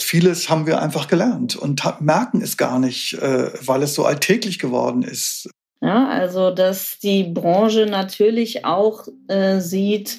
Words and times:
Vieles 0.00 0.50
haben 0.50 0.66
wir 0.66 0.82
einfach 0.82 1.06
gelernt 1.06 1.56
und 1.56 1.82
merken 2.00 2.42
es 2.42 2.56
gar 2.56 2.78
nicht, 2.78 3.14
äh, 3.14 3.50
weil 3.64 3.82
es 3.82 3.94
so 3.94 4.04
alltäglich 4.04 4.58
geworden 4.58 5.02
ist. 5.02 5.48
Ja, 5.80 6.08
also 6.08 6.50
dass 6.50 6.98
die 6.98 7.24
Branche 7.24 7.86
natürlich 7.86 8.64
auch 8.64 9.06
äh, 9.28 9.60
sieht, 9.60 10.18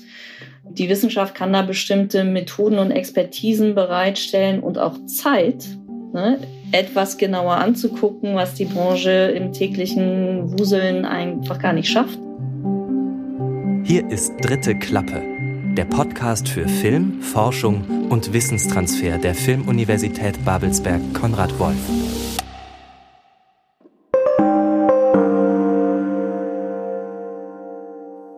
die 0.63 0.89
Wissenschaft 0.89 1.35
kann 1.35 1.53
da 1.53 1.61
bestimmte 1.61 2.23
Methoden 2.23 2.79
und 2.79 2.91
Expertisen 2.91 3.75
bereitstellen 3.75 4.61
und 4.61 4.77
auch 4.77 5.05
Zeit, 5.05 5.67
ne, 6.13 6.39
etwas 6.71 7.17
genauer 7.17 7.55
anzugucken, 7.55 8.35
was 8.35 8.55
die 8.55 8.65
Branche 8.65 9.10
im 9.35 9.53
täglichen 9.53 10.57
Wuseln 10.57 11.05
einfach 11.05 11.60
gar 11.60 11.73
nicht 11.73 11.89
schafft. 11.89 12.19
Hier 13.83 14.10
ist 14.10 14.33
dritte 14.42 14.78
Klappe 14.78 15.35
der 15.76 15.85
Podcast 15.85 16.48
für 16.48 16.67
Film, 16.67 17.21
Forschung 17.21 18.08
und 18.09 18.31
Wissenstransfer 18.31 19.17
der 19.17 19.35
Filmuniversität 19.35 20.44
Babelsberg 20.45 21.02
Konrad 21.13 21.59
Wolf. 21.59 22.05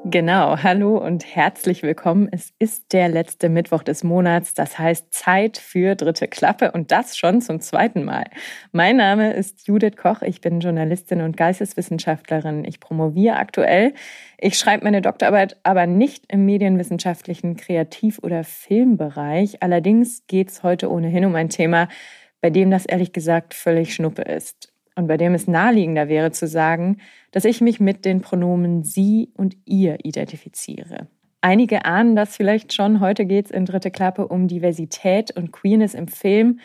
Genau, 0.09 0.55
hallo 0.63 0.97
und 0.97 1.35
herzlich 1.35 1.83
willkommen. 1.83 2.29
Es 2.31 2.53
ist 2.59 2.93
der 2.93 3.09
letzte 3.09 3.49
Mittwoch 3.49 3.83
des 3.83 4.05
Monats, 4.05 4.53
das 4.53 4.79
heißt 4.79 5.13
Zeit 5.13 5.57
für 5.57 5.95
dritte 5.95 6.29
Klappe 6.29 6.71
und 6.71 6.93
das 6.93 7.17
schon 7.17 7.41
zum 7.41 7.59
zweiten 7.59 8.05
Mal. 8.05 8.23
Mein 8.71 8.95
Name 8.95 9.33
ist 9.33 9.67
Judith 9.67 9.97
Koch, 9.97 10.21
ich 10.21 10.39
bin 10.39 10.61
Journalistin 10.61 11.19
und 11.19 11.35
Geisteswissenschaftlerin. 11.35 12.63
Ich 12.63 12.79
promoviere 12.79 13.35
aktuell. 13.35 13.93
Ich 14.37 14.57
schreibe 14.57 14.85
meine 14.85 15.01
Doktorarbeit 15.01 15.57
aber 15.63 15.87
nicht 15.87 16.23
im 16.31 16.45
medienwissenschaftlichen 16.45 17.57
Kreativ- 17.57 18.19
oder 18.19 18.45
Filmbereich. 18.45 19.61
Allerdings 19.61 20.25
geht 20.27 20.51
es 20.51 20.63
heute 20.63 20.89
ohnehin 20.89 21.25
um 21.25 21.35
ein 21.35 21.49
Thema, 21.49 21.89
bei 22.39 22.49
dem 22.49 22.71
das 22.71 22.85
ehrlich 22.85 23.11
gesagt 23.11 23.53
völlig 23.53 23.93
Schnuppe 23.93 24.21
ist 24.21 24.71
und 24.97 25.07
bei 25.07 25.17
dem 25.17 25.33
es 25.33 25.47
naheliegender 25.47 26.09
wäre 26.09 26.31
zu 26.31 26.47
sagen, 26.47 26.97
dass 27.31 27.45
ich 27.45 27.61
mich 27.61 27.79
mit 27.79 28.05
den 28.05 28.21
Pronomen 28.21 28.83
sie 28.83 29.31
und 29.35 29.57
ihr 29.65 30.05
identifiziere. 30.05 31.07
Einige 31.41 31.85
ahnen 31.85 32.15
das 32.15 32.35
vielleicht 32.35 32.73
schon. 32.73 32.99
Heute 32.99 33.25
geht 33.25 33.45
es 33.45 33.51
in 33.51 33.65
Dritte 33.65 33.91
Klappe 33.91 34.27
um 34.27 34.47
Diversität 34.47 35.31
und 35.35 35.51
Queerness 35.51 35.93
im 35.93 36.07
Film 36.07 36.59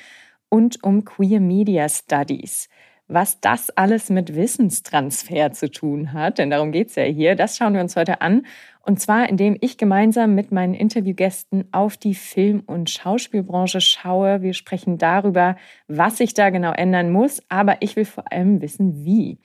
und 0.48 0.83
um 0.83 1.05
Queer 1.05 1.40
Media 1.40 1.88
Studies. 1.88 2.68
Was 3.08 3.40
das 3.40 3.68
alles 3.70 4.08
mit 4.08 4.34
Wissenstransfer 4.34 5.52
zu 5.52 5.70
tun 5.70 6.14
hat, 6.14 6.38
denn 6.38 6.48
darum 6.48 6.72
geht 6.72 6.88
es 6.88 6.94
ja 6.94 7.02
hier, 7.02 7.34
das 7.34 7.56
schauen 7.56 7.74
wir 7.74 7.83
uns 7.83 7.94
heute 7.94 8.22
an. 8.22 8.46
Und 8.80 9.00
zwar, 9.00 9.28
indem 9.28 9.56
ich 9.60 9.77
gemeinsam 9.77 10.34
mit 10.34 10.50
meinen 10.50 10.74
Interviewgästen 10.74 11.68
auf 11.72 11.96
die 11.96 12.14
Film- 12.14 12.62
und 12.66 12.90
Schauspielbranche 12.90 13.80
schaue. 13.80 14.42
Wir 14.42 14.55
sprechen 14.55 14.98
darüber, 14.98 15.56
was 15.88 16.16
sich 16.16 16.34
da 16.34 16.50
genau 16.50 16.72
ändern 16.72 17.12
muss, 17.12 17.42
aber 17.48 17.77
ich 17.80 17.96
will 17.96 18.06
vor 18.06 18.33
allem 18.33 18.62
wissen, 18.62 19.05
wie. 19.05 19.38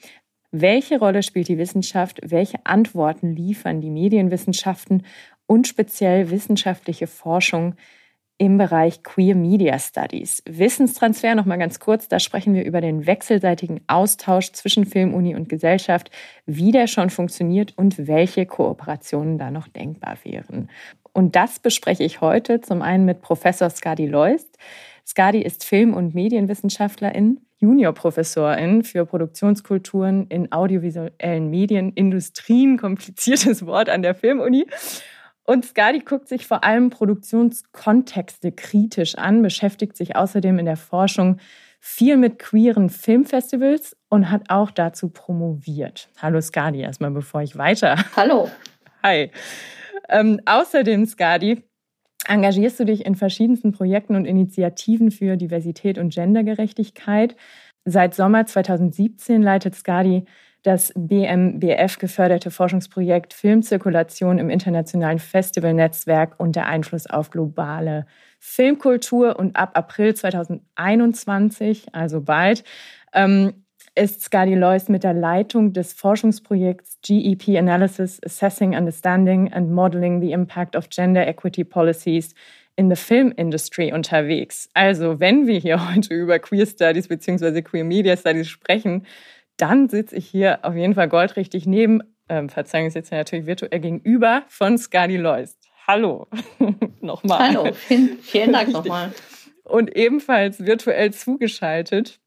Welche 0.59 0.97
Rolle 0.97 1.21
spielt 1.21 1.49
die 1.49 1.59
Wissenschaft? 1.59 2.19
Welche 2.23 2.65
Antworten 2.65 3.35
liefern 3.35 3.79
die 3.79 3.91
Medienwissenschaften 3.91 5.03
und 5.45 5.67
speziell 5.67 6.31
wissenschaftliche 6.31 7.05
Forschung 7.05 7.75
im 8.39 8.57
Bereich 8.57 9.03
Queer 9.03 9.35
Media 9.35 9.77
Studies. 9.77 10.41
Wissenstransfer 10.49 11.35
noch 11.35 11.45
mal 11.45 11.57
ganz 11.57 11.79
kurz, 11.79 12.07
da 12.07 12.19
sprechen 12.19 12.55
wir 12.55 12.65
über 12.65 12.81
den 12.81 13.05
wechselseitigen 13.05 13.81
Austausch 13.85 14.51
zwischen 14.51 14.85
Filmuni 14.85 15.35
und 15.35 15.47
Gesellschaft, 15.47 16.09
wie 16.47 16.71
der 16.71 16.87
schon 16.87 17.11
funktioniert 17.11 17.77
und 17.77 18.07
welche 18.07 18.47
Kooperationen 18.47 19.37
da 19.37 19.51
noch 19.51 19.67
denkbar 19.67 20.17
wären. 20.23 20.71
Und 21.13 21.35
das 21.35 21.59
bespreche 21.59 22.03
ich 22.03 22.21
heute 22.21 22.61
zum 22.61 22.81
einen 22.81 23.05
mit 23.05 23.21
Professor 23.21 23.69
Skadi 23.69 24.07
Leust. 24.07 24.57
Skadi 25.05 25.41
ist 25.41 25.63
Film- 25.63 25.93
und 25.93 26.15
Medienwissenschaftlerin, 26.15 27.41
Juniorprofessorin 27.59 28.83
für 28.83 29.05
Produktionskulturen 29.05 30.27
in 30.27 30.51
audiovisuellen 30.51 31.49
Medien, 31.49 31.91
Industrien, 31.93 32.77
kompliziertes 32.77 33.65
Wort 33.65 33.89
an 33.89 34.01
der 34.01 34.15
Filmuni 34.15 34.65
und 35.49 35.63
Skadi 35.65 35.99
guckt 35.99 36.27
sich 36.27 36.45
vor 36.45 36.65
allem 36.65 36.89
Produktionskontexte 36.89 38.51
kritisch 38.51 39.15
an, 39.15 39.41
beschäftigt 39.41 39.95
sich 39.95 40.17
außerdem 40.17 40.59
in 40.59 40.65
der 40.65 40.75
Forschung 40.75 41.37
viel 41.79 42.17
mit 42.17 42.37
queeren 42.37 42.89
Filmfestivals 42.89 43.95
und 44.09 44.29
hat 44.29 44.49
auch 44.49 44.71
dazu 44.71 45.07
promoviert. 45.07 46.09
Hallo 46.21 46.41
Skadi, 46.41 46.81
erstmal 46.81 47.11
bevor 47.11 47.43
ich 47.43 47.57
weiter. 47.57 47.95
Hallo. 48.17 48.51
Hi. 49.03 49.31
Ähm, 50.09 50.41
außerdem, 50.45 51.05
Skadi, 51.05 51.63
engagierst 52.27 52.79
du 52.79 52.85
dich 52.85 53.05
in 53.05 53.15
verschiedensten 53.15 53.71
Projekten 53.71 54.15
und 54.15 54.25
Initiativen 54.25 55.11
für 55.11 55.37
Diversität 55.37 55.97
und 55.97 56.13
Gendergerechtigkeit. 56.13 57.35
Seit 57.85 58.13
Sommer 58.13 58.45
2017 58.45 59.41
leitet 59.41 59.75
Skadi 59.75 60.25
das 60.63 60.91
BMBF 60.95 61.97
geförderte 61.99 62.51
Forschungsprojekt 62.51 63.33
Filmzirkulation 63.33 64.37
im 64.37 64.49
internationalen 64.49 65.19
Festivalnetzwerk 65.19 66.35
und 66.39 66.55
der 66.55 66.65
Einfluss 66.65 67.07
auf 67.07 67.29
globale 67.29 68.05
Filmkultur. 68.39 69.39
Und 69.39 69.55
ab 69.55 69.71
April 69.75 70.13
2021, 70.13 71.95
also 71.95 72.21
bald, 72.21 72.65
ähm, 73.13 73.63
ist 73.97 74.21
Skadi 74.21 74.53
Lois 74.53 74.89
mit 74.89 75.03
der 75.03 75.13
Leitung 75.13 75.73
des 75.73 75.91
Forschungsprojekts 75.93 76.99
GEP 77.01 77.57
Analysis 77.57 78.21
Assessing 78.23 78.75
Understanding 78.75 79.51
and 79.51 79.71
Modeling 79.71 80.21
the 80.21 80.31
Impact 80.31 80.75
of 80.75 80.89
Gender 80.89 81.25
Equity 81.25 81.63
Policies 81.63 82.35
in 82.75 82.89
the 82.91 82.95
Film 82.95 83.33
Industry 83.35 83.91
unterwegs. 83.91 84.69
Also, 84.75 85.19
wenn 85.19 85.47
wir 85.47 85.57
hier 85.57 85.89
heute 85.95 86.13
über 86.13 86.37
Queer 86.37 86.67
Studies 86.67 87.07
bzw. 87.07 87.63
Queer 87.63 87.83
Media 87.83 88.15
Studies 88.15 88.47
sprechen, 88.47 89.07
dann 89.57 89.89
sitze 89.89 90.15
ich 90.15 90.27
hier 90.27 90.59
auf 90.61 90.75
jeden 90.75 90.93
Fall 90.93 91.09
goldrichtig 91.09 91.65
neben, 91.65 92.01
ähm, 92.29 92.49
Verzeihung, 92.49 92.87
ich 92.87 92.93
sitze 92.93 93.15
natürlich 93.15 93.47
virtuell 93.47 93.79
gegenüber 93.79 94.43
von 94.47 94.77
Skadi 94.77 95.17
Leust. 95.17 95.57
Hallo, 95.87 96.27
nochmal. 97.01 97.39
Hallo, 97.39 97.73
vielen, 97.73 98.19
vielen 98.19 98.53
Dank 98.53 98.69
nochmal. 98.69 99.11
Und 99.63 99.95
ebenfalls 99.95 100.63
virtuell 100.65 101.11
zugeschaltet 101.13 102.19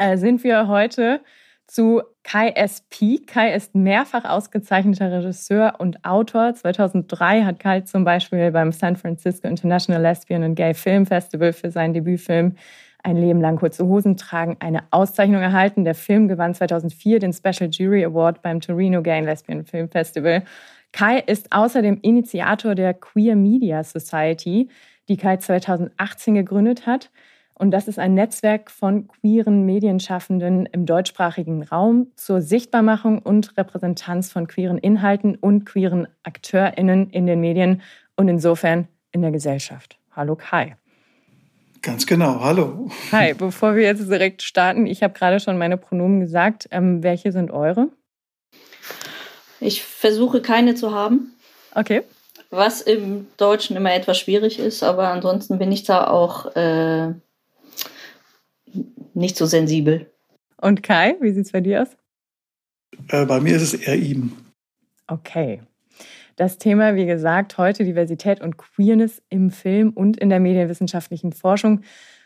äh, 0.00 0.16
sind 0.16 0.42
wir 0.42 0.66
heute 0.66 1.20
zu 1.66 2.02
Kai 2.24 2.48
S. 2.50 2.84
Peak. 2.90 3.28
Kai 3.28 3.54
ist 3.54 3.74
mehrfach 3.74 4.24
ausgezeichneter 4.24 5.12
Regisseur 5.12 5.74
und 5.78 6.04
Autor. 6.04 6.54
2003 6.54 7.44
hat 7.44 7.60
Kai 7.60 7.82
zum 7.82 8.04
Beispiel 8.04 8.50
beim 8.50 8.72
San 8.72 8.96
Francisco 8.96 9.46
International 9.46 10.02
Lesbian 10.02 10.42
and 10.42 10.56
Gay 10.56 10.74
Film 10.74 11.06
Festival 11.06 11.52
für 11.52 11.70
seinen 11.70 11.94
Debütfilm 11.94 12.56
ein 13.02 13.16
Leben 13.16 13.40
lang 13.40 13.56
kurze 13.56 13.86
Hosen 13.86 14.16
tragen, 14.16 14.56
eine 14.60 14.82
Auszeichnung 14.90 15.40
erhalten. 15.40 15.84
Der 15.84 15.94
Film 15.94 16.28
gewann 16.28 16.54
2004 16.54 17.18
den 17.18 17.32
Special 17.32 17.70
Jury 17.70 18.04
Award 18.04 18.42
beim 18.42 18.60
Torino 18.60 19.02
Gay 19.02 19.18
and 19.18 19.26
Lesbian 19.26 19.64
Film 19.64 19.88
Festival. 19.88 20.42
Kai 20.92 21.20
ist 21.20 21.52
außerdem 21.52 21.98
Initiator 22.02 22.74
der 22.74 22.94
Queer 22.94 23.36
Media 23.36 23.84
Society, 23.84 24.68
die 25.08 25.16
Kai 25.16 25.36
2018 25.36 26.34
gegründet 26.34 26.86
hat. 26.86 27.10
Und 27.60 27.72
das 27.72 27.88
ist 27.88 27.98
ein 27.98 28.14
Netzwerk 28.14 28.70
von 28.70 29.06
queeren 29.06 29.66
Medienschaffenden 29.66 30.64
im 30.64 30.86
deutschsprachigen 30.86 31.62
Raum 31.62 32.06
zur 32.16 32.40
Sichtbarmachung 32.40 33.18
und 33.18 33.54
Repräsentanz 33.58 34.32
von 34.32 34.46
queeren 34.46 34.78
Inhalten 34.78 35.36
und 35.36 35.66
queeren 35.66 36.08
AkteurInnen 36.22 37.10
in 37.10 37.26
den 37.26 37.38
Medien 37.38 37.82
und 38.16 38.28
insofern 38.28 38.88
in 39.12 39.20
der 39.20 39.30
Gesellschaft. 39.30 39.98
Hallo 40.16 40.36
Kai. 40.36 40.78
Ganz 41.82 42.06
genau, 42.06 42.40
hallo. 42.40 42.88
Hi, 43.12 43.34
bevor 43.34 43.76
wir 43.76 43.82
jetzt 43.82 44.08
direkt 44.08 44.40
starten, 44.40 44.86
ich 44.86 45.02
habe 45.02 45.12
gerade 45.12 45.38
schon 45.38 45.58
meine 45.58 45.76
Pronomen 45.76 46.20
gesagt. 46.20 46.66
Ähm, 46.70 47.02
welche 47.02 47.30
sind 47.30 47.50
eure? 47.50 47.88
Ich 49.60 49.82
versuche 49.82 50.40
keine 50.40 50.76
zu 50.76 50.94
haben. 50.94 51.34
Okay. 51.74 52.04
Was 52.48 52.80
im 52.80 53.26
Deutschen 53.36 53.76
immer 53.76 53.92
etwas 53.92 54.18
schwierig 54.18 54.58
ist, 54.58 54.82
aber 54.82 55.08
ansonsten 55.08 55.58
bin 55.58 55.70
ich 55.70 55.84
da 55.84 56.06
auch 56.06 56.56
äh, 56.56 57.12
nicht 59.14 59.36
so 59.36 59.46
sensibel. 59.46 60.10
Und 60.60 60.82
Kai, 60.82 61.16
wie 61.20 61.32
sieht 61.32 61.46
es 61.46 61.52
bei 61.52 61.60
dir 61.60 61.82
aus? 61.82 61.96
Äh, 63.08 63.26
bei 63.26 63.40
mir 63.40 63.56
ist 63.56 63.62
es 63.62 63.74
eher 63.74 63.96
ihm. 63.96 64.32
Okay. 65.06 65.62
Das 66.36 66.58
Thema, 66.58 66.94
wie 66.94 67.06
gesagt, 67.06 67.58
heute 67.58 67.84
Diversität 67.84 68.40
und 68.40 68.56
Queerness 68.56 69.22
im 69.28 69.50
Film 69.50 69.90
und 69.90 70.16
in 70.16 70.30
der 70.30 70.40
medienwissenschaftlichen 70.40 71.32
Forschung. 71.32 71.82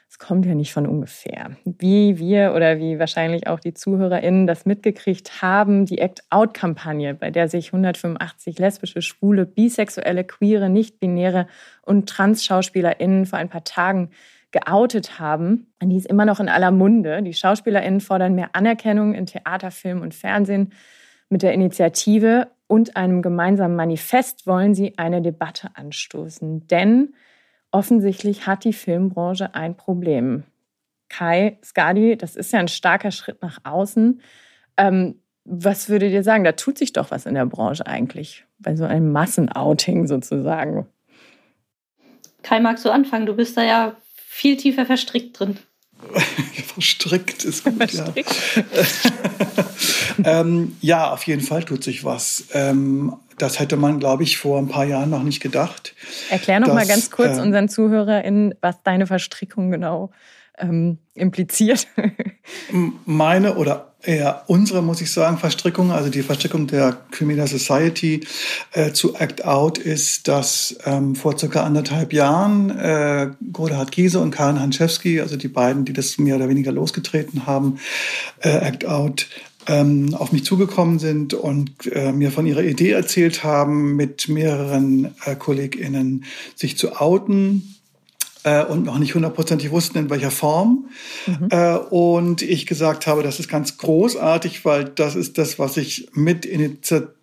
Es 0.08 0.20
kommt 0.20 0.46
ja 0.46 0.54
nicht 0.54 0.72
von 0.72 0.86
ungefähr. 0.86 1.56
Wie 1.64 2.18
wir 2.18 2.52
oder 2.54 2.78
wie 2.78 3.00
wahrscheinlich 3.00 3.48
auch 3.48 3.58
die 3.58 3.74
ZuhörerInnen 3.74 4.46
das 4.46 4.66
mitgekriegt 4.66 5.42
haben, 5.42 5.86
die 5.86 5.98
Act-Out-Kampagne, 5.98 7.14
bei 7.14 7.32
der 7.32 7.48
sich 7.48 7.68
185 7.72 8.58
lesbische, 8.60 9.02
schwule, 9.02 9.46
bisexuelle, 9.46 10.22
queere, 10.22 10.70
nicht-binäre 10.70 11.48
und 11.82 12.08
Trans-SchauspielerInnen 12.08 13.26
vor 13.26 13.40
ein 13.40 13.48
paar 13.48 13.64
Tagen 13.64 14.10
geoutet 14.54 15.18
haben, 15.18 15.66
die 15.82 15.96
ist 15.96 16.06
immer 16.06 16.24
noch 16.24 16.38
in 16.38 16.48
aller 16.48 16.70
Munde. 16.70 17.20
Die 17.22 17.34
SchauspielerInnen 17.34 18.00
fordern 18.00 18.36
mehr 18.36 18.50
Anerkennung 18.52 19.12
in 19.12 19.26
Theater, 19.26 19.72
Film 19.72 20.00
und 20.00 20.14
Fernsehen 20.14 20.72
mit 21.28 21.42
der 21.42 21.52
Initiative 21.52 22.46
und 22.68 22.96
einem 22.96 23.20
gemeinsamen 23.20 23.74
Manifest 23.74 24.46
wollen 24.46 24.72
sie 24.72 24.96
eine 24.96 25.20
Debatte 25.22 25.70
anstoßen. 25.74 26.68
Denn 26.68 27.14
offensichtlich 27.72 28.46
hat 28.46 28.62
die 28.62 28.72
Filmbranche 28.72 29.56
ein 29.56 29.76
Problem. 29.76 30.44
Kai 31.08 31.58
Skadi, 31.64 32.16
das 32.16 32.36
ist 32.36 32.52
ja 32.52 32.60
ein 32.60 32.68
starker 32.68 33.10
Schritt 33.10 33.42
nach 33.42 33.58
außen. 33.64 34.20
Ähm, 34.76 35.16
was 35.44 35.88
würdet 35.88 36.12
ihr 36.12 36.22
sagen? 36.22 36.44
Da 36.44 36.52
tut 36.52 36.78
sich 36.78 36.92
doch 36.92 37.10
was 37.10 37.26
in 37.26 37.34
der 37.34 37.46
Branche 37.46 37.88
eigentlich, 37.88 38.46
bei 38.60 38.76
so 38.76 38.84
einem 38.84 39.10
Massenouting 39.10 40.06
sozusagen. 40.06 40.86
Kai, 42.42 42.60
magst 42.60 42.84
du 42.84 42.90
anfangen? 42.90 43.26
Du 43.26 43.34
bist 43.34 43.56
da 43.56 43.64
ja 43.64 43.96
viel 44.34 44.56
tiefer 44.56 44.84
verstrickt 44.84 45.38
drin. 45.38 45.58
verstrickt 46.74 47.44
ist 47.44 47.62
gut, 47.62 47.76
verstrickt. 47.76 48.34
ja. 50.24 50.24
ähm, 50.40 50.76
ja, 50.80 51.12
auf 51.12 51.22
jeden 51.22 51.40
Fall 51.40 51.62
tut 51.62 51.84
sich 51.84 52.02
was. 52.02 52.46
Ähm, 52.52 53.14
das 53.38 53.60
hätte 53.60 53.76
man, 53.76 54.00
glaube 54.00 54.24
ich, 54.24 54.36
vor 54.36 54.58
ein 54.58 54.66
paar 54.66 54.84
Jahren 54.84 55.10
noch 55.10 55.22
nicht 55.22 55.40
gedacht. 55.40 55.94
Erklär 56.30 56.58
noch 56.58 56.66
dass, 56.66 56.74
mal 56.74 56.86
ganz 56.86 57.12
kurz 57.12 57.38
äh, 57.38 57.42
unseren 57.42 57.68
ZuhörerInnen, 57.68 58.56
was 58.60 58.82
deine 58.82 59.06
Verstrickung 59.06 59.70
genau 59.70 60.10
ähm, 60.58 60.98
impliziert. 61.14 61.86
Meine 63.04 63.54
oder 63.54 63.93
eher 64.06 64.44
unsere, 64.46 64.82
muss 64.82 65.00
ich 65.00 65.10
sagen, 65.12 65.38
Verstrickung, 65.38 65.92
also 65.92 66.10
die 66.10 66.22
Verstrickung 66.22 66.66
der 66.66 66.96
Criminal 67.10 67.46
Society 67.46 68.20
äh, 68.72 68.92
zu 68.92 69.14
Act 69.14 69.44
Out 69.44 69.78
ist, 69.78 70.28
dass 70.28 70.76
ähm, 70.84 71.14
vor 71.14 71.38
circa 71.38 71.62
anderthalb 71.62 72.12
Jahren 72.12 72.70
äh, 72.70 73.30
Godehard 73.52 73.92
Giese 73.92 74.20
und 74.20 74.30
Karin 74.30 74.60
Hanschewski, 74.60 75.20
also 75.20 75.36
die 75.36 75.48
beiden, 75.48 75.84
die 75.84 75.92
das 75.92 76.18
mehr 76.18 76.36
oder 76.36 76.48
weniger 76.48 76.72
losgetreten 76.72 77.46
haben, 77.46 77.78
äh, 78.40 78.50
Act 78.50 78.86
Out, 78.86 79.26
ähm, 79.66 80.14
auf 80.14 80.32
mich 80.32 80.44
zugekommen 80.44 80.98
sind 80.98 81.34
und 81.34 81.90
äh, 81.92 82.12
mir 82.12 82.30
von 82.30 82.46
ihrer 82.46 82.62
Idee 82.62 82.90
erzählt 82.90 83.44
haben, 83.44 83.96
mit 83.96 84.28
mehreren 84.28 85.14
äh, 85.24 85.34
KollegInnen 85.36 86.24
sich 86.54 86.76
zu 86.76 87.00
outen 87.00 87.73
äh, 88.44 88.64
und 88.64 88.84
noch 88.84 88.98
nicht 88.98 89.14
hundertprozentig 89.14 89.70
wussten, 89.70 89.98
in 89.98 90.10
welcher 90.10 90.30
Form. 90.30 90.86
Mhm. 91.26 91.48
Äh, 91.50 91.76
und 91.76 92.42
ich 92.42 92.66
gesagt 92.66 93.06
habe, 93.06 93.22
das 93.22 93.40
ist 93.40 93.48
ganz 93.48 93.76
großartig, 93.78 94.64
weil 94.64 94.84
das 94.84 95.16
ist 95.16 95.38
das, 95.38 95.58
was 95.58 95.76
ich 95.76 96.08
mit 96.12 96.46
Initiativ 96.46 97.14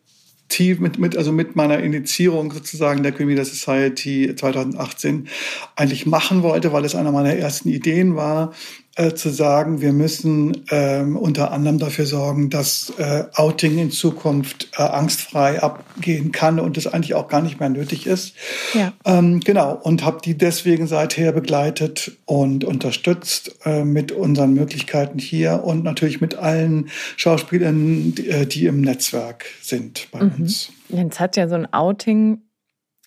mit, 0.79 0.99
mit, 0.99 1.15
also 1.15 1.31
mit 1.31 1.55
meiner 1.55 1.79
Initiierung 1.79 2.51
sozusagen 2.51 3.03
der 3.03 3.13
Criminal 3.13 3.45
Society 3.45 4.35
2018 4.35 5.29
eigentlich 5.77 6.05
machen 6.05 6.43
wollte, 6.43 6.73
weil 6.73 6.83
es 6.83 6.93
einer 6.93 7.13
meiner 7.13 7.33
ersten 7.33 7.69
Ideen 7.69 8.17
war, 8.17 8.51
äh, 9.01 9.15
zu 9.15 9.29
sagen, 9.29 9.81
wir 9.81 9.93
müssen 9.93 10.65
ähm, 10.69 11.17
unter 11.17 11.51
anderem 11.51 11.79
dafür 11.79 12.05
sorgen, 12.05 12.49
dass 12.51 12.93
äh, 12.99 13.23
Outing 13.33 13.79
in 13.79 13.89
Zukunft 13.89 14.69
äh, 14.77 14.83
angstfrei 14.83 15.61
abgehen 15.61 16.31
kann 16.31 16.59
und 16.59 16.77
es 16.77 16.85
eigentlich 16.85 17.15
auch 17.15 17.27
gar 17.27 17.41
nicht 17.41 17.59
mehr 17.59 17.69
nötig 17.69 18.05
ist. 18.05 18.35
Ja. 18.73 18.93
Ähm, 19.05 19.39
genau, 19.39 19.73
und 19.73 20.03
habe 20.03 20.19
die 20.23 20.37
deswegen 20.37 20.85
seither 20.85 21.31
begleitet 21.31 22.11
und 22.25 22.63
unterstützt 22.63 23.55
äh, 23.65 23.83
mit 23.83 24.11
unseren 24.11 24.53
Möglichkeiten 24.53 25.17
hier 25.17 25.63
und 25.63 25.83
natürlich 25.83 26.21
mit 26.21 26.35
allen 26.35 26.89
Schauspielern, 27.17 28.13
die, 28.13 28.29
äh, 28.29 28.45
die 28.45 28.67
im 28.67 28.81
Netzwerk 28.81 29.45
sind 29.61 30.09
bei 30.11 30.23
mhm. 30.23 30.33
uns. 30.41 30.71
Jetzt 30.89 31.19
hat 31.19 31.37
ja 31.37 31.47
so 31.47 31.55
ein 31.55 31.71
Outing 31.73 32.41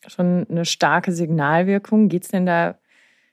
schon 0.08 0.46
eine 0.50 0.64
starke 0.64 1.12
Signalwirkung. 1.12 2.08
Geht 2.08 2.24
es 2.24 2.30
denn 2.30 2.46
da 2.46 2.78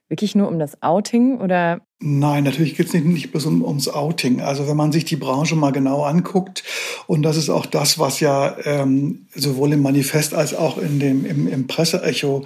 wirklich 0.09 0.35
nur 0.35 0.47
um 0.47 0.59
das 0.59 0.81
Outing 0.83 1.39
oder? 1.39 1.81
Nein, 2.03 2.45
natürlich 2.45 2.75
geht 2.75 2.87
es 2.87 2.93
nicht, 2.93 3.05
nicht 3.05 3.31
bloß 3.31 3.45
um, 3.45 3.63
ums 3.63 3.87
Outing. 3.87 4.41
Also 4.41 4.67
wenn 4.67 4.75
man 4.75 4.91
sich 4.91 5.05
die 5.05 5.17
Branche 5.17 5.55
mal 5.55 5.69
genau 5.69 6.03
anguckt, 6.03 6.63
und 7.05 7.21
das 7.21 7.37
ist 7.37 7.51
auch 7.51 7.67
das, 7.67 7.99
was 7.99 8.19
ja 8.19 8.55
ähm, 8.65 9.27
sowohl 9.35 9.73
im 9.73 9.83
Manifest 9.83 10.33
als 10.33 10.55
auch 10.55 10.79
in 10.79 10.99
dem, 10.99 11.27
im, 11.27 11.47
im 11.47 11.67
Presseecho 11.67 12.43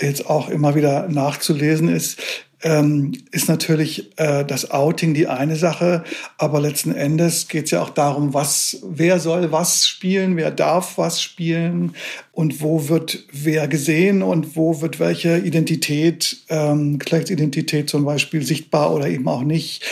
jetzt 0.00 0.28
auch 0.28 0.48
immer 0.48 0.74
wieder 0.74 1.08
nachzulesen 1.08 1.88
ist, 1.88 2.20
ähm, 2.62 3.12
ist 3.30 3.48
natürlich 3.48 4.18
äh, 4.18 4.44
das 4.44 4.72
Outing 4.72 5.14
die 5.14 5.28
eine 5.28 5.54
Sache, 5.54 6.02
aber 6.36 6.58
letzten 6.58 6.92
Endes 6.92 7.46
geht 7.46 7.66
es 7.66 7.70
ja 7.70 7.82
auch 7.82 7.90
darum, 7.90 8.34
was, 8.34 8.78
wer 8.82 9.20
soll 9.20 9.52
was 9.52 9.86
spielen, 9.86 10.36
wer 10.36 10.50
darf 10.50 10.98
was 10.98 11.22
spielen 11.22 11.94
und 12.36 12.60
wo 12.60 12.90
wird 12.90 13.24
wer 13.32 13.66
gesehen 13.66 14.22
und 14.22 14.56
wo 14.56 14.82
wird 14.82 15.00
welche 15.00 15.38
Identität, 15.38 16.36
ähm, 16.50 16.98
Geschlechtsidentität 16.98 17.88
zum 17.88 18.04
Beispiel 18.04 18.42
sichtbar 18.42 18.92
oder 18.92 19.08
eben 19.08 19.26
auch 19.26 19.42
nicht. 19.42 19.82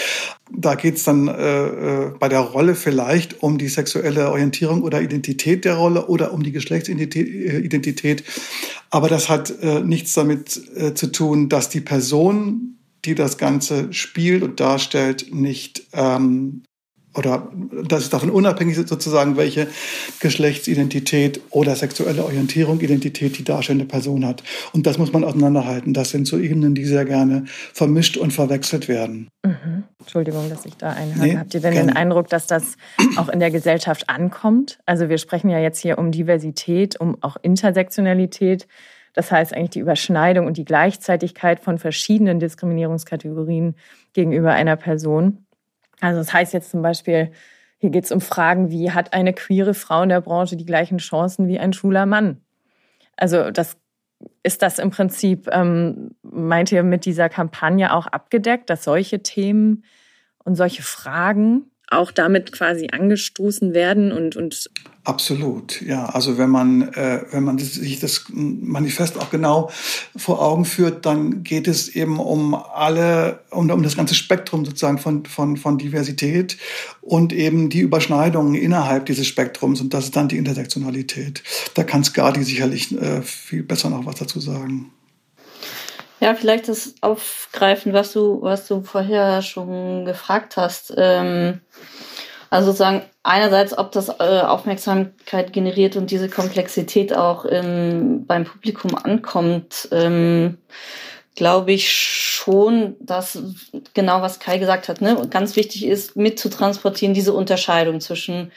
Da 0.53 0.75
geht 0.75 0.97
es 0.97 1.05
dann 1.05 1.27
äh, 1.27 1.33
äh, 1.33 2.11
bei 2.19 2.29
der 2.29 2.41
Rolle 2.41 2.75
vielleicht 2.75 3.43
um 3.43 3.57
die 3.57 3.69
sexuelle 3.69 4.31
Orientierung 4.31 4.83
oder 4.83 5.01
Identität 5.01 5.65
der 5.65 5.77
Rolle 5.77 6.07
oder 6.07 6.35
um 6.35 6.43
die 6.43 6.53
Geschlechtsidentität. 6.53 8.21
Äh, 8.21 8.25
Aber 8.91 9.09
das 9.09 9.31
hat 9.31 9.51
äh, 9.63 9.81
nichts 9.81 10.13
damit 10.13 10.61
äh, 10.77 10.93
zu 10.93 11.07
tun, 11.07 11.49
dass 11.49 11.71
die 11.71 11.81
Person, 11.81 12.77
die 13.07 13.15
das 13.15 13.39
Ganze 13.39 13.91
spielt 13.95 14.43
und 14.43 14.61
darstellt, 14.61 15.33
nicht 15.33 15.87
ähm, 15.95 16.63
oder 17.15 17.49
das 17.87 18.03
ist 18.05 18.13
davon 18.13 18.31
unabhängig 18.31 18.77
sozusagen, 18.77 19.37
welche 19.37 19.69
Geschlechtsidentität 20.21 21.41
oder 21.51 21.75
sexuelle 21.77 22.25
Orientierung, 22.25 22.81
Identität 22.81 23.39
die 23.39 23.45
darstellende 23.45 23.87
Person 23.87 24.27
hat. 24.27 24.43
Und 24.73 24.87
das 24.87 24.99
muss 24.99 25.13
man 25.13 25.25
auseinanderhalten. 25.25 25.95
Das 25.95 26.11
sind 26.11 26.27
so 26.27 26.39
Ebenen, 26.39 26.75
die 26.75 26.85
sehr 26.85 27.05
gerne 27.05 27.45
vermischt 27.73 28.17
und 28.17 28.33
verwechselt 28.33 28.89
werden. 28.89 29.29
Mhm. 29.45 29.85
Entschuldigung, 30.01 30.49
dass 30.51 30.67
ich 30.67 30.77
da 30.77 30.91
einhake. 30.91 31.21
Nee, 31.21 31.37
Habt 31.39 31.55
ihr 31.55 31.61
denn 31.61 31.73
gerne. 31.73 31.93
den 31.93 31.97
Eindruck, 31.97 32.29
dass 32.29 32.47
das 32.47 32.77
auch 33.17 33.29
in 33.29 33.41
der 33.41 33.51
Gesellschaft 33.51 34.09
ankommt? 34.09 34.79
Also 34.87 35.09
wir 35.09 35.19
sprechen 35.19 35.51
ja 35.51 35.59
jetzt 35.59 35.81
hier 35.81 35.99
um 35.99 36.11
Diversität, 36.11 37.01
um 37.01 37.17
auch 37.23 37.37
Intersektionalität. 37.43 38.67
Das 39.15 39.31
heißt 39.31 39.55
eigentlich 39.55 39.71
die 39.71 39.79
Überschneidung 39.79 40.47
und 40.47 40.57
die 40.57 40.65
Gleichzeitigkeit 40.65 41.61
von 41.61 41.79
verschiedenen 41.79 42.41
Diskriminierungskategorien 42.41 43.77
gegenüber 44.13 44.53
einer 44.53 44.77
Person. 44.77 45.44
Also 46.05 46.21
das 46.21 46.33
heißt 46.33 46.53
jetzt 46.53 46.71
zum 46.71 46.83
Beispiel, 46.83 47.33
hier 47.79 47.91
geht 47.91 48.05
es 48.05 48.13
um 48.13 48.21
Fragen 48.21 48.71
wie, 48.71 48.91
hat 48.91 49.13
eine 49.13 49.33
queere 49.33 49.75
Frau 49.75 50.03
in 50.03 50.11
der 50.11 50.21
Branche 50.21 50.57
die 50.57 50.67
gleichen 50.67 50.99
Chancen 50.99 51.49
wie 51.49 51.59
ein 51.59 51.73
schwuler 51.73 52.07
Mann? 52.07 52.41
Also 53.17 53.51
das 53.51 53.79
ist 54.43 54.63
das 54.63 54.79
im 54.79 54.91
Prinzip, 54.91 55.49
ähm, 55.51 56.15
meint 56.23 56.73
ihr 56.73 56.83
mit 56.83 57.05
dieser 57.05 57.29
Kampagne 57.29 57.93
auch 57.95 58.07
abgedeckt, 58.07 58.71
dass 58.71 58.85
solche 58.85 59.23
Themen 59.23 59.85
und 60.45 60.57
solche 60.57 60.83
Fragen 60.83 61.71
auch 61.97 62.11
damit 62.11 62.53
quasi 62.53 62.89
angestoßen 62.93 63.75
werden 63.75 64.13
und, 64.13 64.37
und 64.37 64.71
Absolut, 65.07 65.83
ja. 65.83 66.07
Also 66.07 66.39
wenn 66.39 66.49
man, 66.49 66.89
äh, 66.95 67.21
wenn 67.31 67.45
man 67.45 67.59
sich 67.59 68.01
das 68.01 68.25
Manifest 68.31 69.21
auch 69.21 69.29
genau 69.29 69.71
vor 70.17 70.41
Augen 70.41 70.65
führt, 70.65 71.05
dann 71.05 71.43
geht 71.45 71.69
es 71.69 71.89
eben 71.89 72.19
um 72.19 72.55
alle, 72.55 73.41
um, 73.51 73.71
um 73.71 73.83
das 73.83 73.97
ganze 73.97 74.15
Spektrum 74.15 74.65
sozusagen 74.65 74.97
von, 74.97 75.27
von, 75.27 75.59
von 75.59 75.77
Diversität 75.77 76.57
und 77.03 77.35
eben 77.35 77.69
die 77.69 77.81
Überschneidungen 77.81 78.55
innerhalb 78.55 79.05
dieses 79.05 79.27
Spektrums 79.27 79.83
und 79.83 79.93
das 79.93 80.07
ist 80.07 80.17
dann 80.17 80.29
die 80.29 80.39
Intersektionalität. 80.39 81.43
Da 81.75 81.85
kann 81.85 82.03
Skadi 82.03 82.43
sicherlich 82.43 82.91
äh, 82.99 83.21
viel 83.21 83.63
besser 83.63 83.91
noch 83.91 84.07
was 84.07 84.15
dazu 84.15 84.41
sagen. 84.41 84.91
Ja, 86.25 86.35
vielleicht 86.35 86.69
das 86.69 86.95
aufgreifen, 87.03 87.93
was 87.93 88.15
du, 88.15 88.41
was 88.41 88.67
du 88.67 88.81
vorher 88.81 89.43
schon 89.43 90.07
gefragt 90.07 90.57
hast. 90.57 90.95
Ähm 90.97 91.61
also 92.49 92.69
sozusagen 92.69 93.03
einerseits, 93.23 93.77
ob 93.77 93.93
das 93.93 94.09
äh, 94.09 94.41
Aufmerksamkeit 94.41 95.53
generiert 95.53 95.97
und 95.97 96.11
diese 96.11 96.31
Komplexität 96.31 97.15
auch 97.15 97.45
ähm, 97.47 98.25
beim 98.27 98.45
Publikum 98.45 98.95
ankommt, 98.95 99.87
ähm, 99.93 100.57
glaube 101.35 101.73
ich 101.73 101.93
schon, 101.93 102.97
dass 103.01 103.39
genau 103.93 104.23
was 104.23 104.41
Kai 104.41 104.57
gesagt 104.57 104.89
hat, 104.89 105.03
ne, 105.03 105.27
ganz 105.29 105.57
wichtig 105.57 105.85
ist, 105.85 106.17
mitzutransportieren, 106.17 107.13
diese 107.13 107.35
Unterscheidung 107.35 108.01
zwischen 108.01 108.51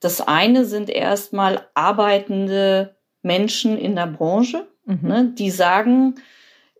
das 0.00 0.20
eine 0.20 0.66
sind 0.66 0.90
erstmal 0.90 1.66
arbeitende 1.72 2.94
Menschen 3.22 3.78
in 3.78 3.96
der 3.96 4.06
Branche, 4.06 4.66
mhm. 4.84 4.98
ne, 5.08 5.32
die 5.38 5.50
sagen, 5.50 6.16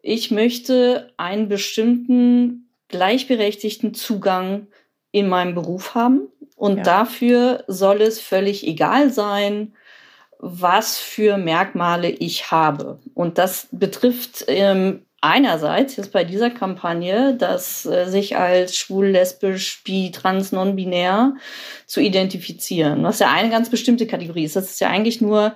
ich 0.06 0.30
möchte 0.30 1.12
einen 1.16 1.48
bestimmten 1.48 2.68
gleichberechtigten 2.88 3.92
Zugang 3.92 4.68
in 5.10 5.28
meinem 5.28 5.54
Beruf 5.54 5.94
haben. 5.96 6.28
Und 6.54 6.78
ja. 6.78 6.82
dafür 6.84 7.64
soll 7.66 8.00
es 8.00 8.20
völlig 8.20 8.66
egal 8.66 9.10
sein, 9.10 9.74
was 10.38 10.98
für 10.98 11.38
Merkmale 11.38 12.08
ich 12.08 12.52
habe. 12.52 13.00
Und 13.14 13.38
das 13.38 13.68
betrifft 13.72 14.44
ähm, 14.46 15.04
einerseits 15.20 15.96
jetzt 15.96 16.12
bei 16.12 16.22
dieser 16.22 16.50
Kampagne, 16.50 17.34
dass 17.34 17.84
äh, 17.84 18.06
sich 18.06 18.36
als 18.36 18.76
schwul, 18.76 19.08
lesbisch, 19.08 19.82
bi, 19.82 20.12
trans, 20.12 20.52
non-binär 20.52 21.34
zu 21.86 22.00
identifizieren, 22.00 23.02
was 23.02 23.18
ja 23.18 23.32
eine 23.32 23.50
ganz 23.50 23.70
bestimmte 23.70 24.06
Kategorie 24.06 24.44
ist. 24.44 24.54
Das 24.54 24.70
ist 24.70 24.80
ja 24.80 24.88
eigentlich 24.88 25.20
nur 25.20 25.54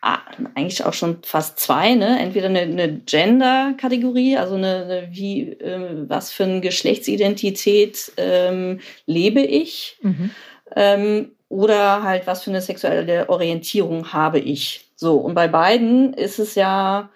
eigentlich 0.00 0.84
auch 0.84 0.94
schon 0.94 1.18
fast 1.22 1.58
zwei, 1.58 1.94
ne? 1.94 2.18
Entweder 2.18 2.46
eine, 2.46 2.60
eine 2.60 3.00
Gender-Kategorie, 3.00 4.36
also 4.36 4.54
eine, 4.54 4.84
eine 4.84 5.08
wie, 5.10 5.52
äh, 5.52 6.08
was 6.08 6.32
für 6.32 6.44
eine 6.44 6.60
Geschlechtsidentität 6.60 8.12
ähm, 8.16 8.80
lebe 9.06 9.40
ich, 9.40 9.98
mhm. 10.02 10.30
ähm, 10.74 11.32
oder 11.48 12.02
halt 12.02 12.26
was 12.26 12.44
für 12.44 12.50
eine 12.50 12.62
sexuelle 12.62 13.28
Orientierung 13.28 14.12
habe 14.12 14.38
ich. 14.38 14.86
So, 14.96 15.16
und 15.16 15.34
bei 15.34 15.48
beiden 15.48 16.14
ist 16.14 16.38
es 16.38 16.54
ja 16.54 17.10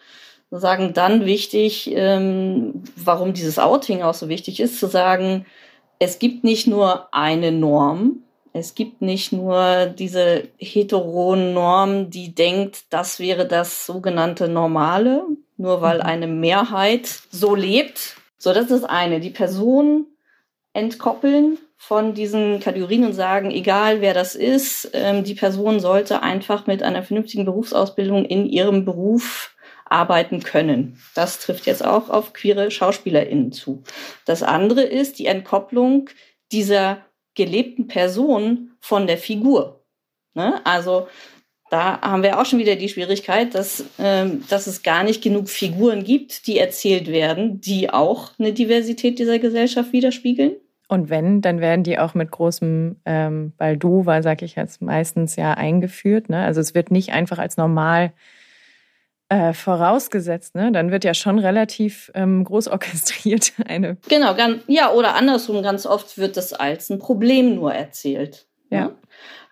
sagen 0.51 0.93
dann 0.93 1.25
wichtig, 1.25 1.91
ähm, 1.95 2.83
warum 2.97 3.33
dieses 3.33 3.59
Outing 3.59 4.03
auch 4.03 4.15
so 4.15 4.29
wichtig 4.29 4.61
ist, 4.61 4.79
zu 4.79 4.87
sagen, 4.87 5.47
es 5.99 6.19
gibt 6.19 6.45
nicht 6.45 6.67
nur 6.67 7.09
eine 7.13 7.53
Norm, 7.53 8.23
es 8.57 8.77
gibt 8.77 9.03
nicht 9.03 9.33
nur 9.33 9.87
diese 9.87 10.45
heteronen 10.59 11.55
Norm, 11.55 12.11
die 12.11 12.37
denkt, 12.37 12.85
das 12.91 13.19
wäre 13.19 13.49
das 13.49 13.85
sogenannte 13.85 14.47
Normale, 14.49 15.25
nur 15.57 15.83
weil 15.83 15.97
mhm. 15.97 16.03
eine 16.05 16.27
Mehrheit 16.29 17.07
so 17.31 17.57
lebt. 17.57 18.17
So, 18.39 18.53
das 18.55 18.71
ist 18.71 18.85
eine. 18.85 19.19
Die 19.19 19.31
Person 19.31 20.07
entkoppeln 20.73 21.59
von 21.77 22.15
diesen 22.15 22.61
Kategorien 22.61 23.05
und 23.05 23.13
sagen, 23.13 23.51
egal 23.51 24.01
wer 24.01 24.15
das 24.15 24.37
ist, 24.37 24.89
ähm, 24.93 25.25
die 25.25 25.35
Person 25.35 25.81
sollte 25.81 26.23
einfach 26.23 26.69
mit 26.69 26.81
einer 26.85 27.03
vernünftigen 27.03 27.45
Berufsausbildung 27.45 28.25
in 28.25 28.47
ihrem 28.47 28.85
Beruf 28.85 29.53
arbeiten 29.85 30.41
können. 30.45 31.01
Das 31.17 31.41
trifft 31.41 31.67
jetzt 31.67 31.85
auch 31.85 32.09
auf 32.09 32.33
queere 32.33 32.71
SchauspielerInnen 32.71 33.51
zu. 33.51 33.83
Das 34.25 34.45
andere 34.45 34.83
ist 34.83 35.19
die 35.19 35.27
Entkopplung 35.27 36.09
dieser 36.53 37.05
gelebten 37.35 37.87
Person 37.87 38.73
von 38.81 39.07
der 39.07 39.19
Figur. 39.19 39.85
Ne? 40.35 40.61
Also 40.65 41.09
da 41.71 42.01
haben 42.01 42.23
wir 42.23 42.39
auch 42.39 42.47
schon 42.47 42.59
wieder 42.59 42.77
die 42.77 42.89
Schwierigkeit, 42.89 43.55
dass, 43.55 43.85
ähm, 43.99 44.45
dass 44.49 44.67
es 44.67 44.83
gar 44.83 45.03
nicht 45.03 45.23
genug 45.23 45.49
Figuren 45.49 46.05
gibt, 46.05 46.47
die 46.47 46.59
erzählt 46.59 47.09
werden, 47.09 47.61
die 47.61 47.91
auch 47.91 48.31
eine 48.39 48.53
Diversität 48.53 49.19
dieser 49.19 49.39
Gesellschaft 49.39 49.93
widerspiegeln. 49.93 50.53
Und 50.87 51.09
wenn, 51.09 51.41
dann 51.41 51.61
werden 51.61 51.83
die 51.83 51.99
auch 51.99 52.15
mit 52.15 52.31
großem 52.31 52.97
ähm, 53.07 53.53
Balduva, 53.57 54.23
sag 54.23 54.43
ich 54.43 54.55
jetzt, 54.55 54.83
meistens 54.83 55.35
ja 55.37 55.55
eingeführt. 55.55 56.29
Ne? 56.29 56.45
Also 56.45 56.61
es 56.61 56.75
wird 56.75 56.91
nicht 56.91 57.13
einfach 57.13 57.39
als 57.39 57.57
normal 57.57 58.07
äh, 58.07 58.13
vorausgesetzt, 59.53 60.55
ne? 60.55 60.71
Dann 60.71 60.91
wird 60.91 61.05
ja 61.05 61.15
schon 61.15 61.39
relativ 61.39 62.11
ähm, 62.15 62.45
groß 62.45 62.69
orchestriert 62.69 63.53
eine. 63.67 63.97
Genau, 64.09 64.35
ganz, 64.35 64.63
ja, 64.67 64.93
oder 64.93 65.15
andersrum, 65.15 65.63
ganz 65.63 65.87
oft 65.87 66.19
wird 66.19 66.37
das 66.37 66.53
als 66.53 66.91
ein 66.91 66.99
Problem 66.99 67.55
nur 67.55 67.73
erzählt. 67.73 68.47
Ja. 68.71 68.87
Ne? 68.87 68.95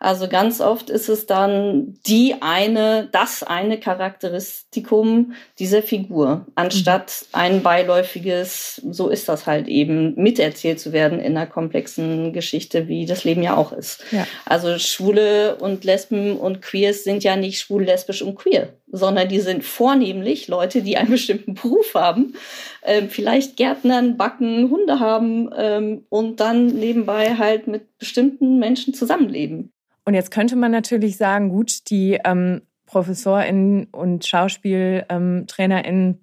Also 0.03 0.27
ganz 0.27 0.61
oft 0.61 0.91
ist 0.91 1.09
es 1.09 1.27
dann 1.27 1.97
die 2.09 2.35
eine, 2.41 3.09
das 3.13 3.45
eine 3.45 3.79
Charakteristikum 3.79 5.35
dieser 5.61 5.81
Figur, 5.81 6.45
anstatt 6.57 7.27
mhm. 7.33 7.39
ein 7.39 7.63
beiläufiges, 7.63 8.83
so 8.91 9.09
ist 9.09 9.29
das 9.29 9.47
halt 9.47 9.69
eben, 9.69 10.21
miterzählt 10.21 10.81
zu 10.81 10.93
werden 10.93 11.21
in 11.21 11.37
einer 11.37 11.47
komplexen 11.47 12.33
Geschichte, 12.33 12.89
wie 12.89 13.07
das 13.07 13.23
Leben 13.23 13.45
ja 13.45 13.57
auch 13.57 13.71
ist. 13.71 14.03
Ja. 14.11 14.27
Also 14.45 14.77
Schwule 14.81 15.55
und 15.61 15.85
Lesben 15.85 16.37
und 16.37 16.63
Queers 16.63 17.05
sind 17.05 17.23
ja 17.23 17.37
nicht 17.37 17.61
schwul, 17.61 17.85
lesbisch 17.85 18.23
und 18.23 18.35
queer, 18.35 18.71
sondern 18.93 19.29
die 19.29 19.41
sind 19.41 19.65
vornehmlich 19.65 20.47
Leute, 20.47 20.83
die 20.83 20.97
einen 20.97 21.11
bestimmten 21.11 21.55
Beruf 21.55 21.95
haben, 21.95 22.35
äh, 22.83 23.03
vielleicht 23.09 23.57
Gärtnern, 23.57 24.17
Backen, 24.17 24.71
Hunde 24.71 25.01
haben 25.01 25.51
ähm, 25.57 26.05
und 26.11 26.39
dann 26.39 26.67
nebenbei 26.67 27.37
halt 27.37 27.67
mit 27.67 27.99
bestimmten 27.99 28.59
Menschen 28.59 28.95
zusammenleben. 28.95 29.73
Und 30.05 30.15
jetzt 30.15 30.31
könnte 30.31 30.57
man 30.57 30.71
natürlich 30.71 31.17
sagen, 31.17 31.49
gut, 31.49 31.91
die 31.91 32.19
ähm, 32.25 32.63
ProfessorInnen 32.87 33.87
und 33.93 34.27
SchauspieltrainerInnen, 34.27 36.09
ähm, 36.11 36.21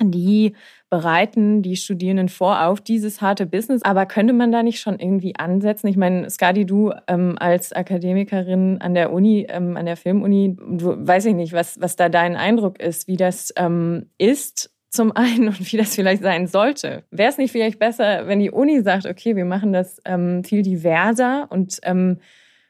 die 0.00 0.54
bereiten 0.90 1.62
die 1.62 1.76
Studierenden 1.76 2.28
vor 2.28 2.66
auf 2.66 2.80
dieses 2.80 3.20
harte 3.20 3.46
Business. 3.46 3.82
Aber 3.82 4.06
könnte 4.06 4.32
man 4.32 4.52
da 4.52 4.62
nicht 4.62 4.80
schon 4.80 4.98
irgendwie 4.98 5.36
ansetzen? 5.36 5.88
Ich 5.88 5.96
meine, 5.96 6.30
Skadi, 6.30 6.64
du 6.64 6.92
ähm, 7.06 7.36
als 7.38 7.72
Akademikerin 7.72 8.80
an 8.80 8.94
der 8.94 9.12
Uni, 9.12 9.46
ähm, 9.48 9.76
an 9.76 9.86
der 9.86 9.96
Filmuni, 9.96 10.56
du, 10.56 10.94
weiß 11.06 11.26
ich 11.26 11.34
nicht, 11.34 11.52
was, 11.52 11.80
was 11.80 11.96
da 11.96 12.08
dein 12.08 12.36
Eindruck 12.36 12.80
ist, 12.80 13.06
wie 13.08 13.16
das 13.16 13.52
ähm, 13.56 14.06
ist 14.18 14.70
zum 14.90 15.12
einen 15.12 15.48
und 15.48 15.72
wie 15.72 15.76
das 15.76 15.94
vielleicht 15.94 16.22
sein 16.22 16.46
sollte. 16.46 17.04
Wäre 17.10 17.30
es 17.30 17.38
nicht 17.38 17.52
vielleicht 17.52 17.78
besser, 17.78 18.26
wenn 18.26 18.38
die 18.40 18.50
Uni 18.50 18.80
sagt, 18.80 19.06
okay, 19.06 19.36
wir 19.36 19.44
machen 19.44 19.72
das 19.72 20.00
ähm, 20.04 20.44
viel 20.44 20.62
diverser 20.62 21.46
und 21.50 21.78
ähm, 21.82 22.18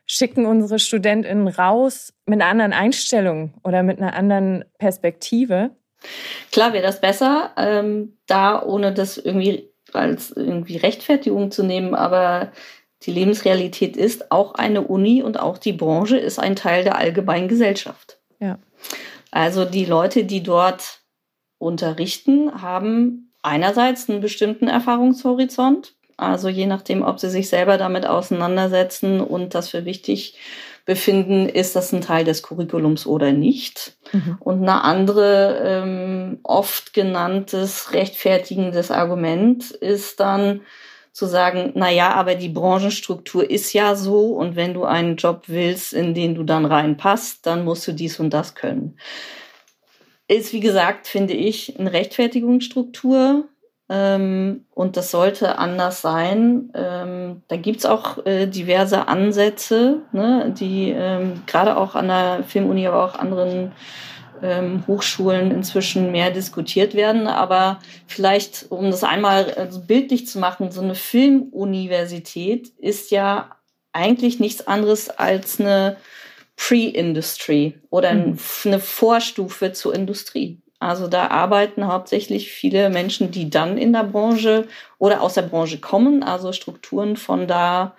schicken 0.06 0.46
unsere 0.46 0.78
StudentInnen 0.78 1.48
raus 1.48 2.14
mit 2.26 2.40
einer 2.40 2.50
anderen 2.50 2.72
Einstellung 2.72 3.54
oder 3.62 3.82
mit 3.82 3.98
einer 3.98 4.14
anderen 4.14 4.64
Perspektive? 4.78 5.70
Klar 6.52 6.72
wäre 6.72 6.84
das 6.84 7.00
besser, 7.00 7.52
ähm, 7.56 8.16
da 8.26 8.62
ohne 8.62 8.92
das 8.92 9.18
irgendwie 9.18 9.70
als 9.92 10.30
irgendwie 10.30 10.76
Rechtfertigung 10.76 11.50
zu 11.50 11.62
nehmen, 11.62 11.94
aber 11.94 12.52
die 13.02 13.12
Lebensrealität 13.12 13.96
ist, 13.96 14.30
auch 14.30 14.54
eine 14.54 14.82
Uni 14.82 15.22
und 15.22 15.38
auch 15.38 15.58
die 15.58 15.72
Branche 15.72 16.18
ist 16.18 16.38
ein 16.38 16.56
Teil 16.56 16.84
der 16.84 16.96
allgemeinen 16.96 17.48
Gesellschaft. 17.48 18.18
Ja. 18.40 18.58
Also 19.30 19.64
die 19.64 19.84
Leute, 19.84 20.24
die 20.24 20.42
dort 20.42 21.00
unterrichten, 21.58 22.62
haben 22.62 23.32
einerseits 23.42 24.08
einen 24.08 24.20
bestimmten 24.20 24.68
Erfahrungshorizont, 24.68 25.94
also 26.16 26.48
je 26.48 26.66
nachdem, 26.66 27.02
ob 27.02 27.20
sie 27.20 27.30
sich 27.30 27.48
selber 27.48 27.78
damit 27.78 28.04
auseinandersetzen 28.04 29.20
und 29.20 29.54
das 29.54 29.68
für 29.68 29.84
wichtig 29.84 30.36
befinden, 30.88 31.50
ist 31.50 31.76
das 31.76 31.92
ein 31.92 32.00
Teil 32.00 32.24
des 32.24 32.42
Curriculums 32.42 33.06
oder 33.06 33.30
nicht. 33.30 33.98
Mhm. 34.10 34.38
Und 34.40 34.62
eine 34.62 34.84
andere 34.84 35.60
ähm, 35.62 36.38
oft 36.44 36.94
genanntes 36.94 37.92
rechtfertigendes 37.92 38.90
Argument 38.90 39.70
ist 39.70 40.18
dann 40.18 40.62
zu 41.12 41.26
sagen, 41.26 41.72
na 41.74 41.90
ja, 41.90 42.14
aber 42.14 42.36
die 42.36 42.48
Branchenstruktur 42.48 43.50
ist 43.50 43.74
ja 43.74 43.96
so 43.96 44.28
und 44.28 44.56
wenn 44.56 44.72
du 44.72 44.84
einen 44.84 45.16
Job 45.16 45.42
willst, 45.48 45.92
in 45.92 46.14
den 46.14 46.34
du 46.34 46.42
dann 46.42 46.64
reinpasst, 46.64 47.44
dann 47.44 47.66
musst 47.66 47.86
du 47.86 47.92
dies 47.92 48.18
und 48.18 48.30
das 48.30 48.54
können. 48.54 48.96
Ist, 50.26 50.54
wie 50.54 50.60
gesagt, 50.60 51.06
finde 51.06 51.34
ich, 51.34 51.78
eine 51.78 51.92
Rechtfertigungsstruktur, 51.92 53.44
ähm, 53.88 54.66
und 54.74 54.96
das 54.96 55.10
sollte 55.10 55.58
anders 55.58 56.02
sein. 56.02 56.70
Ähm, 56.74 57.42
da 57.48 57.56
gibt's 57.56 57.86
auch 57.86 58.24
äh, 58.26 58.46
diverse 58.46 59.08
Ansätze, 59.08 60.02
ne, 60.12 60.54
die 60.58 60.90
ähm, 60.90 61.42
gerade 61.46 61.76
auch 61.76 61.94
an 61.94 62.08
der 62.08 62.44
Filmuni, 62.46 62.86
aber 62.86 63.04
auch 63.04 63.14
anderen 63.14 63.72
ähm, 64.42 64.84
Hochschulen 64.86 65.50
inzwischen 65.50 66.12
mehr 66.12 66.30
diskutiert 66.30 66.94
werden. 66.94 67.26
Aber 67.26 67.80
vielleicht, 68.06 68.66
um 68.68 68.90
das 68.90 69.04
einmal 69.04 69.54
also 69.54 69.80
bildlich 69.80 70.26
zu 70.26 70.38
machen, 70.38 70.70
so 70.70 70.82
eine 70.82 70.94
Filmuniversität 70.94 72.68
ist 72.78 73.10
ja 73.10 73.56
eigentlich 73.92 74.38
nichts 74.38 74.66
anderes 74.66 75.08
als 75.08 75.60
eine 75.60 75.96
Pre-Industry 76.56 77.74
oder 77.88 78.12
mhm. 78.12 78.38
eine 78.64 78.80
Vorstufe 78.80 79.72
zur 79.72 79.94
Industrie. 79.94 80.60
Also 80.80 81.08
da 81.08 81.28
arbeiten 81.28 81.86
hauptsächlich 81.88 82.52
viele 82.52 82.88
Menschen, 82.88 83.30
die 83.30 83.50
dann 83.50 83.78
in 83.78 83.92
der 83.92 84.04
Branche 84.04 84.68
oder 84.98 85.22
aus 85.22 85.34
der 85.34 85.42
Branche 85.42 85.80
kommen, 85.80 86.22
also 86.22 86.52
Strukturen 86.52 87.16
von 87.16 87.48
da 87.48 87.96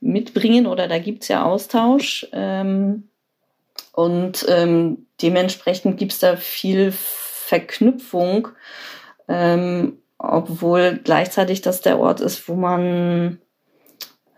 mitbringen 0.00 0.66
oder 0.66 0.86
da 0.86 0.98
gibt's 0.98 1.28
ja 1.28 1.44
Austausch. 1.44 2.26
Ähm, 2.32 3.08
und 3.92 4.46
ähm, 4.48 5.06
dementsprechend 5.20 5.98
gibt's 5.98 6.20
da 6.20 6.36
viel 6.36 6.92
Verknüpfung, 6.92 8.48
ähm, 9.28 9.98
obwohl 10.18 11.00
gleichzeitig 11.02 11.62
das 11.62 11.80
der 11.80 11.98
Ort 11.98 12.20
ist, 12.20 12.48
wo 12.48 12.54
man 12.54 13.40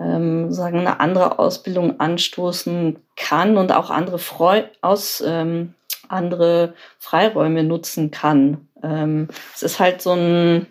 ähm, 0.01 0.51
sagen 0.51 0.81
eine 0.81 1.01
andere 1.01 1.39
Ausbildung 1.39 2.01
anstoßen 2.01 2.99
kann 3.17 3.59
und 3.59 3.73
auch 3.73 3.91
andere 3.91 4.19
Freu 4.19 4.65
aus 4.81 5.23
ähm, 5.27 5.75
andere 6.13 6.75
Freiräume 6.99 7.65
nutzen 7.65 8.11
kann. 8.11 8.69
Ähm, 8.83 9.29
es 9.55 9.63
ist 9.63 9.81
halt 9.81 10.03
so 10.03 10.13
ein, 10.13 10.67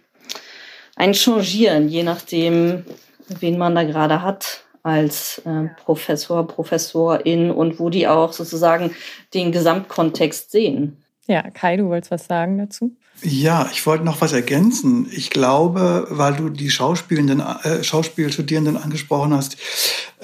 ein 0.95 1.13
Changieren, 1.13 1.89
je 1.89 2.03
nachdem, 2.03 2.85
wen 3.27 3.57
man 3.57 3.75
da 3.75 3.83
gerade 3.83 4.21
hat 4.21 4.63
als 4.83 5.41
äh, 5.45 5.69
Professor, 5.83 6.47
Professorin 6.47 7.51
und 7.51 7.79
wo 7.79 7.89
die 7.89 8.07
auch 8.07 8.33
sozusagen 8.33 8.95
den 9.33 9.51
Gesamtkontext 9.51 10.51
sehen. 10.51 10.97
Ja, 11.27 11.49
Kai, 11.49 11.77
du 11.77 11.87
wolltest 11.87 12.11
was 12.11 12.25
sagen 12.25 12.57
dazu? 12.57 12.95
Ja, 13.21 13.69
ich 13.71 13.85
wollte 13.85 14.03
noch 14.03 14.21
was 14.21 14.33
ergänzen. 14.33 15.07
Ich 15.11 15.29
glaube, 15.29 16.07
weil 16.09 16.35
du 16.35 16.49
die 16.49 16.71
Schauspielenden, 16.71 17.39
äh, 17.39 17.83
Schauspielstudierenden 17.83 18.77
angesprochen 18.77 19.33
hast, 19.33 19.57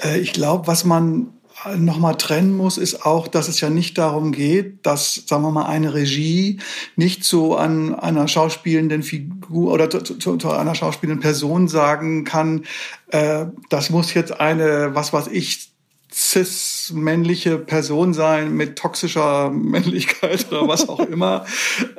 äh, 0.02 0.18
ich 0.18 0.32
glaube, 0.32 0.66
was 0.66 0.84
man 0.84 1.37
nochmal 1.76 2.16
trennen 2.16 2.56
muss, 2.56 2.78
ist 2.78 3.04
auch, 3.04 3.28
dass 3.28 3.48
es 3.48 3.60
ja 3.60 3.70
nicht 3.70 3.98
darum 3.98 4.32
geht, 4.32 4.86
dass, 4.86 5.24
sagen 5.26 5.42
wir 5.42 5.50
mal, 5.50 5.66
eine 5.66 5.94
Regie 5.94 6.58
nicht 6.96 7.24
so 7.24 7.56
an 7.56 7.94
einer 7.94 8.28
schauspielenden 8.28 9.02
Figur 9.02 9.72
oder 9.72 9.90
zu, 9.90 10.00
zu, 10.00 10.36
zu 10.36 10.50
einer 10.50 10.74
schauspielenden 10.74 11.20
Person 11.20 11.68
sagen 11.68 12.24
kann, 12.24 12.64
äh, 13.08 13.46
das 13.70 13.90
muss 13.90 14.14
jetzt 14.14 14.40
eine, 14.40 14.94
was 14.94 15.12
weiß 15.12 15.28
ich, 15.28 15.70
cis-männliche 16.12 17.58
Person 17.58 18.14
sein 18.14 18.54
mit 18.54 18.76
toxischer 18.76 19.50
Männlichkeit 19.54 20.50
oder 20.50 20.66
was 20.68 20.88
auch 20.88 21.00
immer. 21.00 21.44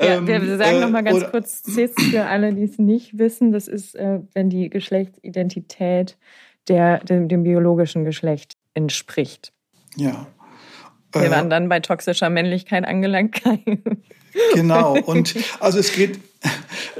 ja, 0.01 0.25
wir 0.25 0.35
ähm, 0.35 0.57
sagen 0.57 0.77
äh, 0.77 0.81
nochmal 0.81 1.03
ganz 1.03 1.29
kurz 1.29 1.63
cis 1.63 1.91
für 1.95 2.25
alle, 2.25 2.53
die 2.53 2.63
es 2.63 2.79
nicht 2.79 3.17
wissen. 3.17 3.51
Das 3.51 3.67
ist, 3.67 3.95
äh, 3.95 4.19
wenn 4.33 4.49
die 4.49 4.69
Geschlechtsidentität 4.69 6.17
der, 6.67 6.99
dem, 7.03 7.27
dem 7.27 7.43
biologischen 7.43 8.03
Geschlecht 8.03 8.58
entspricht. 8.73 9.51
Ja. 9.95 10.27
Wir 11.11 11.23
äh, 11.23 11.31
waren 11.31 11.49
dann 11.49 11.69
bei 11.69 11.79
toxischer 11.79 12.29
Männlichkeit 12.29 12.85
angelangt. 12.85 13.41
Genau. 14.53 14.93
Und 14.93 15.35
also 15.59 15.79
es 15.79 15.91
geht, 15.91 16.19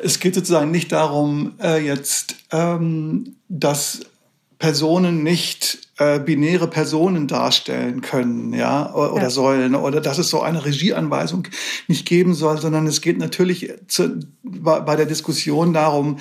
es 0.04 0.20
geht 0.20 0.34
sozusagen 0.34 0.72
nicht 0.72 0.92
darum, 0.92 1.54
äh, 1.62 1.78
jetzt, 1.78 2.36
ähm, 2.52 3.36
dass 3.48 4.02
Personen 4.58 5.24
nicht 5.24 5.80
äh, 6.00 6.20
binäre 6.20 6.68
Personen 6.68 7.28
darstellen 7.28 8.02
können, 8.02 8.54
ja, 8.54 8.94
oder 8.94 9.24
ja. 9.24 9.30
sollen, 9.30 9.76
oder 9.76 10.02
dass 10.02 10.18
es 10.18 10.30
so 10.30 10.42
eine 10.42 10.66
Regieanweisung 10.66 11.48
nicht 11.88 12.06
geben 12.06 12.34
soll, 12.34 12.60
sondern 12.60 12.88
es 12.88 13.00
geht 13.00 13.20
natürlich 13.20 13.72
zu, 13.88 14.20
bei 14.44 14.96
der 14.96 15.06
Diskussion 15.06 15.72
darum, 15.74 16.18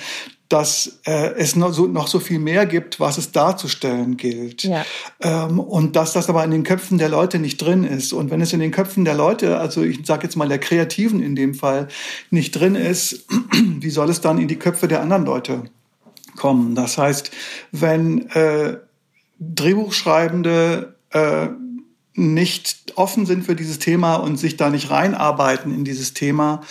dass 0.49 0.99
äh, 1.05 1.33
es 1.35 1.55
noch 1.55 1.71
so, 1.71 1.85
noch 1.85 2.07
so 2.07 2.19
viel 2.19 2.39
mehr 2.39 2.65
gibt, 2.65 2.99
was 2.99 3.19
es 3.19 3.31
darzustellen 3.31 4.17
gilt. 4.17 4.63
Ja. 4.63 4.83
Ähm, 5.21 5.59
und 5.59 5.95
dass 5.95 6.13
das 6.13 6.27
aber 6.27 6.43
in 6.43 6.49
den 6.49 6.63
Köpfen 6.63 6.97
der 6.97 7.09
Leute 7.09 7.37
nicht 7.37 7.61
drin 7.61 7.83
ist. 7.83 8.13
Und 8.13 8.31
wenn 8.31 8.41
es 8.41 8.51
in 8.51 8.59
den 8.59 8.71
Köpfen 8.71 9.05
der 9.05 9.13
Leute, 9.13 9.59
also 9.59 9.83
ich 9.83 10.05
sage 10.05 10.23
jetzt 10.23 10.35
mal 10.35 10.49
der 10.49 10.57
Kreativen 10.57 11.21
in 11.21 11.35
dem 11.35 11.53
Fall, 11.53 11.87
nicht 12.31 12.51
drin 12.51 12.73
ist, 12.73 13.25
wie 13.79 13.91
soll 13.91 14.09
es 14.09 14.21
dann 14.21 14.39
in 14.39 14.47
die 14.47 14.57
Köpfe 14.57 14.87
der 14.87 15.01
anderen 15.01 15.25
Leute 15.25 15.63
kommen? 16.35 16.73
Das 16.73 16.97
heißt, 16.97 17.29
wenn 17.71 18.27
äh, 18.31 18.77
Drehbuchschreibende 19.39 20.95
äh, 21.11 21.47
nicht 22.19 22.93
offen 22.95 23.25
sind 23.25 23.45
für 23.45 23.55
dieses 23.55 23.79
Thema 23.79 24.15
und 24.15 24.37
sich 24.37 24.57
da 24.57 24.69
nicht 24.69 24.91
reinarbeiten 24.91 25.73
in 25.73 25.85
dieses 25.85 26.13
Thema, 26.13 26.61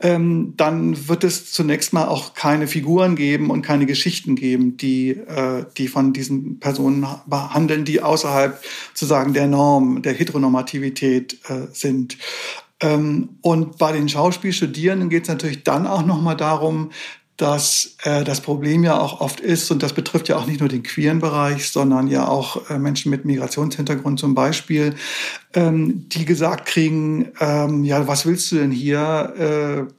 ähm, 0.00 0.54
dann 0.56 1.08
wird 1.08 1.24
es 1.24 1.50
zunächst 1.50 1.92
mal 1.92 2.06
auch 2.06 2.34
keine 2.34 2.66
Figuren 2.66 3.16
geben 3.16 3.50
und 3.50 3.62
keine 3.62 3.86
Geschichten 3.86 4.36
geben, 4.36 4.76
die, 4.76 5.10
äh, 5.10 5.64
die 5.76 5.88
von 5.88 6.12
diesen 6.12 6.60
Personen 6.60 7.06
behandeln, 7.26 7.84
die 7.84 8.02
außerhalb 8.02 8.62
sozusagen 8.92 9.32
der 9.32 9.46
Norm, 9.46 10.02
der 10.02 10.12
Heteronormativität 10.12 11.38
äh, 11.48 11.68
sind. 11.72 12.18
Ähm, 12.80 13.30
und 13.40 13.78
bei 13.78 13.90
den 13.92 14.08
Schauspielstudierenden 14.08 15.08
geht 15.08 15.24
es 15.24 15.28
natürlich 15.28 15.64
dann 15.64 15.86
auch 15.86 16.04
nochmal 16.04 16.36
darum, 16.36 16.90
dass 17.38 17.96
äh, 18.02 18.24
das 18.24 18.40
Problem 18.40 18.84
ja 18.84 18.98
auch 18.98 19.20
oft 19.20 19.40
ist, 19.40 19.70
und 19.70 19.82
das 19.82 19.92
betrifft 19.92 20.28
ja 20.28 20.36
auch 20.36 20.46
nicht 20.46 20.60
nur 20.60 20.68
den 20.68 20.82
queeren 20.82 21.20
Bereich, 21.20 21.70
sondern 21.70 22.08
ja 22.08 22.26
auch 22.26 22.68
äh, 22.68 22.78
Menschen 22.78 23.10
mit 23.10 23.24
Migrationshintergrund 23.24 24.18
zum 24.18 24.34
Beispiel, 24.34 24.94
ähm, 25.54 26.08
die 26.08 26.24
gesagt 26.24 26.66
kriegen, 26.66 27.32
ähm, 27.40 27.84
ja, 27.84 28.06
was 28.06 28.26
willst 28.26 28.50
du 28.52 28.56
denn 28.56 28.72
hier? 28.72 29.86
Äh, 29.88 29.97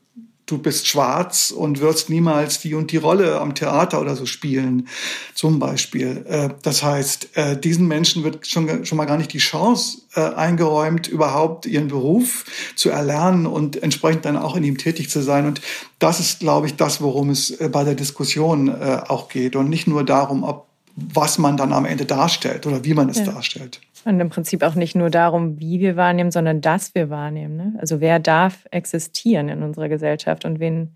du 0.50 0.58
bist 0.58 0.88
schwarz 0.88 1.52
und 1.52 1.80
wirst 1.80 2.10
niemals 2.10 2.60
die 2.60 2.74
und 2.74 2.92
die 2.92 2.98
Rolle 2.98 3.40
am 3.40 3.56
Theater 3.56 4.02
oder 4.02 4.16
so 4.16 4.26
spielen, 4.26 4.88
zum 5.34 5.60
Beispiel. 5.60 6.26
Äh, 6.28 6.50
das 6.62 6.84
heißt, 6.84 7.38
äh, 7.38 7.60
diesen 7.60 7.88
Menschen 7.88 8.24
wird 8.24 8.48
schon, 8.48 8.86
schon 8.86 8.98
mal 8.98 9.06
gar 9.06 9.18
nicht 9.18 9.34
die 9.34 9.40
Chance 9.40 10.00
äh, 10.16 10.22
eingeräumt, 10.22 11.08
überhaupt 11.08 11.66
ihren 11.66 11.88
Beruf 11.88 12.46
zu 12.76 12.90
erlernen 12.90 13.46
und 13.46 13.82
entsprechend 13.82 14.26
dann 14.26 14.38
auch 14.38 14.56
in 14.56 14.64
ihm 14.64 14.78
tätig 14.78 15.10
zu 15.10 15.22
sein. 15.22 15.46
Und 15.46 15.62
das 16.00 16.20
ist, 16.20 16.40
glaube 16.40 16.68
ich, 16.68 16.76
das, 16.76 17.02
worum 17.02 17.30
es 17.30 17.58
bei 17.72 17.84
der 17.84 17.96
Diskussion 17.96 18.70
auch 18.70 19.28
geht 19.28 19.56
und 19.56 19.70
nicht 19.70 19.88
nur 19.88 20.04
darum, 20.06 20.44
ob 20.44 20.70
was 20.96 21.38
man 21.38 21.58
dann 21.58 21.74
am 21.74 21.86
Ende 21.86 22.06
darstellt 22.06 22.66
oder 22.68 22.84
wie 22.84 22.94
man 22.94 23.10
es 23.10 23.20
ja. 23.20 23.26
darstellt. 23.26 23.80
Und 24.06 24.20
im 24.20 24.30
Prinzip 24.30 24.64
auch 24.64 24.76
nicht 24.76 24.96
nur 24.96 25.10
darum, 25.10 25.60
wie 25.60 25.80
wir 25.80 25.96
wahrnehmen, 25.96 26.32
sondern 26.32 26.62
dass 26.62 26.96
wir 26.96 27.10
wahrnehmen. 27.10 27.58
Ne? 27.58 27.74
Also 27.80 28.00
wer 28.00 28.20
darf 28.20 28.66
existieren 28.72 29.50
in 29.50 29.62
unserer 29.62 29.90
Gesellschaft 29.90 30.46
und 30.46 30.60
wen, 30.60 30.96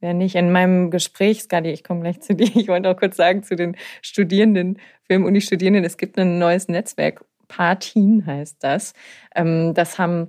wer 0.00 0.14
nicht. 0.14 0.34
In 0.34 0.52
meinem 0.52 0.90
Gespräch, 0.90 1.42
Skadi, 1.42 1.70
ich 1.70 1.84
komme 1.84 2.00
gleich 2.00 2.20
zu 2.20 2.34
dir, 2.36 2.50
ich 2.54 2.68
wollte 2.68 2.90
auch 2.90 2.96
kurz 2.96 3.16
sagen 3.16 3.42
zu 3.42 3.56
den 3.56 3.76
Studierenden, 4.02 4.78
Filmuni-Studierenden, 5.04 5.84
es 5.84 5.96
gibt 5.96 6.18
ein 6.18 6.38
neues 6.38 6.68
Netzwerk, 6.68 7.24
Partin 7.48 8.26
heißt 8.26 8.62
das. 8.62 8.92
Ähm, 9.34 9.72
das 9.74 9.98
haben 9.98 10.28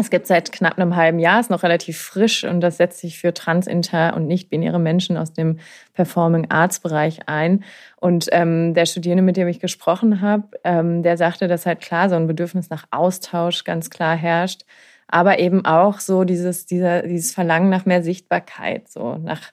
es 0.00 0.10
gibt 0.10 0.26
seit 0.26 0.50
knapp 0.50 0.78
einem 0.78 0.96
halben 0.96 1.18
Jahr, 1.18 1.40
ist 1.40 1.50
noch 1.50 1.62
relativ 1.62 1.98
frisch 1.98 2.44
und 2.44 2.60
das 2.60 2.78
setzt 2.78 3.00
sich 3.00 3.18
für 3.18 3.32
trans, 3.34 3.66
inter 3.66 4.16
und 4.16 4.26
nicht-binäre 4.26 4.78
Menschen 4.78 5.16
aus 5.16 5.32
dem 5.32 5.58
Performing 5.94 6.50
Arts 6.50 6.80
Bereich 6.80 7.20
ein. 7.28 7.62
Und 7.96 8.28
ähm, 8.32 8.74
der 8.74 8.86
Studierende, 8.86 9.22
mit 9.22 9.36
dem 9.36 9.46
ich 9.48 9.60
gesprochen 9.60 10.20
habe, 10.20 10.48
ähm, 10.64 11.02
der 11.02 11.16
sagte, 11.16 11.46
dass 11.46 11.66
halt 11.66 11.80
klar 11.80 12.08
so 12.08 12.16
ein 12.16 12.26
Bedürfnis 12.26 12.70
nach 12.70 12.84
Austausch 12.90 13.64
ganz 13.64 13.90
klar 13.90 14.16
herrscht, 14.16 14.62
aber 15.06 15.38
eben 15.38 15.64
auch 15.64 16.00
so 16.00 16.24
dieses, 16.24 16.66
dieser, 16.66 17.02
dieses 17.02 17.32
Verlangen 17.32 17.68
nach 17.68 17.84
mehr 17.84 18.02
Sichtbarkeit, 18.02 18.88
so 18.88 19.16
nach 19.16 19.52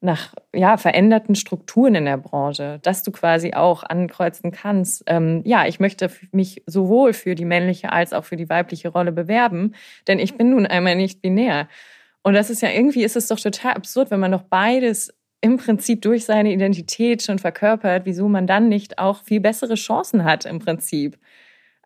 nach 0.00 0.34
ja, 0.54 0.76
veränderten 0.78 1.34
Strukturen 1.34 1.94
in 1.94 2.06
der 2.06 2.16
Branche, 2.16 2.78
dass 2.82 3.02
du 3.02 3.10
quasi 3.10 3.52
auch 3.52 3.82
ankreuzen 3.82 4.50
kannst, 4.50 5.04
ähm, 5.06 5.42
ja, 5.44 5.66
ich 5.66 5.78
möchte 5.78 6.10
mich 6.32 6.62
sowohl 6.66 7.12
für 7.12 7.34
die 7.34 7.44
männliche 7.44 7.92
als 7.92 8.12
auch 8.12 8.24
für 8.24 8.36
die 8.36 8.48
weibliche 8.48 8.88
Rolle 8.88 9.12
bewerben, 9.12 9.74
denn 10.08 10.18
ich 10.18 10.36
bin 10.36 10.50
nun 10.50 10.66
einmal 10.66 10.96
nicht 10.96 11.20
binär. 11.20 11.68
Und 12.22 12.34
das 12.34 12.50
ist 12.50 12.62
ja 12.62 12.70
irgendwie, 12.70 13.04
ist 13.04 13.16
es 13.16 13.28
doch 13.28 13.40
total 13.40 13.74
absurd, 13.74 14.10
wenn 14.10 14.20
man 14.20 14.32
doch 14.32 14.42
beides 14.42 15.14
im 15.42 15.56
Prinzip 15.56 16.02
durch 16.02 16.24
seine 16.24 16.52
Identität 16.52 17.22
schon 17.22 17.38
verkörpert, 17.38 18.04
wieso 18.04 18.28
man 18.28 18.46
dann 18.46 18.68
nicht 18.68 18.98
auch 18.98 19.22
viel 19.22 19.40
bessere 19.40 19.74
Chancen 19.74 20.24
hat 20.24 20.44
im 20.44 20.58
Prinzip. 20.58 21.18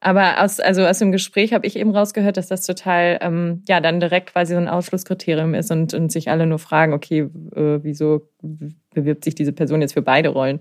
Aber 0.04 0.42
aus, 0.42 0.60
also 0.60 0.84
aus 0.84 0.98
dem 0.98 1.12
Gespräch 1.12 1.54
habe 1.54 1.66
ich 1.66 1.76
eben 1.76 1.96
rausgehört, 1.96 2.36
dass 2.36 2.48
das 2.48 2.66
total, 2.66 3.18
ähm, 3.22 3.62
ja, 3.66 3.80
dann 3.80 4.00
direkt 4.00 4.32
quasi 4.32 4.52
so 4.52 4.58
ein 4.58 4.68
Ausschlusskriterium 4.68 5.54
ist 5.54 5.70
und, 5.70 5.94
und 5.94 6.12
sich 6.12 6.28
alle 6.28 6.46
nur 6.46 6.58
fragen, 6.58 6.92
okay, 6.92 7.20
äh, 7.56 7.78
wieso 7.82 8.28
bewirbt 8.92 9.24
sich 9.24 9.34
diese 9.34 9.54
Person 9.54 9.80
jetzt 9.80 9.94
für 9.94 10.02
beide 10.02 10.28
Rollen? 10.28 10.60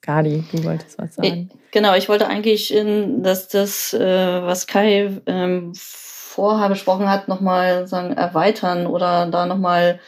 Kali, 0.00 0.42
du 0.50 0.64
wolltest 0.64 0.98
was 0.98 1.14
sagen. 1.14 1.48
Genau, 1.70 1.94
ich 1.94 2.08
wollte 2.08 2.26
eigentlich, 2.26 2.74
in, 2.74 3.22
dass 3.22 3.46
das, 3.46 3.94
äh, 3.94 4.00
was 4.42 4.66
Kai 4.66 5.20
ähm, 5.26 5.72
vorher 5.76 6.70
besprochen 6.70 7.08
hat, 7.08 7.28
nochmal 7.28 7.86
sagen, 7.86 8.14
erweitern 8.14 8.88
oder 8.88 9.26
da 9.26 9.46
nochmal 9.46 10.00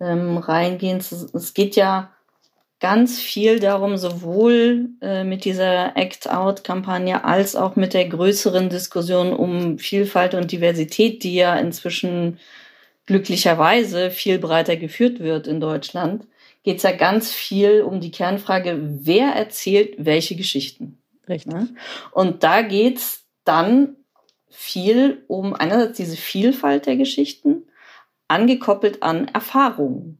ähm, 0.00 0.36
reingehen. 0.38 0.98
Es 0.98 1.54
geht 1.54 1.76
ja 1.76 2.10
ganz 2.80 3.18
viel 3.18 3.58
darum, 3.58 3.96
sowohl 3.96 4.90
äh, 5.00 5.24
mit 5.24 5.44
dieser 5.44 5.96
Act-Out-Kampagne 5.96 7.24
als 7.24 7.56
auch 7.56 7.76
mit 7.76 7.94
der 7.94 8.08
größeren 8.08 8.68
Diskussion 8.68 9.32
um 9.32 9.78
Vielfalt 9.78 10.34
und 10.34 10.52
Diversität, 10.52 11.24
die 11.24 11.34
ja 11.34 11.56
inzwischen 11.56 12.38
glücklicherweise 13.06 14.10
viel 14.10 14.38
breiter 14.38 14.76
geführt 14.76 15.18
wird 15.20 15.46
in 15.46 15.60
Deutschland, 15.60 16.26
geht 16.62 16.76
es 16.76 16.82
ja 16.82 16.92
ganz 16.92 17.32
viel 17.32 17.82
um 17.82 18.00
die 18.00 18.10
Kernfrage, 18.10 18.78
wer 18.80 19.28
erzählt 19.28 19.94
welche 19.98 20.36
Geschichten. 20.36 20.98
Richtig. 21.28 21.52
Ja? 21.52 21.66
Und 22.12 22.42
da 22.42 22.62
geht 22.62 22.98
es 22.98 23.24
dann 23.44 23.96
viel 24.50 25.24
um 25.26 25.54
einerseits 25.54 25.96
diese 25.96 26.16
Vielfalt 26.16 26.86
der 26.86 26.96
Geschichten, 26.96 27.66
angekoppelt 28.28 29.02
an 29.02 29.28
Erfahrungen. 29.28 30.18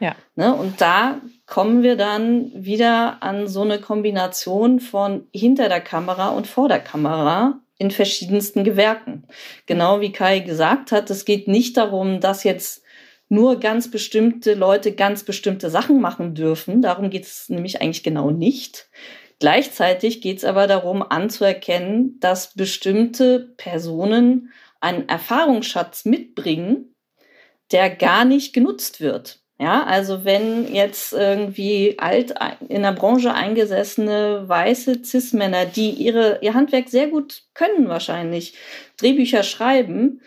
Ja. 0.00 0.14
Ne? 0.34 0.54
Und 0.54 0.80
da 0.80 1.20
kommen 1.46 1.82
wir 1.82 1.96
dann 1.96 2.50
wieder 2.54 3.22
an 3.22 3.46
so 3.46 3.62
eine 3.62 3.80
Kombination 3.80 4.80
von 4.80 5.26
hinter 5.32 5.68
der 5.68 5.80
Kamera 5.80 6.28
und 6.28 6.46
vor 6.46 6.68
der 6.68 6.80
Kamera 6.80 7.60
in 7.78 7.90
verschiedensten 7.90 8.64
Gewerken. 8.64 9.24
Genau 9.66 10.00
wie 10.00 10.12
Kai 10.12 10.40
gesagt 10.40 10.92
hat, 10.92 11.10
es 11.10 11.24
geht 11.24 11.46
nicht 11.46 11.76
darum, 11.76 12.20
dass 12.20 12.44
jetzt 12.44 12.82
nur 13.28 13.58
ganz 13.58 13.90
bestimmte 13.90 14.54
Leute 14.54 14.92
ganz 14.92 15.24
bestimmte 15.24 15.68
Sachen 15.70 16.00
machen 16.00 16.34
dürfen. 16.34 16.80
Darum 16.80 17.10
geht 17.10 17.24
es 17.24 17.48
nämlich 17.48 17.80
eigentlich 17.80 18.02
genau 18.02 18.30
nicht. 18.30 18.88
Gleichzeitig 19.38 20.20
geht 20.22 20.38
es 20.38 20.44
aber 20.44 20.66
darum 20.66 21.02
anzuerkennen, 21.02 22.18
dass 22.20 22.54
bestimmte 22.54 23.52
Personen 23.56 24.52
einen 24.80 25.08
Erfahrungsschatz 25.08 26.04
mitbringen, 26.04 26.94
der 27.72 27.90
gar 27.90 28.24
nicht 28.24 28.52
genutzt 28.52 29.00
wird. 29.00 29.40
Ja, 29.58 29.84
also 29.84 30.24
wenn 30.24 30.72
jetzt 30.74 31.14
irgendwie 31.14 31.98
alt 31.98 32.34
in 32.68 32.82
der 32.82 32.92
Branche 32.92 33.32
eingesessene 33.32 34.44
weiße 34.46 35.02
Cis-Männer, 35.02 35.64
die 35.64 35.90
ihre, 35.90 36.40
ihr 36.42 36.52
Handwerk 36.52 36.90
sehr 36.90 37.08
gut 37.08 37.44
können 37.54 37.88
wahrscheinlich, 37.88 38.54
Drehbücher 38.98 39.42
schreiben, 39.42 40.20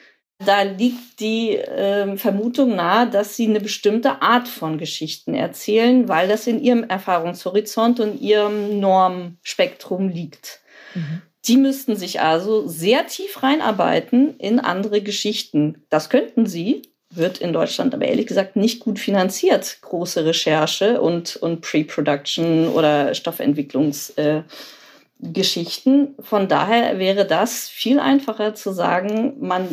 da 0.43 0.61
liegt 0.63 1.19
die 1.19 1.57
äh, 1.57 2.15
Vermutung 2.17 2.75
nahe, 2.75 3.07
dass 3.09 3.35
sie 3.35 3.47
eine 3.47 3.59
bestimmte 3.59 4.21
Art 4.21 4.47
von 4.47 4.77
Geschichten 4.77 5.35
erzählen, 5.35 6.07
weil 6.07 6.27
das 6.27 6.47
in 6.47 6.63
ihrem 6.63 6.85
Erfahrungshorizont 6.85 7.99
und 7.99 8.21
ihrem 8.21 8.79
Normspektrum 8.79 10.07
liegt. 10.07 10.61
Mhm. 10.95 11.21
Die 11.45 11.57
müssten 11.57 11.95
sich 11.95 12.21
also 12.21 12.67
sehr 12.67 13.05
tief 13.07 13.43
reinarbeiten 13.43 14.37
in 14.37 14.59
andere 14.59 15.01
Geschichten. 15.01 15.83
Das 15.89 16.09
könnten 16.09 16.45
sie, 16.45 16.83
wird 17.11 17.39
in 17.39 17.53
Deutschland 17.53 17.93
aber 17.93 18.05
ehrlich 18.05 18.27
gesagt 18.27 18.55
nicht 18.55 18.79
gut 18.79 18.99
finanziert, 18.99 19.79
große 19.81 20.25
Recherche 20.25 21.01
und, 21.01 21.35
und 21.37 21.61
Pre-Production 21.61 22.67
oder 22.69 23.15
Stoffentwicklungsgeschichten. 23.15 24.45
Äh, 26.17 26.21
Von 26.21 26.47
daher 26.47 26.99
wäre 26.99 27.25
das 27.25 27.67
viel 27.67 27.99
einfacher 27.99 28.53
zu 28.53 28.71
sagen, 28.71 29.33
man 29.39 29.67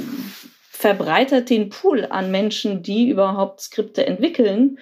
verbreitert 0.70 1.50
den 1.50 1.68
Pool 1.68 2.06
an 2.06 2.30
Menschen, 2.30 2.82
die 2.82 3.08
überhaupt 3.08 3.60
Skripte 3.60 4.06
entwickeln 4.06 4.78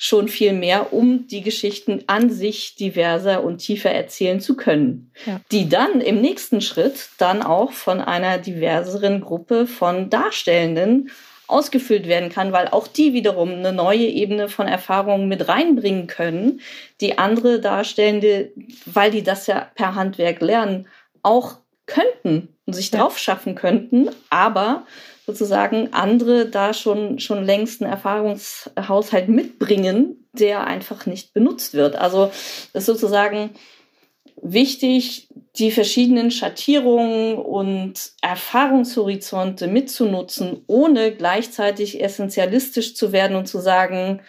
schon 0.00 0.28
viel 0.28 0.52
mehr, 0.52 0.92
um 0.92 1.26
die 1.26 1.42
Geschichten 1.42 2.04
an 2.06 2.30
sich 2.30 2.76
diverser 2.76 3.42
und 3.42 3.58
tiefer 3.58 3.90
erzählen 3.90 4.40
zu 4.40 4.56
können. 4.56 5.10
Ja. 5.26 5.40
Die 5.50 5.68
dann 5.68 6.00
im 6.00 6.20
nächsten 6.20 6.60
Schritt 6.60 7.08
dann 7.18 7.42
auch 7.42 7.72
von 7.72 8.00
einer 8.00 8.38
diverseren 8.38 9.20
Gruppe 9.20 9.66
von 9.66 10.08
Darstellenden 10.08 11.10
ausgefüllt 11.48 12.06
werden 12.06 12.28
kann, 12.28 12.52
weil 12.52 12.68
auch 12.68 12.86
die 12.86 13.12
wiederum 13.12 13.50
eine 13.50 13.72
neue 13.72 14.06
Ebene 14.06 14.48
von 14.48 14.68
Erfahrungen 14.68 15.28
mit 15.28 15.48
reinbringen 15.48 16.06
können, 16.06 16.60
die 17.00 17.18
andere 17.18 17.60
Darstellende, 17.60 18.52
weil 18.86 19.10
die 19.10 19.22
das 19.22 19.46
ja 19.46 19.68
per 19.74 19.94
Handwerk 19.94 20.40
lernen, 20.40 20.86
auch 21.22 21.56
könnten 21.86 22.54
und 22.66 22.74
sich 22.74 22.92
ja. 22.92 22.98
drauf 23.00 23.18
schaffen 23.18 23.54
könnten, 23.54 24.10
aber 24.30 24.86
sozusagen 25.26 25.92
andere 25.92 26.46
da 26.46 26.72
schon, 26.72 27.18
schon 27.18 27.44
längst 27.44 27.82
einen 27.82 27.90
Erfahrungshaushalt 27.90 29.28
mitbringen, 29.28 30.28
der 30.32 30.66
einfach 30.66 31.06
nicht 31.06 31.34
benutzt 31.34 31.74
wird. 31.74 31.96
Also 31.96 32.30
das 32.72 32.86
sozusagen 32.86 33.50
wichtig, 34.42 35.28
die 35.56 35.70
verschiedenen 35.70 36.30
Schattierungen 36.30 37.36
und 37.36 38.12
Erfahrungshorizonte 38.22 39.66
mitzunutzen, 39.66 40.62
ohne 40.66 41.12
gleichzeitig 41.12 42.02
essentialistisch 42.02 42.94
zu 42.94 43.12
werden 43.12 43.36
und 43.36 43.46
zu 43.46 43.58
sagen, 43.58 44.20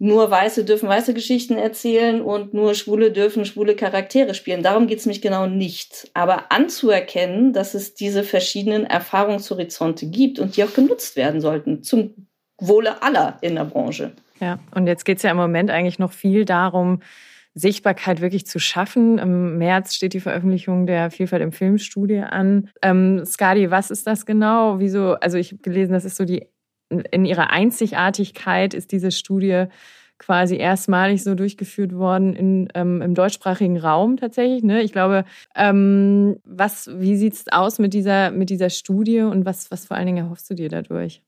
nur 0.00 0.30
Weiße 0.30 0.64
dürfen 0.64 0.88
weiße 0.88 1.12
Geschichten 1.12 1.54
erzählen 1.54 2.20
und 2.20 2.54
nur 2.54 2.74
Schwule 2.74 3.10
dürfen 3.10 3.44
schwule 3.44 3.74
Charaktere 3.74 4.32
spielen. 4.34 4.62
Darum 4.62 4.86
geht 4.86 5.00
es 5.00 5.06
mich 5.06 5.20
genau 5.20 5.46
nicht. 5.46 6.08
Aber 6.14 6.52
anzuerkennen, 6.52 7.52
dass 7.52 7.74
es 7.74 7.94
diese 7.94 8.22
verschiedenen 8.22 8.84
Erfahrungshorizonte 8.84 10.06
gibt 10.06 10.38
und 10.38 10.56
die 10.56 10.62
auch 10.62 10.72
genutzt 10.72 11.16
werden 11.16 11.40
sollten, 11.40 11.82
zum 11.82 12.28
Wohle 12.58 13.02
aller 13.02 13.38
in 13.40 13.56
der 13.56 13.64
Branche. 13.64 14.12
Ja, 14.40 14.60
und 14.72 14.86
jetzt 14.86 15.04
geht 15.04 15.16
es 15.16 15.24
ja 15.24 15.32
im 15.32 15.36
Moment 15.36 15.70
eigentlich 15.70 15.98
noch 15.98 16.12
viel 16.12 16.44
darum, 16.44 17.00
Sichtbarkeit 17.58 18.20
wirklich 18.20 18.46
zu 18.46 18.58
schaffen. 18.58 19.18
Im 19.18 19.58
März 19.58 19.94
steht 19.94 20.12
die 20.12 20.20
Veröffentlichung 20.20 20.86
der 20.86 21.10
Vielfalt 21.10 21.42
im 21.42 21.52
Filmstudie 21.52 22.20
an. 22.20 22.70
Ähm, 22.82 23.24
Skadi, 23.24 23.70
was 23.70 23.90
ist 23.90 24.06
das 24.06 24.26
genau? 24.26 24.78
Wieso? 24.78 25.14
Also 25.14 25.38
ich 25.38 25.52
habe 25.52 25.62
gelesen, 25.62 25.92
das 25.92 26.04
ist 26.04 26.16
so 26.16 26.24
die 26.24 26.46
in 27.10 27.24
ihrer 27.24 27.50
Einzigartigkeit 27.50 28.74
ist 28.74 28.92
diese 28.92 29.10
Studie 29.10 29.66
quasi 30.18 30.56
erstmalig 30.56 31.22
so 31.22 31.34
durchgeführt 31.34 31.94
worden 31.94 32.34
in, 32.34 32.68
ähm, 32.74 33.00
im 33.02 33.14
deutschsprachigen 33.14 33.78
Raum 33.78 34.16
tatsächlich. 34.16 34.64
Ne? 34.64 34.82
Ich 34.82 34.92
glaube, 34.92 35.24
ähm, 35.54 36.40
was, 36.44 36.90
wie 36.92 37.16
sieht 37.16 37.34
es 37.34 37.44
aus 37.52 37.78
mit 37.78 37.94
dieser, 37.94 38.32
mit 38.32 38.50
dieser 38.50 38.70
Studie 38.70 39.20
und 39.20 39.44
was, 39.44 39.70
was 39.70 39.86
vor 39.86 39.96
allen 39.96 40.06
Dingen 40.06 40.24
erhoffst 40.24 40.50
du 40.50 40.54
dir 40.54 40.68
dadurch? 40.68 41.22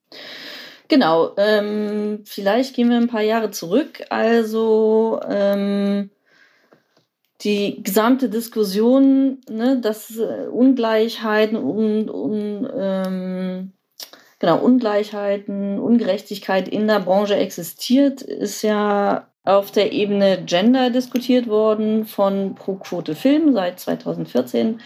Genau, 0.89 1.37
ähm, 1.37 2.23
vielleicht 2.25 2.75
gehen 2.75 2.91
wir 2.91 2.97
ein 2.97 3.07
paar 3.07 3.23
Jahre 3.23 3.53
zurück. 3.53 4.03
Also 4.11 5.21
ähm, 5.29 6.11
die 7.43 7.83
gesamte 7.83 8.29
Diskussion, 8.29 9.39
ne, 9.49 9.81
dass 9.81 10.17
äh, 10.19 10.47
Ungleichheiten 10.51 11.57
und, 11.57 12.11
und 12.11 12.69
ähm, 12.77 13.73
genau, 14.39 14.59
Ungleichheiten, 14.59 15.79
Ungerechtigkeit 15.79 16.69
in 16.69 16.87
der 16.87 17.01
Branche 17.01 17.37
existiert, 17.37 18.23
ist 18.23 18.63
ja 18.63 19.27
auf 19.45 19.71
der 19.71 19.93
Ebene 19.93 20.43
Gender 20.45 20.91
diskutiert 20.91 21.49
worden 21.49 22.05
von 22.05 22.55
Pro 22.55 22.75
Quote 22.75 23.15
Film 23.15 23.55
seit 23.55 23.81
2014. 23.81 24.81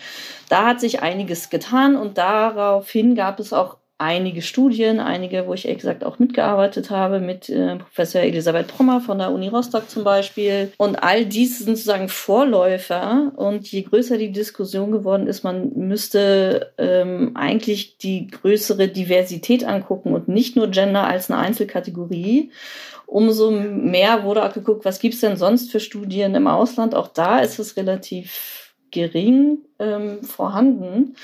Da 0.49 0.67
hat 0.67 0.81
sich 0.81 1.03
einiges 1.03 1.51
getan 1.51 1.97
und 1.97 2.19
daraufhin 2.19 3.17
gab 3.17 3.41
es 3.41 3.53
auch 3.53 3.79
einige 3.99 4.43
Studien, 4.43 4.99
einige, 4.99 5.47
wo 5.47 5.55
ich 5.55 5.67
ehrlich 5.67 5.83
gesagt 5.83 6.05
auch 6.05 6.19
mitgearbeitet 6.19 6.91
habe, 6.91 7.21
mit 7.21 7.49
äh, 7.49 7.77
Professor 7.77 8.23
Elisabeth 8.23 8.67
Prommer 8.67 9.01
von 9.01 9.19
der 9.19 9.31
Uni 9.31 9.49
Rostock 9.49 9.89
zum 9.89 10.03
Beispiel. 10.03 10.73
Und 10.79 10.97
all 10.97 11.25
dies 11.25 11.59
sind 11.59 11.77
sozusagen 11.77 12.09
Vorläufer. 12.09 13.33
Und 13.37 13.71
je 13.71 13.83
größer 13.83 14.19
die 14.19 14.33
Diskussion 14.33 14.91
geworden 14.91 15.29
ist, 15.29 15.45
man 15.45 15.73
müsste 15.75 16.73
ähm, 16.79 17.33
eigentlich 17.35 17.99
die 17.99 18.27
größere 18.27 18.89
Diversität 18.89 19.65
angucken 19.65 20.13
und 20.13 20.29
nicht 20.29 20.57
nur 20.57 20.69
Gender 20.69 21.07
als 21.07 21.31
eine 21.31 21.41
Einzelkategorie. 21.41 22.51
Umso 23.07 23.53
mehr 23.53 24.25
wurde 24.25 24.45
auch 24.45 24.53
geguckt, 24.53 24.85
was 24.85 24.99
gibt 24.99 25.15
es 25.15 25.21
denn 25.21 25.37
sonst 25.37 25.71
für 25.71 25.79
Studien 25.79 26.35
im 26.35 26.49
Ausland. 26.49 26.95
Auch 26.95 27.09
da 27.09 27.39
ist 27.39 27.61
es 27.61 27.77
relativ 27.77 28.75
gering 28.91 29.59
ähm, 29.79 30.23
vorhanden. 30.23 31.15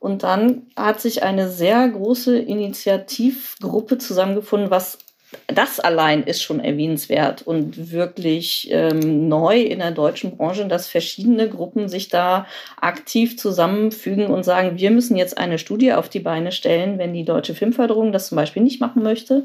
Und 0.00 0.22
dann 0.22 0.66
hat 0.76 1.00
sich 1.00 1.22
eine 1.22 1.48
sehr 1.48 1.88
große 1.88 2.38
Initiativgruppe 2.38 3.98
zusammengefunden, 3.98 4.70
was 4.70 4.98
das 5.46 5.78
allein 5.78 6.22
ist 6.22 6.42
schon 6.42 6.60
erwähnenswert 6.60 7.42
und 7.42 7.92
wirklich 7.92 8.68
ähm, 8.70 9.28
neu 9.28 9.60
in 9.60 9.80
der 9.80 9.90
deutschen 9.90 10.36
Branche, 10.36 10.66
dass 10.66 10.88
verschiedene 10.88 11.50
Gruppen 11.50 11.88
sich 11.88 12.08
da 12.08 12.46
aktiv 12.80 13.36
zusammenfügen 13.36 14.28
und 14.28 14.44
sagen, 14.44 14.78
wir 14.78 14.90
müssen 14.90 15.16
jetzt 15.16 15.36
eine 15.36 15.58
Studie 15.58 15.92
auf 15.92 16.08
die 16.08 16.20
Beine 16.20 16.50
stellen, 16.50 16.98
wenn 16.98 17.12
die 17.12 17.26
deutsche 17.26 17.54
Filmförderung 17.54 18.10
das 18.10 18.28
zum 18.28 18.36
Beispiel 18.36 18.62
nicht 18.62 18.80
machen 18.80 19.02
möchte 19.02 19.44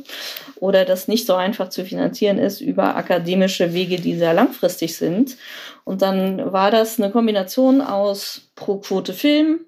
oder 0.56 0.86
das 0.86 1.10
nicht 1.10 1.26
so 1.26 1.34
einfach 1.34 1.68
zu 1.68 1.84
finanzieren 1.84 2.38
ist 2.38 2.62
über 2.62 2.96
akademische 2.96 3.74
Wege, 3.74 3.98
die 3.98 4.16
sehr 4.16 4.34
langfristig 4.34 4.96
sind. 4.96 5.36
Und 5.84 6.02
dann 6.02 6.54
war 6.54 6.72
das 6.72 6.98
eine 6.98 7.12
Kombination 7.12 7.82
aus 7.82 8.50
Pro 8.56 8.78
Quote 8.78 9.14
Film, 9.14 9.60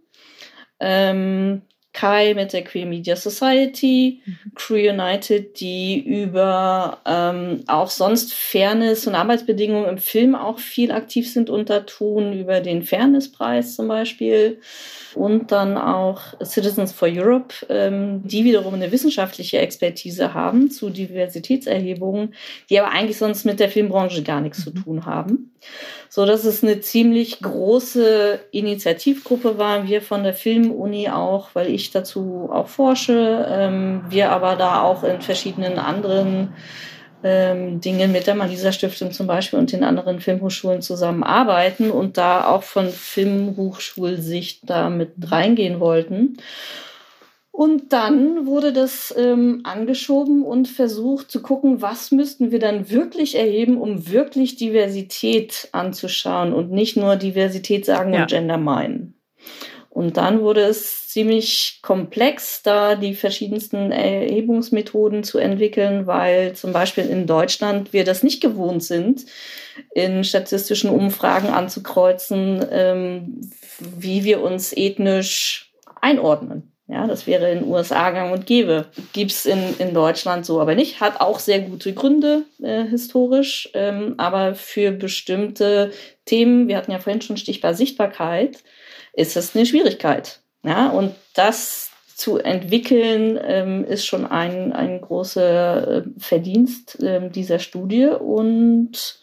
ähm, 0.79 1.61
Kai 1.95 2.33
mit 2.33 2.51
der 2.51 2.63
Queer 2.63 2.85
Media 2.85 3.15
Society, 3.15 4.19
mhm. 4.25 4.51
Crew 4.53 4.89
United, 4.89 5.59
die 5.61 5.97
über 5.99 6.97
ähm, 7.05 7.63
auch 7.67 7.89
sonst 7.89 8.33
Fairness 8.33 9.07
und 9.07 9.15
Arbeitsbedingungen 9.15 9.89
im 9.89 9.97
Film 9.97 10.35
auch 10.35 10.59
viel 10.59 10.91
aktiv 10.91 11.31
sind 11.31 11.49
und 11.49 11.69
da 11.69 11.79
tun, 11.79 12.33
über 12.33 12.59
den 12.59 12.83
Fairnesspreis 12.83 13.75
zum 13.75 13.87
Beispiel 13.87 14.59
und 15.15 15.51
dann 15.53 15.77
auch 15.77 16.21
Citizens 16.43 16.91
for 16.91 17.07
Europe, 17.07 17.55
ähm, 17.69 18.21
die 18.25 18.43
wiederum 18.43 18.73
eine 18.73 18.91
wissenschaftliche 18.91 19.59
Expertise 19.59 20.33
haben 20.33 20.69
zu 20.69 20.89
Diversitätserhebungen, 20.89 22.33
die 22.69 22.79
aber 22.79 22.91
eigentlich 22.91 23.17
sonst 23.17 23.45
mit 23.45 23.59
der 23.61 23.69
Filmbranche 23.69 24.21
gar 24.21 24.41
nichts 24.41 24.63
zu 24.63 24.71
mhm. 24.71 24.83
tun 24.83 25.05
haben. 25.05 25.51
So 26.09 26.25
dass 26.25 26.43
es 26.43 26.63
eine 26.63 26.79
ziemlich 26.81 27.39
große 27.39 28.39
Initiativgruppe 28.51 29.57
war. 29.57 29.87
Wir 29.87 30.01
von 30.01 30.23
der 30.23 30.33
Filmuni 30.33 31.09
auch, 31.09 31.49
weil 31.53 31.69
ich 31.69 31.84
dazu 31.91 32.49
auch 32.51 32.67
forsche. 32.67 33.45
Ähm, 33.49 34.03
wir 34.09 34.31
aber 34.31 34.55
da 34.55 34.81
auch 34.81 35.03
in 35.03 35.21
verschiedenen 35.21 35.79
anderen 35.79 36.53
ähm, 37.23 37.81
Dingen 37.81 38.11
mit 38.11 38.27
der 38.27 38.35
Malisa 38.35 38.71
Stiftung 38.71 39.11
zum 39.11 39.27
Beispiel 39.27 39.57
und 39.57 39.71
den 39.71 39.83
anderen 39.83 40.19
Filmhochschulen 40.19 40.81
zusammenarbeiten 40.81 41.89
und 41.91 42.17
da 42.17 42.47
auch 42.47 42.63
von 42.63 42.87
Filmhochschulsicht 42.89 44.69
da 44.69 44.89
mit 44.89 45.13
reingehen 45.31 45.79
wollten. 45.79 46.37
Und 47.55 47.93
dann 47.93 48.45
wurde 48.45 48.73
das 48.73 49.15
ähm, 49.17 49.61
angeschoben 49.63 50.43
und 50.43 50.67
versucht 50.67 51.31
zu 51.31 51.41
gucken, 51.41 51.81
was 51.81 52.11
müssten 52.11 52.51
wir 52.51 52.59
dann 52.59 52.89
wirklich 52.89 53.35
erheben, 53.35 53.77
um 53.77 54.11
wirklich 54.11 54.57
Diversität 54.57 55.69
anzuschauen 55.71 56.53
und 56.53 56.71
nicht 56.71 56.97
nur 56.97 57.15
Diversität 57.15 57.85
sagen 57.85 58.13
ja. 58.13 58.23
und 58.23 58.29
Gender 58.29 58.57
meinen. 58.57 59.15
Und 59.95 60.17
dann 60.17 60.41
wurde 60.41 60.59
es 60.59 61.07
ziemlich 61.07 61.79
komplex, 61.81 62.61
da 62.61 62.95
die 62.95 63.15
verschiedensten 63.15 63.93
Erhebungsmethoden 63.93 65.23
zu 65.23 65.37
entwickeln, 65.37 66.05
weil 66.05 66.51
zum 66.51 66.73
Beispiel 66.73 67.05
in 67.05 67.27
Deutschland 67.27 67.93
wir 67.93 68.03
das 68.03 68.21
nicht 68.21 68.41
gewohnt 68.41 68.83
sind, 68.83 69.25
in 69.93 70.25
statistischen 70.25 70.89
Umfragen 70.89 71.47
anzukreuzen, 71.47 72.65
ähm, 72.71 73.49
wie 73.79 74.25
wir 74.25 74.41
uns 74.41 74.75
ethnisch 74.75 75.71
einordnen. 76.01 76.73
Ja, 76.87 77.07
das 77.07 77.25
wäre 77.25 77.49
in 77.49 77.59
den 77.59 77.69
USA 77.69 78.11
gang 78.11 78.33
und 78.33 78.45
gäbe. 78.45 78.87
Gibt's 79.13 79.45
in, 79.45 79.75
in 79.79 79.93
Deutschland 79.93 80.45
so 80.45 80.59
aber 80.59 80.75
nicht. 80.75 80.99
Hat 80.99 81.21
auch 81.21 81.39
sehr 81.39 81.61
gute 81.61 81.93
Gründe 81.93 82.43
äh, 82.61 82.83
historisch, 82.83 83.69
ähm, 83.73 84.15
aber 84.17 84.55
für 84.55 84.91
bestimmte 84.91 85.93
Themen, 86.25 86.67
wir 86.67 86.75
hatten 86.75 86.91
ja 86.91 86.99
vorhin 86.99 87.21
schon 87.21 87.37
Stichbar 87.37 87.73
Sichtbarkeit, 87.73 88.61
ist 89.15 89.37
es 89.37 89.55
eine 89.55 89.65
Schwierigkeit. 89.65 90.41
Ja, 90.63 90.89
und 90.89 91.15
das 91.33 91.91
zu 92.15 92.37
entwickeln, 92.37 93.39
ähm, 93.43 93.83
ist 93.83 94.05
schon 94.05 94.25
ein, 94.25 94.71
ein 94.73 95.01
großer 95.01 95.97
äh, 95.97 96.03
Verdienst 96.17 96.97
ähm, 97.01 97.31
dieser 97.31 97.59
Studie. 97.59 98.05
Und 98.05 99.19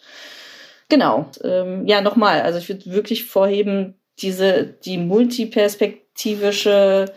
genau, 0.89 1.29
ähm, 1.43 1.87
ja, 1.87 2.01
nochmal, 2.01 2.41
also 2.41 2.59
ich 2.59 2.69
würde 2.69 2.85
wirklich 2.85 3.25
vorheben, 3.25 3.95
diese, 4.19 4.75
die 4.85 4.99
multiperspektivische 4.99 7.11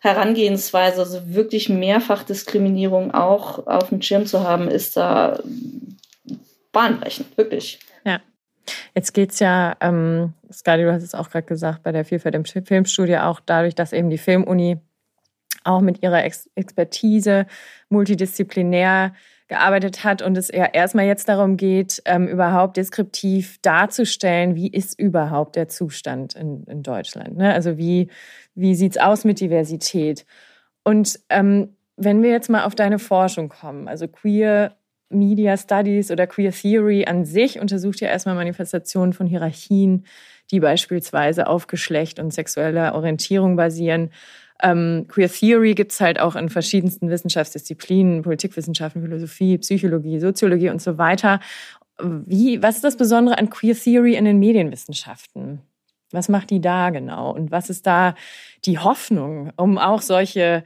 Herangehensweise, 0.00 1.00
also 1.00 1.20
wirklich 1.26 1.68
Mehrfachdiskriminierung 1.68 3.12
auch 3.12 3.66
auf 3.66 3.90
dem 3.90 4.00
Schirm 4.02 4.26
zu 4.26 4.40
haben, 4.40 4.68
ist 4.68 4.96
da 4.96 5.40
bahnbrechend, 6.72 7.36
wirklich. 7.36 7.78
Jetzt 8.94 9.12
geht 9.12 9.32
es 9.32 9.38
ja, 9.38 9.76
ähm, 9.80 10.34
Skadi, 10.50 10.82
du 10.82 10.92
hast 10.92 11.02
es 11.02 11.14
auch 11.14 11.30
gerade 11.30 11.46
gesagt, 11.46 11.82
bei 11.82 11.92
der 11.92 12.04
Vielfalt 12.04 12.34
im 12.34 12.44
Filmstudio 12.44 13.20
auch 13.20 13.40
dadurch, 13.40 13.74
dass 13.74 13.92
eben 13.92 14.10
die 14.10 14.18
Filmuni 14.18 14.78
auch 15.64 15.80
mit 15.80 16.02
ihrer 16.02 16.24
Ex 16.24 16.50
Expertise 16.54 17.46
multidisziplinär 17.88 19.12
gearbeitet 19.48 20.02
hat 20.02 20.22
und 20.22 20.36
es 20.38 20.48
ja 20.48 20.64
erstmal 20.64 21.04
jetzt 21.04 21.28
darum 21.28 21.56
geht, 21.56 22.02
ähm, 22.06 22.26
überhaupt 22.26 22.76
deskriptiv 22.78 23.58
darzustellen, 23.60 24.54
wie 24.54 24.68
ist 24.68 24.98
überhaupt 24.98 25.56
der 25.56 25.68
Zustand 25.68 26.34
in, 26.34 26.64
in 26.64 26.82
Deutschland. 26.82 27.36
Ne? 27.36 27.52
Also 27.52 27.76
wie, 27.76 28.08
wie 28.54 28.74
sieht 28.74 28.92
es 28.92 29.02
aus 29.02 29.24
mit 29.24 29.40
Diversität? 29.40 30.24
Und 30.84 31.20
ähm, 31.28 31.76
wenn 31.96 32.22
wir 32.22 32.30
jetzt 32.30 32.48
mal 32.48 32.64
auf 32.64 32.74
deine 32.74 32.98
Forschung 32.98 33.50
kommen, 33.50 33.88
also 33.88 34.08
Queer 34.08 34.74
Media 35.12 35.56
Studies 35.56 36.10
oder 36.10 36.26
Queer 36.26 36.52
Theory 36.52 37.04
an 37.06 37.24
sich 37.24 37.60
untersucht 37.60 38.00
ja 38.00 38.08
erstmal 38.08 38.34
Manifestationen 38.34 39.12
von 39.12 39.26
Hierarchien, 39.26 40.04
die 40.50 40.60
beispielsweise 40.60 41.46
auf 41.46 41.66
Geschlecht 41.66 42.18
und 42.18 42.32
sexueller 42.32 42.94
Orientierung 42.94 43.56
basieren. 43.56 44.10
Ähm, 44.62 45.06
Queer 45.08 45.30
Theory 45.30 45.74
gibt 45.74 45.92
es 45.92 46.00
halt 46.00 46.20
auch 46.20 46.36
in 46.36 46.48
verschiedensten 46.48 47.10
Wissenschaftsdisziplinen, 47.10 48.22
Politikwissenschaften, 48.22 49.02
Philosophie, 49.02 49.58
Psychologie, 49.58 50.20
Soziologie 50.20 50.70
und 50.70 50.80
so 50.80 50.98
weiter. 50.98 51.40
Wie, 52.00 52.62
was 52.62 52.76
ist 52.76 52.84
das 52.84 52.96
Besondere 52.96 53.38
an 53.38 53.50
Queer 53.50 53.74
Theory 53.74 54.14
in 54.14 54.24
den 54.24 54.38
Medienwissenschaften? 54.38 55.60
Was 56.12 56.28
macht 56.28 56.50
die 56.50 56.60
da 56.60 56.90
genau? 56.90 57.32
Und 57.32 57.50
was 57.50 57.70
ist 57.70 57.86
da 57.86 58.14
die 58.64 58.78
Hoffnung, 58.78 59.52
um 59.56 59.78
auch 59.78 60.02
solche 60.02 60.62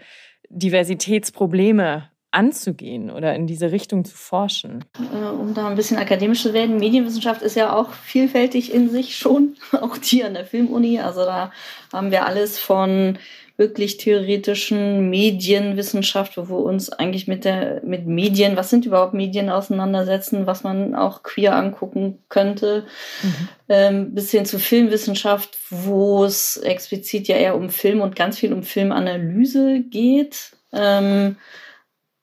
Diversitätsprobleme 0.51 2.11
anzugehen 2.37 3.11
oder 3.11 3.35
in 3.35 3.47
diese 3.47 3.73
Richtung 3.73 4.05
zu 4.05 4.17
forschen? 4.17 4.85
Äh, 5.13 5.29
um 5.29 5.55
da 5.55 5.69
ein 5.69 5.77
bisschen 5.77 5.97
akademisch 5.97 6.43
zu 6.43 6.53
werden, 6.53 6.77
Medienwissenschaft 6.77 7.43
ist 7.43 7.57
ja 7.57 7.75
auch 7.75 7.93
vielfältig 7.93 8.73
in 8.73 8.91
sich 8.91 9.17
schon, 9.17 9.57
auch 9.73 9.97
die 9.99 10.23
an 10.23 10.35
der 10.35 10.45
Filmuni. 10.45 11.01
Also 11.01 11.25
da 11.25 11.51
haben 11.93 12.11
wir 12.11 12.27
alles 12.27 12.59
von 12.59 13.19
wirklich 13.59 13.97
theoretischen 13.97 15.09
Medienwissenschaft, 15.09 16.37
wo 16.37 16.49
wir 16.49 16.59
uns 16.59 16.91
eigentlich 16.91 17.27
mit 17.27 17.47
der 17.47 17.81
mit 17.85 18.07
Medien, 18.07 18.55
was 18.55 18.69
sind 18.69 18.85
überhaupt 18.85 19.15
Medien 19.15 19.49
auseinandersetzen, 19.49 20.47
was 20.47 20.63
man 20.63 20.95
auch 20.95 21.23
queer 21.23 21.57
angucken 21.57 22.19
könnte, 22.29 22.85
mhm. 23.23 23.49
ähm, 23.71 24.15
bis 24.15 24.31
hin 24.31 24.45
zu 24.45 24.59
Filmwissenschaft, 24.59 25.57
wo 25.71 26.25
es 26.25 26.59
explizit 26.59 27.29
ja 27.29 27.37
eher 27.37 27.57
um 27.57 27.71
Film 27.71 28.03
und 28.03 28.15
ganz 28.15 28.39
viel 28.39 28.53
um 28.53 28.63
Filmanalyse 28.63 29.81
geht. 29.89 30.51
Ähm, 30.75 31.37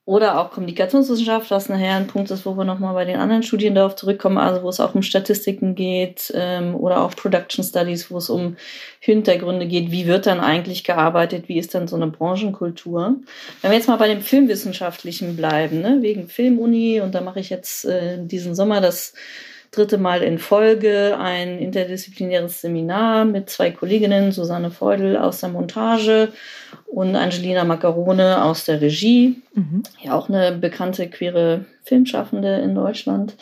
oder 0.06 0.38
auch 0.38 0.50
Kommunikationswissenschaft, 0.50 1.50
was 1.50 1.70
nachher 1.70 1.94
ein 1.94 2.06
Punkt 2.06 2.30
ist, 2.30 2.44
wo 2.44 2.54
wir 2.58 2.64
nochmal 2.64 2.92
bei 2.92 3.06
den 3.06 3.16
anderen 3.16 3.42
Studien 3.42 3.74
darauf 3.74 3.96
zurückkommen, 3.96 4.36
also 4.36 4.62
wo 4.62 4.68
es 4.68 4.78
auch 4.78 4.94
um 4.94 5.00
Statistiken 5.00 5.74
geht 5.74 6.30
ähm, 6.34 6.74
oder 6.74 7.00
auch 7.00 7.16
Production 7.16 7.64
Studies, 7.64 8.10
wo 8.10 8.18
es 8.18 8.28
um 8.28 8.56
Hintergründe 9.00 9.66
geht, 9.66 9.90
wie 9.90 10.06
wird 10.06 10.26
dann 10.26 10.40
eigentlich 10.40 10.84
gearbeitet, 10.84 11.48
wie 11.48 11.58
ist 11.58 11.74
dann 11.74 11.88
so 11.88 11.96
eine 11.96 12.08
Branchenkultur. 12.08 13.16
Wenn 13.62 13.70
wir 13.70 13.78
jetzt 13.78 13.88
mal 13.88 13.96
bei 13.96 14.08
dem 14.08 14.20
Filmwissenschaftlichen 14.20 15.36
bleiben, 15.36 15.80
ne, 15.80 15.98
wegen 16.00 16.28
Filmuni, 16.28 17.00
und 17.00 17.14
da 17.14 17.22
mache 17.22 17.40
ich 17.40 17.48
jetzt 17.48 17.86
äh, 17.86 18.18
diesen 18.22 18.54
Sommer 18.54 18.82
das 18.82 19.14
dritte 19.74 19.98
Mal 19.98 20.22
in 20.22 20.38
Folge 20.38 21.16
ein 21.18 21.58
interdisziplinäres 21.58 22.60
Seminar 22.60 23.24
mit 23.24 23.50
zwei 23.50 23.70
Kolleginnen, 23.70 24.32
Susanne 24.32 24.70
Feudel 24.70 25.16
aus 25.16 25.40
der 25.40 25.50
Montage 25.50 26.28
und 26.86 27.16
Angelina 27.16 27.64
Macarone 27.64 28.44
aus 28.44 28.64
der 28.64 28.80
Regie. 28.80 29.42
Mhm. 29.54 29.82
Ja, 30.02 30.14
auch 30.14 30.28
eine 30.28 30.52
bekannte 30.52 31.08
queere 31.08 31.64
Filmschaffende 31.84 32.56
in 32.56 32.74
Deutschland. 32.74 33.36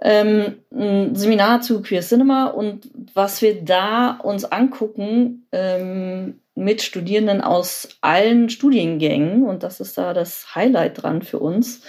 Ähm, 0.00 0.56
ein 0.72 1.14
Seminar 1.14 1.60
zu 1.62 1.80
Queer 1.80 2.02
Cinema 2.02 2.46
und 2.46 2.90
was 3.14 3.40
wir 3.42 3.64
da 3.64 4.18
uns 4.22 4.44
angucken 4.44 5.46
ähm, 5.52 6.40
mit 6.54 6.82
Studierenden 6.82 7.40
aus 7.40 7.88
allen 8.00 8.48
Studiengängen 8.48 9.42
und 9.44 9.62
das 9.62 9.80
ist 9.80 9.98
da 9.98 10.14
das 10.14 10.54
Highlight 10.54 11.02
dran 11.02 11.22
für 11.22 11.40
uns, 11.40 11.82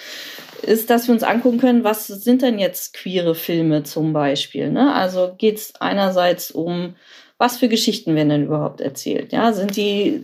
ist, 0.63 0.89
dass 0.89 1.07
wir 1.07 1.13
uns 1.13 1.23
angucken 1.23 1.59
können, 1.59 1.83
was 1.83 2.07
sind 2.07 2.41
denn 2.41 2.57
jetzt 2.57 2.93
queere 2.93 3.35
Filme 3.35 3.83
zum 3.83 4.13
Beispiel. 4.13 4.71
Ne? 4.71 4.93
Also 4.93 5.33
geht 5.37 5.57
es 5.57 5.75
einerseits 5.79 6.49
um, 6.49 6.95
was 7.37 7.57
für 7.57 7.67
Geschichten 7.67 8.15
werden 8.15 8.29
denn 8.29 8.45
überhaupt 8.45 8.79
erzählt? 8.79 9.33
Ja, 9.33 9.51
sind 9.51 9.75
die 9.75 10.23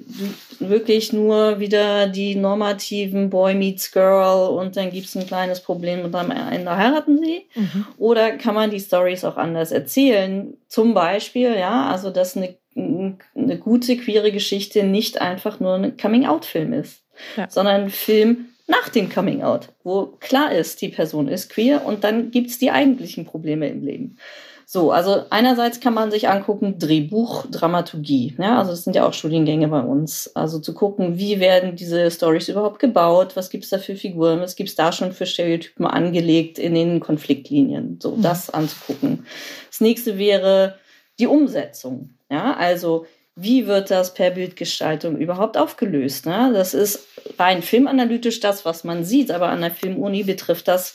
wirklich 0.60 1.12
nur 1.12 1.60
wieder 1.60 2.08
die 2.08 2.36
normativen 2.36 3.30
Boy 3.30 3.54
meets 3.54 3.91
Girl 3.91 4.49
und 4.49 4.77
dann 4.77 4.91
gibt 4.91 5.08
es 5.08 5.15
ein 5.17 5.27
kleines 5.27 5.60
Problem 5.60 6.06
und 6.06 6.15
am 6.15 6.32
Ende 6.32 6.75
heiraten 6.75 7.19
sie? 7.21 7.47
Mhm. 7.54 7.86
Oder 7.97 8.32
kann 8.38 8.56
man 8.56 8.71
die 8.71 8.80
Stories 8.80 9.25
auch 9.25 9.38
anders 9.38 9.71
erzählen? 9.71 10.58
Zum 10.67 10.93
Beispiel, 10.93 11.54
ja, 11.56 11.89
also 11.91 12.12
dass 12.12 12.38
eine, 12.38 12.56
eine 12.75 13.57
gute 13.60 13.97
queere 13.97 14.31
Geschichte 14.31 14.84
nicht 14.84 15.19
einfach 15.21 15.60
nur 15.60 15.75
ein 15.75 15.97
Coming-out-Film 15.97 16.73
ist, 16.73 17.03
ja. 17.38 17.49
sondern 17.49 17.81
ein 17.81 17.89
Film, 17.89 18.45
nach 18.67 18.89
dem 18.89 19.10
Coming 19.10 19.41
Out, 19.43 19.69
wo 19.84 20.05
klar 20.19 20.53
ist, 20.53 20.81
die 20.81 20.89
Person 20.89 21.27
ist 21.27 21.49
queer 21.49 21.86
und 21.86 22.05
dann 22.05 22.31
gibt 22.31 22.49
es 22.49 22.57
die 22.57 22.71
eigentlichen 22.71 23.25
Probleme 23.25 23.67
im 23.67 23.84
Leben. 23.84 24.17
So, 24.65 24.91
also 24.91 25.25
einerseits 25.29 25.81
kann 25.81 25.93
man 25.93 26.12
sich 26.12 26.29
angucken, 26.29 26.79
Drehbuch, 26.79 27.45
Dramaturgie. 27.51 28.38
Ja, 28.39 28.60
also 28.60 28.71
das 28.71 28.86
sind 28.86 28.95
ja 28.95 29.05
auch 29.05 29.12
Studiengänge 29.12 29.67
bei 29.67 29.81
uns. 29.81 30.34
Also 30.34 30.60
zu 30.60 30.73
gucken, 30.73 31.17
wie 31.17 31.41
werden 31.41 31.75
diese 31.75 32.10
Stories 32.10 32.47
überhaupt 32.47 32.79
gebaut, 32.79 33.36
was 33.36 33.49
gibt 33.49 33.65
es 33.65 33.69
da 33.69 33.79
für 33.79 33.97
Figuren, 33.97 34.39
was 34.39 34.55
gibt 34.55 34.69
es 34.69 34.75
da 34.75 34.93
schon 34.93 35.12
für 35.12 35.25
Stereotypen 35.25 35.86
angelegt 35.86 36.57
in 36.57 36.73
den 36.73 37.01
Konfliktlinien. 37.01 37.99
So, 38.01 38.15
mhm. 38.15 38.21
das 38.21 38.49
anzugucken. 38.49 39.25
Das 39.67 39.81
nächste 39.81 40.17
wäre 40.17 40.75
die 41.19 41.27
Umsetzung. 41.27 42.12
Ja, 42.32 42.56
also 42.56 43.06
wie 43.36 43.67
wird 43.67 43.91
das 43.91 44.13
per 44.13 44.32
Bildgestaltung 44.32 45.17
überhaupt 45.17 45.58
aufgelöst? 45.58 46.26
Ne? 46.26 46.52
Das 46.54 46.74
ist 46.74 47.08
rein 47.38 47.62
filmanalytisch 47.62 48.39
das, 48.39 48.63
was 48.63 48.86
man 48.86 49.04
sieht, 49.04 49.32
aber 49.32 49.50
an 49.50 49.62
der 49.62 49.72
Filmuni 49.72 50.24
betrifft 50.24 50.67
das 50.70 50.94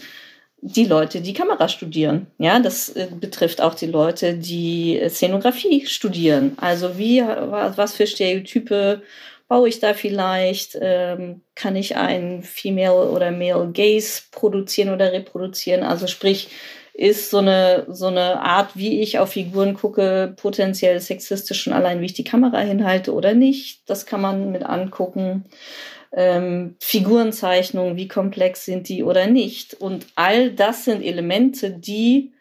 die 0.62 0.86
Leute, 0.86 1.20
die 1.20 1.34
Kamera 1.34 1.68
studieren. 1.68 2.28
Ja, 2.38 2.58
das 2.58 2.88
äh, 2.88 3.08
betrifft 3.20 3.60
auch 3.60 3.74
die 3.74 3.86
Leute, 3.86 4.34
die 4.34 5.00
Szenografie 5.08 5.84
studieren. 5.86 6.56
Also 6.58 6.96
wie, 6.98 7.20
was 7.20 7.94
für 7.94 8.06
Stereotype 8.06 9.02
baue 9.48 9.68
ich 9.68 9.78
da 9.78 9.92
vielleicht? 9.92 10.78
Ähm, 10.80 11.42
kann 11.54 11.76
ich 11.76 11.96
ein 11.96 12.42
Female 12.42 13.10
oder 13.10 13.30
Male 13.30 13.70
Gaze 13.72 14.22
produzieren 14.30 14.88
oder 14.88 15.12
reproduzieren? 15.12 15.82
Also 15.82 16.06
sprich, 16.06 16.48
ist 16.96 17.30
so 17.30 17.38
eine, 17.38 17.84
so 17.88 18.06
eine 18.06 18.40
Art, 18.40 18.70
wie 18.74 19.02
ich 19.02 19.18
auf 19.18 19.32
Figuren 19.32 19.74
gucke, 19.74 20.34
potenziell 20.36 20.98
sexistisch 21.00 21.62
schon 21.62 21.74
allein, 21.74 22.00
wie 22.00 22.06
ich 22.06 22.14
die 22.14 22.24
Kamera 22.24 22.60
hinhalte 22.60 23.12
oder 23.12 23.34
nicht. 23.34 23.82
Das 23.86 24.06
kann 24.06 24.22
man 24.22 24.50
mit 24.50 24.62
angucken. 24.62 25.44
Ähm, 26.12 26.76
Figurenzeichnungen, 26.80 27.96
wie 27.96 28.08
komplex 28.08 28.64
sind 28.64 28.88
die 28.88 29.04
oder 29.04 29.26
nicht. 29.26 29.74
Und 29.74 30.06
all 30.14 30.50
das 30.50 30.86
sind 30.86 31.04
Elemente, 31.04 31.70
die 31.70 32.32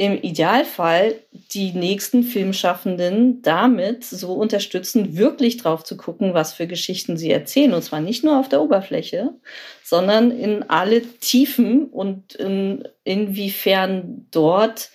im 0.00 0.16
Idealfall 0.22 1.16
die 1.52 1.72
nächsten 1.72 2.22
Filmschaffenden 2.22 3.42
damit 3.42 4.02
so 4.02 4.32
unterstützen, 4.32 5.18
wirklich 5.18 5.58
drauf 5.58 5.84
zu 5.84 5.98
gucken, 5.98 6.32
was 6.32 6.54
für 6.54 6.66
Geschichten 6.66 7.18
sie 7.18 7.30
erzählen. 7.30 7.74
Und 7.74 7.82
zwar 7.82 8.00
nicht 8.00 8.24
nur 8.24 8.40
auf 8.40 8.48
der 8.48 8.62
Oberfläche, 8.62 9.34
sondern 9.84 10.30
in 10.30 10.62
alle 10.70 11.02
Tiefen 11.02 11.84
und 11.84 12.34
in, 12.36 12.88
inwiefern 13.04 14.26
dort 14.30 14.88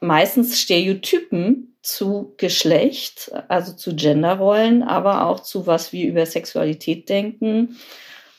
meistens 0.00 0.60
Stereotypen 0.60 1.76
zu 1.80 2.34
Geschlecht, 2.36 3.30
also 3.46 3.74
zu 3.74 3.94
Genderrollen, 3.94 4.82
aber 4.82 5.24
auch 5.28 5.38
zu 5.38 5.68
was 5.68 5.92
wir 5.92 6.08
über 6.08 6.26
Sexualität 6.26 7.08
denken, 7.08 7.76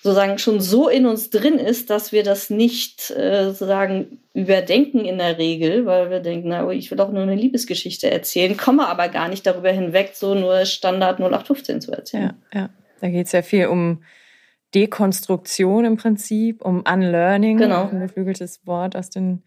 sozusagen 0.05 0.37
schon 0.37 0.61
so 0.61 0.87
in 0.87 1.07
uns 1.07 1.31
drin 1.31 1.55
ist, 1.55 1.89
dass 1.89 2.11
wir 2.11 2.21
das 2.21 2.51
nicht 2.51 3.09
äh, 3.09 3.45
sozusagen 3.45 4.19
überdenken 4.35 5.03
in 5.03 5.17
der 5.17 5.39
Regel, 5.39 5.87
weil 5.87 6.11
wir 6.11 6.19
denken, 6.19 6.49
na, 6.49 6.63
oh, 6.63 6.69
ich 6.69 6.91
will 6.91 6.99
auch 6.99 7.11
nur 7.11 7.23
eine 7.23 7.33
Liebesgeschichte 7.33 8.11
erzählen, 8.11 8.55
komme 8.55 8.87
aber 8.87 9.07
gar 9.09 9.29
nicht 9.29 9.47
darüber 9.47 9.71
hinweg, 9.71 10.11
so 10.13 10.35
nur 10.35 10.63
Standard 10.65 11.19
0815 11.19 11.81
zu 11.81 11.91
erzählen. 11.91 12.33
Ja, 12.53 12.59
ja. 12.59 12.69
Da 13.01 13.09
geht 13.09 13.25
es 13.25 13.31
ja 13.31 13.41
viel 13.41 13.65
um 13.65 14.03
Dekonstruktion 14.75 15.85
im 15.85 15.97
Prinzip, 15.97 16.63
um 16.63 16.83
Unlearning, 16.87 17.57
genau. 17.57 17.89
ein 17.89 18.01
geflügeltes 18.01 18.67
Wort 18.67 18.95
aus, 18.95 19.09
den, 19.09 19.41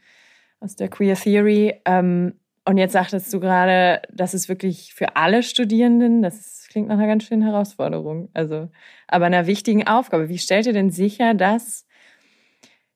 aus 0.59 0.75
der 0.75 0.89
Queer 0.89 1.15
Theory. 1.15 1.81
Ähm, 1.85 2.35
und 2.69 2.77
jetzt 2.77 2.93
sagtest 2.93 3.33
du 3.33 3.41
gerade, 3.41 4.03
das 4.13 4.35
ist 4.35 4.51
wirklich 4.51 4.93
für 4.93 5.17
alle 5.17 5.43
Studierenden, 5.43 6.21
das 6.21 6.67
klingt 6.69 6.89
nach 6.89 6.99
einer 6.99 7.07
ganz 7.07 7.25
schönen 7.25 7.41
Herausforderung. 7.41 8.29
Also, 8.35 8.69
aber 9.07 9.25
einer 9.25 9.47
wichtigen 9.47 9.87
Aufgabe. 9.87 10.29
Wie 10.29 10.37
stellt 10.37 10.67
ihr 10.67 10.75
denn 10.75 10.91
sicher, 10.91 11.33
dass 11.33 11.87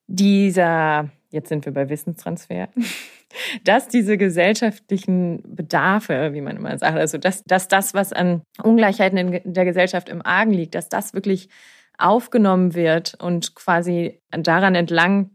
dieser, 0.05 1.09
jetzt 1.31 1.49
sind 1.49 1.65
wir 1.65 1.73
bei 1.73 1.89
Wissenstransfer, 1.89 2.69
dass 3.63 3.87
diese 3.87 4.15
gesellschaftlichen 4.19 5.41
Bedarfe, 5.43 6.33
wie 6.33 6.41
man 6.41 6.57
immer 6.57 6.77
sagt, 6.77 6.95
also 6.95 7.17
dass, 7.17 7.43
dass 7.43 7.67
das, 7.67 7.95
was 7.95 8.13
an 8.13 8.43
Ungleichheiten 8.61 9.17
in 9.17 9.53
der 9.53 9.65
Gesellschaft 9.65 10.07
im 10.07 10.23
Argen 10.23 10.51
liegt, 10.51 10.75
dass 10.75 10.87
das 10.87 11.15
wirklich 11.15 11.49
aufgenommen 11.97 12.75
wird 12.75 13.15
und 13.19 13.55
quasi 13.55 14.21
daran 14.29 14.75
entlang 14.75 15.31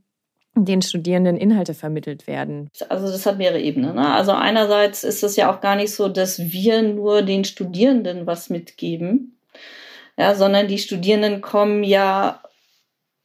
den 0.64 0.82
Studierenden 0.82 1.36
Inhalte 1.36 1.74
vermittelt 1.74 2.26
werden? 2.26 2.70
Also 2.88 3.06
das 3.06 3.26
hat 3.26 3.38
mehrere 3.38 3.60
Ebenen. 3.60 3.94
Ne? 3.96 4.12
Also 4.12 4.32
einerseits 4.32 5.04
ist 5.04 5.22
es 5.22 5.36
ja 5.36 5.52
auch 5.52 5.60
gar 5.60 5.76
nicht 5.76 5.94
so, 5.94 6.08
dass 6.08 6.38
wir 6.38 6.82
nur 6.82 7.22
den 7.22 7.44
Studierenden 7.44 8.26
was 8.26 8.50
mitgeben, 8.50 9.38
ja, 10.16 10.34
sondern 10.34 10.68
die 10.68 10.78
Studierenden 10.78 11.40
kommen 11.40 11.84
ja 11.84 12.42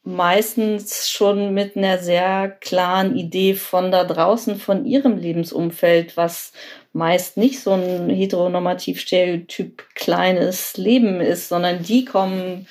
meistens 0.03 1.09
schon 1.09 1.53
mit 1.53 1.77
einer 1.77 1.97
sehr 1.97 2.49
klaren 2.49 3.15
Idee 3.15 3.53
von 3.53 3.89
da 3.89 4.03
draußen, 4.03 4.57
von 4.57 4.85
ihrem 4.85 5.17
Lebensumfeld, 5.17 6.17
was 6.17 6.51
meist 6.91 7.37
nicht 7.37 7.61
so 7.61 7.71
ein 7.71 8.09
heteronormativ 8.09 8.99
stereotyp 8.99 9.83
kleines 9.95 10.77
Leben 10.77 11.21
ist, 11.21 11.47
sondern 11.49 11.83
die 11.83 12.05
kommen 12.05 12.67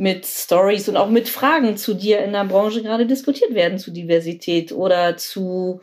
mit 0.00 0.24
Stories 0.24 0.88
und 0.88 0.96
auch 0.96 1.10
mit 1.10 1.28
Fragen 1.28 1.76
zu 1.76 1.92
dir 1.92 2.20
in 2.24 2.32
der 2.32 2.46
Branche 2.46 2.82
gerade 2.82 3.04
diskutiert 3.04 3.52
werden 3.52 3.78
zu 3.78 3.90
Diversität 3.90 4.72
oder 4.72 5.18
zu 5.18 5.82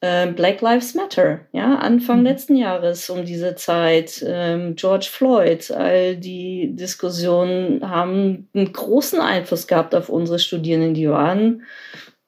äh, 0.00 0.26
Black 0.26 0.60
Lives 0.62 0.94
Matter, 0.94 1.42
ja, 1.52 1.76
Anfang 1.76 2.18
mhm. 2.18 2.24
letzten 2.24 2.56
Jahres 2.56 3.08
um 3.08 3.24
diese 3.24 3.54
Zeit, 3.54 4.24
ähm, 4.26 4.74
George 4.74 5.06
Floyd, 5.08 5.70
all 5.70 6.16
die 6.16 6.74
Diskussionen 6.74 7.88
haben 7.88 8.48
einen 8.52 8.72
großen 8.72 9.20
Einfluss 9.20 9.68
gehabt 9.68 9.94
auf 9.94 10.08
unsere 10.08 10.40
Studierenden, 10.40 10.94
die 10.94 11.08
waren 11.08 11.62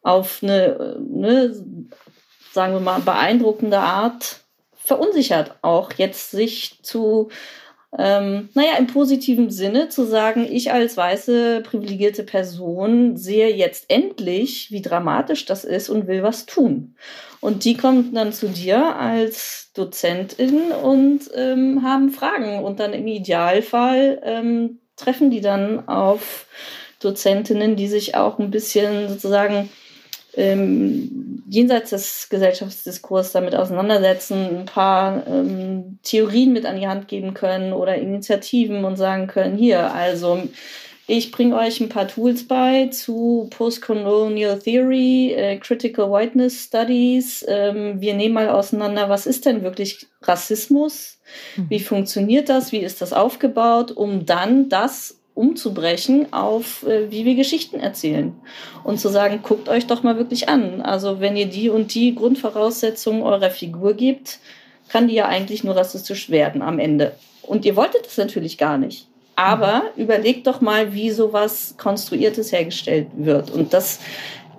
auf 0.03 0.39
eine, 0.41 0.99
eine 1.01 1.53
sagen 2.53 2.75
wir 2.75 2.81
mal, 2.81 3.01
beeindruckende 3.01 3.81
Art 3.81 4.37
verunsichert, 4.77 5.57
auch 5.63 5.93
jetzt 5.97 6.31
sich 6.31 6.79
zu 6.83 7.31
ähm, 7.97 8.51
naja, 8.53 8.73
im 8.79 8.87
positiven 8.87 9.51
Sinne 9.51 9.89
zu 9.89 10.05
sagen, 10.05 10.47
ich 10.51 10.73
als 10.73 10.97
weiße 10.97 11.63
privilegierte 11.63 12.23
Person 12.23 13.17
sehe 13.17 13.55
jetzt 13.55 13.87
endlich, 13.89 14.71
wie 14.71 14.83
dramatisch 14.83 15.47
das 15.47 15.65
ist 15.65 15.89
und 15.89 16.07
will 16.07 16.23
was 16.23 16.45
tun. 16.45 16.97
Und 17.41 17.65
die 17.65 17.77
kommen 17.77 18.13
dann 18.13 18.33
zu 18.33 18.49
dir 18.49 18.97
als 18.97 19.71
Dozentin 19.75 20.71
und 20.71 21.31
ähm, 21.35 21.83
haben 21.83 22.11
Fragen. 22.11 22.63
Und 22.63 22.79
dann 22.79 22.93
im 22.93 23.07
Idealfall 23.07 24.21
ähm, 24.23 24.81
treffen 24.97 25.31
die 25.31 25.41
dann 25.41 25.89
auf 25.89 26.47
Dozentinnen, 27.01 27.77
die 27.77 27.89
sich 27.89 28.17
auch 28.17 28.39
ein 28.39 28.51
bisschen 28.51 29.09
sozusagen 29.09 29.71
ähm, 30.35 31.18
jenseits 31.49 31.91
des 31.91 32.29
Gesellschaftsdiskurs 32.29 33.33
damit 33.33 33.55
auseinandersetzen, 33.55 34.61
ein 34.61 34.65
paar 34.67 35.27
ähm, 35.27 35.99
Theorien 36.03 36.53
mit 36.53 36.67
an 36.67 36.79
die 36.79 36.89
Hand 36.89 37.09
geben 37.09 37.35
können 37.35 37.73
oder 37.73 37.97
Initiativen 37.97 38.85
und 38.85 38.97
sagen 38.97 39.27
können, 39.27 39.57
hier, 39.57 39.93
also 39.93 40.43
ich 41.11 41.31
bringe 41.31 41.57
euch 41.57 41.81
ein 41.81 41.89
paar 41.89 42.07
Tools 42.07 42.47
bei 42.47 42.89
zu 42.89 43.49
Postcolonial 43.51 44.59
Theory, 44.59 45.33
äh, 45.33 45.57
Critical 45.57 46.11
Whiteness 46.13 46.65
Studies. 46.65 47.45
Ähm, 47.49 47.99
wir 47.99 48.13
nehmen 48.13 48.35
mal 48.35 48.51
auseinander, 48.51 49.09
was 49.09 49.27
ist 49.27 49.47
denn 49.47 49.63
wirklich 49.63 50.07
Rassismus? 50.21 51.19
Mhm. 51.57 51.71
Wie 51.71 51.81
funktioniert 51.81 52.51
das? 52.51 52.73
Wie 52.73 52.81
ist 52.81 53.01
das 53.01 53.15
aufgebaut? 53.15 53.91
Um 53.91 54.27
dann 54.27 54.69
das 54.69 55.18
umzubrechen 55.39 56.33
auf, 56.33 56.85
äh, 56.87 57.11
wie 57.11 57.25
wir 57.25 57.37
Geschichten 57.37 57.79
erzählen. 57.79 58.35
Und 58.83 58.99
zu 58.99 59.09
sagen, 59.09 59.41
guckt 59.43 59.69
euch 59.69 59.87
doch 59.87 60.03
mal 60.03 60.19
wirklich 60.19 60.49
an. 60.49 60.83
Also 60.83 61.21
wenn 61.21 61.37
ihr 61.37 61.47
die 61.47 61.71
und 61.71 61.95
die 61.95 62.15
Grundvoraussetzungen 62.15 63.23
eurer 63.23 63.51
Figur 63.51 63.95
gibt, 63.95 64.41
kann 64.89 65.07
die 65.07 65.15
ja 65.15 65.27
eigentlich 65.27 65.63
nur 65.63 65.77
rassistisch 65.77 66.29
werden 66.29 66.61
am 66.61 66.79
Ende. 66.79 67.15
Und 67.43 67.65
ihr 67.65 67.77
wolltet 67.77 68.07
es 68.07 68.17
natürlich 68.17 68.59
gar 68.59 68.79
nicht. 68.79 69.07
Aber 69.37 69.85
mhm. 69.95 70.03
überlegt 70.03 70.49
doch 70.49 70.61
mal, 70.61 70.93
wie 70.93 71.11
sowas 71.11 71.77
Konstruiertes 71.79 72.51
hergestellt 72.51 73.07
wird. 73.17 73.53
Und 73.53 73.73
das 73.73 74.01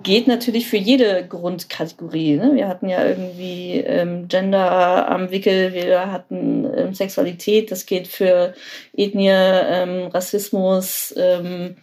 geht 0.02 0.26
natürlich 0.26 0.68
für 0.68 0.76
jede 0.76 1.26
Grundkategorie. 1.26 2.36
Ne? 2.36 2.52
Wir 2.54 2.68
hatten 2.68 2.88
ja 2.88 3.04
irgendwie 3.04 3.78
ähm, 3.78 4.28
Gender 4.28 5.08
am 5.08 5.30
Wickel, 5.30 5.72
wir 5.72 6.10
hatten 6.10 6.66
ähm, 6.76 6.94
Sexualität, 6.94 7.70
das 7.70 7.86
geht 7.86 8.08
für 8.08 8.54
Ethnie, 8.96 9.28
ähm, 9.30 10.06
Rassismus, 10.06 11.14
ähm, 11.16 11.76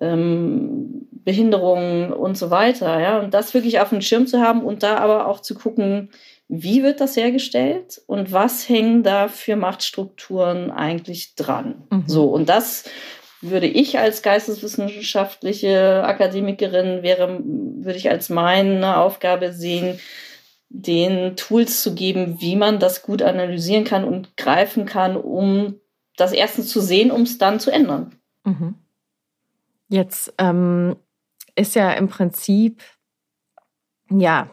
ähm, 0.00 1.08
Behinderungen 1.10 2.12
und 2.12 2.36
so 2.36 2.50
weiter. 2.50 3.00
Ja? 3.00 3.18
Und 3.18 3.34
das 3.34 3.54
wirklich 3.54 3.80
auf 3.80 3.90
dem 3.90 4.00
Schirm 4.00 4.26
zu 4.26 4.40
haben 4.40 4.62
und 4.64 4.82
da 4.82 4.98
aber 4.98 5.26
auch 5.26 5.40
zu 5.40 5.54
gucken, 5.54 6.10
wie 6.48 6.82
wird 6.82 7.00
das 7.00 7.16
hergestellt 7.16 8.02
und 8.06 8.32
was 8.32 8.68
hängen 8.68 9.04
da 9.04 9.28
für 9.28 9.54
Machtstrukturen 9.54 10.72
eigentlich 10.72 11.36
dran? 11.36 11.84
Mhm. 11.90 12.04
So, 12.06 12.24
und 12.24 12.48
das 12.48 12.84
würde 13.40 13.66
ich 13.66 13.98
als 13.98 14.22
geisteswissenschaftliche 14.22 16.04
Akademikerin 16.04 17.02
wäre, 17.02 17.40
würde 17.44 17.98
ich 17.98 18.10
als 18.10 18.28
meine 18.28 18.98
Aufgabe 18.98 19.52
sehen, 19.52 19.98
den 20.68 21.36
Tools 21.36 21.82
zu 21.82 21.94
geben, 21.94 22.40
wie 22.40 22.54
man 22.54 22.78
das 22.78 23.02
gut 23.02 23.22
analysieren 23.22 23.84
kann 23.84 24.04
und 24.04 24.36
greifen 24.36 24.86
kann, 24.86 25.16
um 25.16 25.80
das 26.16 26.32
erstens 26.32 26.68
zu 26.68 26.80
sehen, 26.80 27.10
um 27.10 27.22
es 27.22 27.38
dann 27.38 27.60
zu 27.60 27.70
ändern. 27.70 28.14
Mhm. 28.44 28.74
Jetzt 29.88 30.32
ähm, 30.38 30.96
ist 31.56 31.74
ja 31.74 31.92
im 31.92 32.08
Prinzip 32.08 32.82
ja 34.10 34.48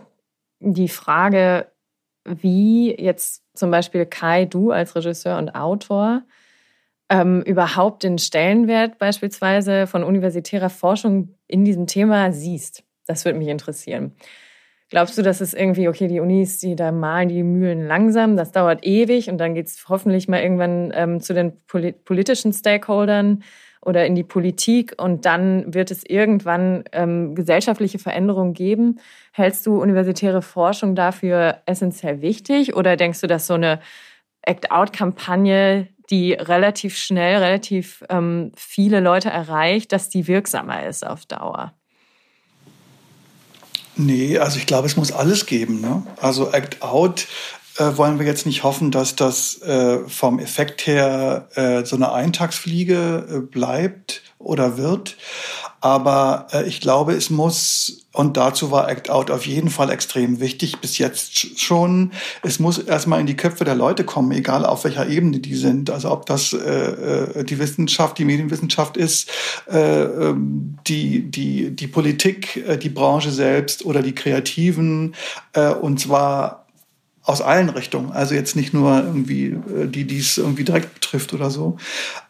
die 0.59 0.87
Frage, 0.87 1.71
wie 2.23 2.95
jetzt 2.99 3.43
zum 3.53 3.69
Beispiel 3.69 4.05
Kai, 4.05 4.45
du 4.45 4.71
als 4.71 4.95
Regisseur 4.95 5.37
und 5.37 5.55
Autor, 5.55 6.23
ähm, 7.09 7.41
überhaupt 7.43 8.03
den 8.03 8.17
Stellenwert 8.17 8.97
beispielsweise 8.97 9.87
von 9.87 10.03
universitärer 10.03 10.69
Forschung 10.69 11.35
in 11.47 11.63
diesem 11.63 11.87
Thema 11.87 12.31
siehst. 12.31 12.83
Das 13.05 13.23
würde 13.23 13.39
mich 13.39 13.47
interessieren. 13.47 14.13
Glaubst 14.89 15.17
du, 15.17 15.21
dass 15.21 15.41
es 15.41 15.53
irgendwie, 15.53 15.89
okay, 15.89 16.07
die 16.07 16.21
Unis, 16.21 16.59
die 16.59 16.75
da 16.75 16.93
malen 16.93 17.27
die 17.27 17.43
Mühlen 17.43 17.85
langsam, 17.87 18.37
das 18.37 18.53
dauert 18.53 18.85
ewig 18.85 19.29
und 19.29 19.37
dann 19.37 19.53
geht 19.53 19.67
es 19.67 19.89
hoffentlich 19.89 20.29
mal 20.29 20.41
irgendwann 20.41 20.93
ähm, 20.95 21.19
zu 21.19 21.33
den 21.33 21.53
politischen 21.67 22.53
Stakeholdern 22.53 23.43
oder 23.81 24.05
in 24.05 24.15
die 24.15 24.23
Politik 24.23 24.93
und 24.97 25.25
dann 25.25 25.73
wird 25.73 25.91
es 25.91 26.05
irgendwann 26.05 26.85
ähm, 26.93 27.35
gesellschaftliche 27.35 27.99
Veränderungen 27.99 28.53
geben. 28.53 28.99
Hältst 29.33 29.65
du 29.65 29.81
universitäre 29.81 30.41
Forschung 30.41 30.95
dafür 30.95 31.61
essentiell 31.65 32.21
wichtig 32.21 32.75
oder 32.75 32.95
denkst 32.95 33.19
du, 33.19 33.27
dass 33.27 33.47
so 33.47 33.55
eine 33.55 33.79
Act-out-Kampagne 34.41 35.89
die 36.09 36.33
relativ 36.33 36.97
schnell, 36.97 37.37
relativ 37.37 38.03
ähm, 38.09 38.51
viele 38.55 38.99
Leute 38.99 39.29
erreicht, 39.29 39.91
dass 39.91 40.09
die 40.09 40.27
wirksamer 40.27 40.85
ist 40.85 41.05
auf 41.05 41.25
Dauer? 41.25 41.73
Nee, 43.97 44.37
also 44.37 44.59
ich 44.59 44.67
glaube, 44.67 44.87
es 44.87 44.95
muss 44.95 45.11
alles 45.11 45.47
geben. 45.47 45.81
Ne? 45.81 46.03
Also 46.21 46.51
Act 46.51 46.83
Out 46.83 47.27
äh, 47.77 47.97
wollen 47.97 48.19
wir 48.19 48.25
jetzt 48.25 48.45
nicht 48.45 48.63
hoffen, 48.63 48.91
dass 48.91 49.15
das 49.15 49.61
äh, 49.61 49.99
vom 50.07 50.39
Effekt 50.39 50.87
her 50.87 51.47
äh, 51.55 51.85
so 51.85 51.95
eine 51.95 52.11
Eintagsfliege 52.11 53.27
äh, 53.29 53.39
bleibt 53.39 54.21
oder 54.39 54.77
wird. 54.77 55.17
Aber 55.79 56.47
äh, 56.51 56.67
ich 56.67 56.81
glaube, 56.81 57.13
es 57.13 57.29
muss, 57.29 58.07
und 58.13 58.35
dazu 58.35 58.71
war 58.71 58.89
Act 58.89 59.11
Out 59.11 59.29
auf 59.29 59.45
jeden 59.45 59.69
Fall 59.69 59.91
extrem 59.91 60.39
wichtig, 60.39 60.79
bis 60.79 60.97
jetzt 60.97 61.59
schon, 61.59 62.13
es 62.41 62.59
muss 62.59 62.79
erstmal 62.79 63.19
in 63.19 63.27
die 63.27 63.35
Köpfe 63.35 63.63
der 63.63 63.75
Leute 63.75 64.03
kommen, 64.03 64.31
egal 64.31 64.65
auf 64.65 64.83
welcher 64.83 65.07
Ebene 65.07 65.39
die 65.39 65.55
sind. 65.55 65.91
Also 65.91 66.11
ob 66.11 66.25
das 66.25 66.49
die 66.49 67.59
Wissenschaft, 67.59 68.17
die 68.17 68.25
Medienwissenschaft 68.25 68.97
ist, 68.97 69.29
äh, 69.69 70.03
ähm, 70.03 70.77
die, 70.87 71.29
die, 71.29 71.75
die 71.75 71.87
Politik, 71.87 72.63
die 72.81 72.89
Branche 72.89 73.31
selbst 73.31 73.85
oder 73.85 74.01
die 74.01 74.15
Kreativen. 74.15 75.15
Und 75.81 75.99
zwar 75.99 76.66
aus 77.27 77.41
allen 77.41 77.67
Richtungen, 77.67 78.13
also 78.13 78.35
jetzt 78.35 78.55
nicht 78.55 78.73
nur 78.73 79.03
irgendwie 79.03 79.47
äh, 79.47 79.87
die, 79.87 80.05
die 80.05 80.17
es 80.17 80.37
irgendwie 80.37 80.63
direkt 80.63 80.93
betrifft 80.93 81.33
oder 81.33 81.49
so. 81.49 81.75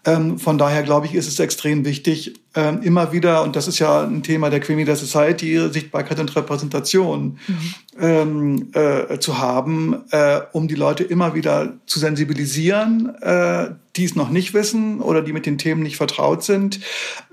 Ähm, 0.06 0.40
von 0.40 0.58
daher 0.58 0.82
glaube 0.82 1.06
ich, 1.06 1.14
ist 1.14 1.28
es 1.28 1.40
extrem 1.40 1.86
wichtig, 1.86 2.34
ähm, 2.56 2.82
immer 2.82 3.12
wieder, 3.12 3.44
und 3.44 3.56
das 3.56 3.68
ist 3.68 3.78
ja 3.78 4.02
ein 4.02 4.24
Thema 4.24 4.50
der 4.50 4.60
Queen 4.60 4.76
Media 4.76 4.96
Society, 4.96 5.70
Sichtbarkeit 5.72 6.20
und 6.20 6.36
Repräsentation 6.36 7.38
mhm. 7.48 7.74
ähm, 8.02 8.70
äh, 8.74 9.20
zu 9.20 9.38
haben, 9.38 9.98
äh, 10.10 10.40
um 10.54 10.68
die 10.68 10.74
Leute 10.74 11.04
immer 11.04 11.36
wieder 11.36 11.74
zu 11.86 12.00
sensibilisieren, 12.00 13.14
äh, 13.22 13.70
die 13.98 14.06
es 14.06 14.16
noch 14.16 14.30
nicht 14.30 14.56
wissen 14.56 15.00
oder 15.00 15.22
die 15.22 15.34
mit 15.34 15.46
den 15.46 15.60
Themen 15.60 15.84
nicht 15.84 15.98
vertraut 15.98 16.44
sind, 16.44 16.80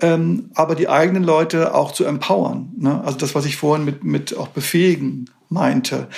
ähm, 0.03 0.51
aber 0.55 0.75
die 0.75 0.91
eigenen 0.91 1.25
Leute 1.25 1.75
auch 1.75 1.93
zu 1.93 2.05
empowern. 2.05 2.75
Ne? 2.77 3.03
Also 3.07 3.17
das, 3.17 3.35
was 3.35 3.47
ich 3.47 3.57
vorhin 3.57 3.87
mit, 3.87 4.05
mit 4.05 4.37
auch 4.37 4.49
befähigen 4.49 5.31
meinte. 5.49 6.09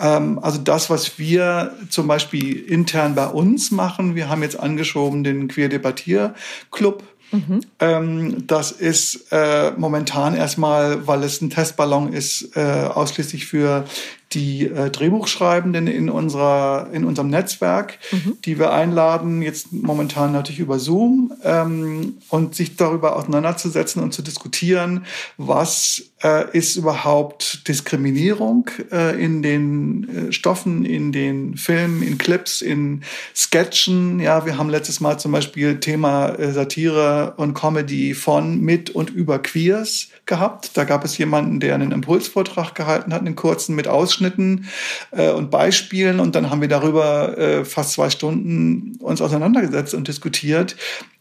Ähm, 0.00 0.38
also 0.40 0.58
das, 0.58 0.90
was 0.90 1.18
wir 1.18 1.72
zum 1.90 2.06
Beispiel 2.06 2.56
intern 2.56 3.14
bei 3.14 3.26
uns 3.26 3.70
machen, 3.70 4.14
wir 4.14 4.28
haben 4.28 4.42
jetzt 4.42 4.58
angeschoben 4.58 5.24
den 5.24 5.48
Queer 5.48 5.68
Debattier 5.68 6.34
Club. 6.70 7.02
Mhm. 7.32 7.60
Ähm, 7.80 8.46
das 8.46 8.70
ist 8.70 9.32
äh, 9.32 9.72
momentan 9.76 10.36
erstmal, 10.36 11.06
weil 11.06 11.24
es 11.24 11.40
ein 11.40 11.50
Testballon 11.50 12.12
ist, 12.12 12.56
äh, 12.56 12.60
ausschließlich 12.60 13.46
für 13.46 13.84
die 14.32 14.66
äh, 14.66 14.90
Drehbuchschreibenden 14.90 15.86
in 15.86 16.10
unserer 16.10 16.88
in 16.92 17.04
unserem 17.04 17.30
Netzwerk, 17.30 17.98
mhm. 18.10 18.38
die 18.44 18.58
wir 18.58 18.72
einladen, 18.72 19.40
jetzt 19.42 19.72
momentan 19.72 20.32
natürlich 20.32 20.58
über 20.58 20.78
Zoom 20.78 21.32
ähm, 21.44 22.18
und 22.28 22.54
sich 22.54 22.76
darüber 22.76 23.16
auseinanderzusetzen 23.16 24.02
und 24.02 24.12
zu 24.12 24.22
diskutieren, 24.22 25.06
was 25.36 26.02
ist 26.52 26.76
überhaupt 26.76 27.68
Diskriminierung 27.68 28.70
äh, 28.92 29.22
in 29.22 29.42
den 29.42 30.28
äh, 30.28 30.32
Stoffen, 30.32 30.84
in 30.84 31.12
den 31.12 31.56
Filmen, 31.56 32.02
in 32.02 32.18
Clips, 32.18 32.62
in 32.62 33.02
Sketchen. 33.34 34.20
Ja, 34.20 34.46
wir 34.46 34.58
haben 34.58 34.70
letztes 34.70 35.00
Mal 35.00 35.18
zum 35.18 35.32
Beispiel 35.32 35.80
Thema 35.80 36.30
äh, 36.30 36.52
Satire 36.52 37.34
und 37.36 37.54
Comedy 37.54 38.14
von, 38.14 38.60
mit 38.60 38.90
und 38.90 39.10
über 39.10 39.38
Queers 39.38 40.08
gehabt. 40.26 40.76
Da 40.76 40.84
gab 40.84 41.04
es 41.04 41.18
jemanden, 41.18 41.60
der 41.60 41.74
einen 41.74 41.92
Impulsvortrag 41.92 42.74
gehalten 42.74 43.12
hat, 43.12 43.20
einen 43.20 43.36
kurzen 43.36 43.74
mit 43.74 43.88
Ausschnitten 43.88 44.68
äh, 45.12 45.30
und 45.30 45.50
Beispielen. 45.50 46.20
Und 46.20 46.34
dann 46.34 46.50
haben 46.50 46.60
wir 46.60 46.68
darüber 46.68 47.38
äh, 47.38 47.64
fast 47.64 47.92
zwei 47.92 48.10
Stunden 48.10 48.96
uns 49.00 49.20
auseinandergesetzt 49.20 49.94
und 49.94 50.08
diskutiert, 50.08 50.76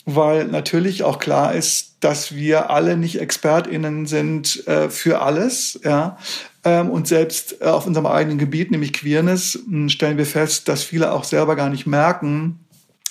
weil 0.05 0.45
natürlich 0.45 1.03
auch 1.03 1.19
klar 1.19 1.55
ist, 1.55 1.94
dass 2.05 2.35
wir 2.35 2.69
alle 2.69 2.97
nicht 2.97 3.19
ExpertInnen 3.19 4.05
sind 4.05 4.67
äh, 4.67 4.91
für 4.91 5.21
alles, 5.21 5.79
ja. 5.83 6.17
Ähm, 6.63 6.91
und 6.91 7.07
selbst 7.07 7.61
äh, 7.61 7.65
auf 7.65 7.87
unserem 7.87 8.05
eigenen 8.05 8.37
Gebiet, 8.37 8.69
nämlich 8.69 8.93
Queerness, 8.93 9.57
stellen 9.87 10.17
wir 10.17 10.27
fest, 10.27 10.67
dass 10.67 10.83
viele 10.83 11.11
auch 11.11 11.23
selber 11.23 11.55
gar 11.55 11.69
nicht 11.69 11.87
merken, 11.87 12.59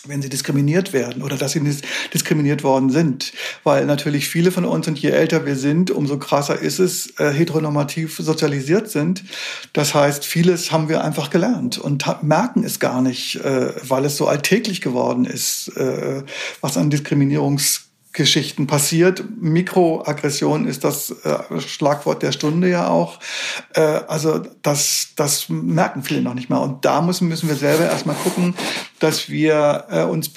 wenn 0.06 0.22
sie 0.22 0.28
diskriminiert 0.28 0.92
werden 0.92 1.22
oder 1.24 1.36
dass 1.36 1.52
sie 1.52 1.76
diskriminiert 2.12 2.62
worden 2.62 2.90
sind. 2.90 3.32
Weil 3.64 3.84
natürlich 3.86 4.28
viele 4.28 4.52
von 4.52 4.64
uns, 4.64 4.86
und 4.86 4.98
je 4.98 5.10
älter 5.10 5.44
wir 5.44 5.56
sind, 5.56 5.90
umso 5.90 6.18
krasser 6.18 6.60
ist 6.60 6.78
es, 6.78 7.18
äh, 7.18 7.32
heteronormativ 7.32 8.18
sozialisiert 8.18 8.90
sind. 8.90 9.24
Das 9.72 9.92
heißt, 9.92 10.24
vieles 10.24 10.70
haben 10.70 10.88
wir 10.88 11.02
einfach 11.02 11.30
gelernt 11.30 11.78
und 11.78 12.04
merken 12.22 12.62
es 12.62 12.78
gar 12.78 13.02
nicht, 13.02 13.36
äh, 13.36 13.72
weil 13.88 14.04
es 14.04 14.16
so 14.16 14.28
alltäglich 14.28 14.80
geworden 14.80 15.24
ist, 15.24 15.68
äh, 15.76 16.22
was 16.60 16.76
an 16.76 16.90
Diskriminierungs 16.90 17.83
Geschichten 18.14 18.66
passiert. 18.66 19.24
Mikroaggression 19.40 20.66
ist 20.66 20.84
das 20.84 21.10
äh, 21.10 21.60
Schlagwort 21.60 22.22
der 22.22 22.32
Stunde 22.32 22.70
ja 22.70 22.88
auch. 22.88 23.18
Äh, 23.74 23.80
also 23.80 24.38
das, 24.62 25.08
das 25.16 25.48
merken 25.48 26.02
viele 26.02 26.22
noch 26.22 26.34
nicht 26.34 26.48
mal. 26.48 26.58
Und 26.58 26.84
da 26.84 27.02
müssen, 27.02 27.28
müssen 27.28 27.48
wir 27.48 27.56
selber 27.56 27.84
erstmal 27.84 28.16
gucken, 28.16 28.54
dass 29.00 29.28
wir 29.28 29.84
äh, 29.90 30.02
uns 30.04 30.30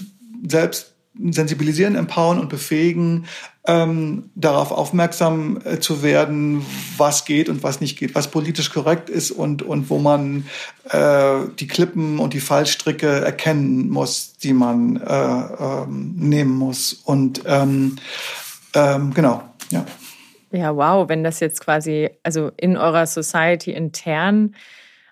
selbst 0.47 0.95
sensibilisieren, 1.19 1.95
empowern 1.95 2.39
und 2.39 2.49
befähigen, 2.49 3.25
ähm, 3.68 4.30
darauf 4.36 4.72
aufmerksam 4.72 5.59
äh, 5.65 5.80
zu 5.80 6.01
werden, 6.01 6.65
was 6.97 7.26
geht 7.26 7.49
und 7.49 7.63
was 7.63 7.82
nicht 7.82 7.99
geht, 7.99 8.15
was 8.15 8.32
politisch 8.32 8.72
korrekt 8.72 9.09
ist 9.09 9.30
und, 9.30 9.61
und 9.61 9.89
wo 9.89 9.99
man 9.99 10.45
äh, 10.89 11.39
die 11.59 11.68
Klippen 11.68 12.20
und 12.20 12.34
die 12.34 12.39
Fallstricke 12.39 13.07
erkennen 13.07 13.89
muss, 13.89 14.38
die 14.38 14.53
man 14.53 14.95
äh, 14.97 15.03
ähm, 15.13 16.15
nehmen 16.15 16.57
muss. 16.57 16.93
Und 16.93 17.41
ähm, 17.45 17.97
ähm, 18.74 19.13
genau, 19.13 19.43
ja. 19.70 19.86
Ja, 20.51 20.76
wow, 20.76 21.09
wenn 21.09 21.26
das 21.26 21.41
jetzt 21.41 21.59
quasi, 21.59 22.09
also 22.24 22.51
in 22.55 22.78
eurer 22.78 23.05
Society 23.05 23.72
intern 23.72 24.55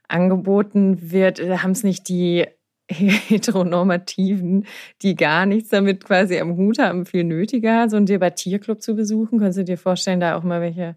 angeboten 0.08 1.12
wird, 1.12 1.39
äh, 1.39 1.58
haben 1.58 1.72
es 1.72 1.84
nicht 1.84 2.08
die 2.08 2.45
Heteronormativen, 2.89 4.65
die 5.01 5.15
gar 5.15 5.45
nichts 5.45 5.69
damit 5.69 6.05
quasi 6.05 6.39
am 6.39 6.55
Hut 6.55 6.79
haben, 6.79 7.05
viel 7.05 7.23
nötiger, 7.23 7.89
so 7.89 7.97
einen 7.97 8.05
Debattierclub 8.05 8.81
zu 8.81 8.95
besuchen? 8.95 9.39
Könntest 9.39 9.59
du 9.59 9.63
dir 9.63 9.77
vorstellen, 9.77 10.19
da 10.19 10.38
auch 10.38 10.43
mal 10.43 10.61
welche 10.61 10.95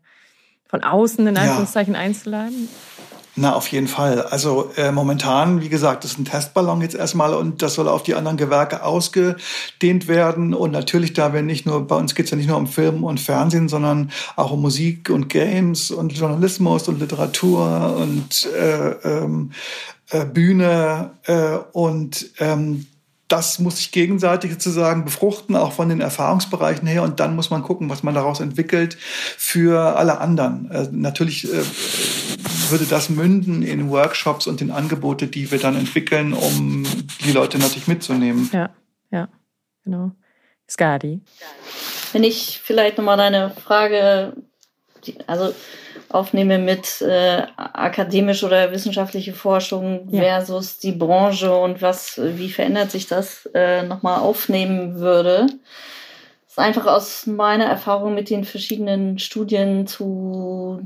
von 0.67 0.83
außen 0.83 1.27
in 1.27 1.37
Anführungszeichen 1.37 1.95
ja. 1.95 2.01
einzuladen? 2.01 2.69
Na, 3.41 3.55
auf 3.55 3.69
jeden 3.69 3.87
Fall. 3.87 4.23
Also 4.23 4.73
äh, 4.77 4.91
momentan, 4.91 5.61
wie 5.61 5.69
gesagt, 5.69 6.05
ist 6.05 6.19
ein 6.19 6.25
Testballon 6.25 6.81
jetzt 6.81 6.97
erstmal 6.97 7.35
und 7.35 7.63
das 7.63 7.75
soll 7.75 7.87
auf 7.87 8.03
die 8.03 8.17
anderen 8.17 8.37
Gewerke 8.37 8.83
ausgedehnt 8.83 10.09
werden. 10.09 10.55
Und 10.55 10.73
natürlich, 10.73 11.13
da 11.13 11.33
wir 11.33 11.43
nicht 11.43 11.65
nur, 11.65 11.87
bei 11.87 11.95
uns 11.95 12.17
geht's 12.17 12.33
ja 12.33 12.37
nicht 12.37 12.49
nur 12.49 12.57
um 12.57 12.67
Film 12.67 13.05
und 13.05 13.21
Fernsehen, 13.21 13.69
sondern 13.69 14.11
auch 14.35 14.51
um 14.51 14.61
Musik 14.61 15.09
und 15.11 15.29
Games 15.29 15.93
und 15.93 16.13
Journalismus 16.15 16.89
und 16.89 16.99
Literatur 16.99 17.97
und 18.01 18.49
äh, 18.59 18.91
ähm, 19.05 19.53
äh, 20.11 20.25
Bühne 20.25 21.13
äh, 21.27 21.59
und 21.73 22.31
ähm, 22.41 22.87
das 23.29 23.59
muss 23.59 23.77
sich 23.77 23.93
gegenseitig 23.93 24.53
sozusagen 24.53 25.05
befruchten, 25.05 25.55
auch 25.55 25.73
von 25.73 25.91
den 25.91 26.01
Erfahrungsbereichen 26.01 26.89
her. 26.89 27.03
Und 27.03 27.21
dann 27.21 27.37
muss 27.37 27.51
man 27.51 27.63
gucken, 27.63 27.91
was 27.91 28.03
man 28.03 28.15
daraus 28.15 28.41
entwickelt 28.41 28.97
für 29.37 29.97
alle 29.97 30.19
anderen. 30.19 30.71
Äh, 30.71 30.89
natürlich 30.91 31.45
äh, 31.53 31.63
würde 32.71 32.85
das 32.85 33.09
münden 33.09 33.63
in 33.63 33.91
Workshops 33.91 34.47
und 34.47 34.61
in 34.61 34.71
Angebote, 34.71 35.27
die 35.27 35.51
wir 35.51 35.59
dann 35.59 35.77
entwickeln, 35.77 36.33
um 36.33 36.87
die 37.25 37.33
Leute 37.33 37.59
natürlich 37.59 37.89
mitzunehmen. 37.89 38.49
Ja, 38.53 38.71
ja, 39.11 39.29
genau. 39.85 40.13
Skadi. 40.69 41.21
Wenn 42.13 42.25
ich 42.25 42.61
vielleicht 42.63 42.99
nochmal 42.99 43.17
deine 43.17 43.51
Frage, 43.51 44.35
also 45.27 45.55
aufnehme 46.09 46.59
mit 46.59 47.03
äh, 47.03 47.43
akademische 47.57 48.47
oder 48.47 48.73
wissenschaftliche 48.73 49.35
Forschung 49.35 50.09
ja. 50.11 50.23
versus 50.23 50.79
die 50.79 50.93
Branche 50.93 51.55
und 51.55 51.83
was, 51.83 52.19
wie 52.23 52.51
verändert 52.51 52.91
sich 52.91 53.07
das, 53.07 53.47
äh, 53.55 53.83
nochmal 53.83 54.21
aufnehmen 54.21 55.01
würde. 55.01 55.47
Das 56.45 56.53
ist 56.53 56.59
einfach 56.59 56.87
aus 56.87 57.27
meiner 57.27 57.67
Erfahrung 57.67 58.15
mit 58.15 58.31
den 58.31 58.45
verschiedenen 58.45 59.19
Studien 59.19 59.87
zu 59.87 60.81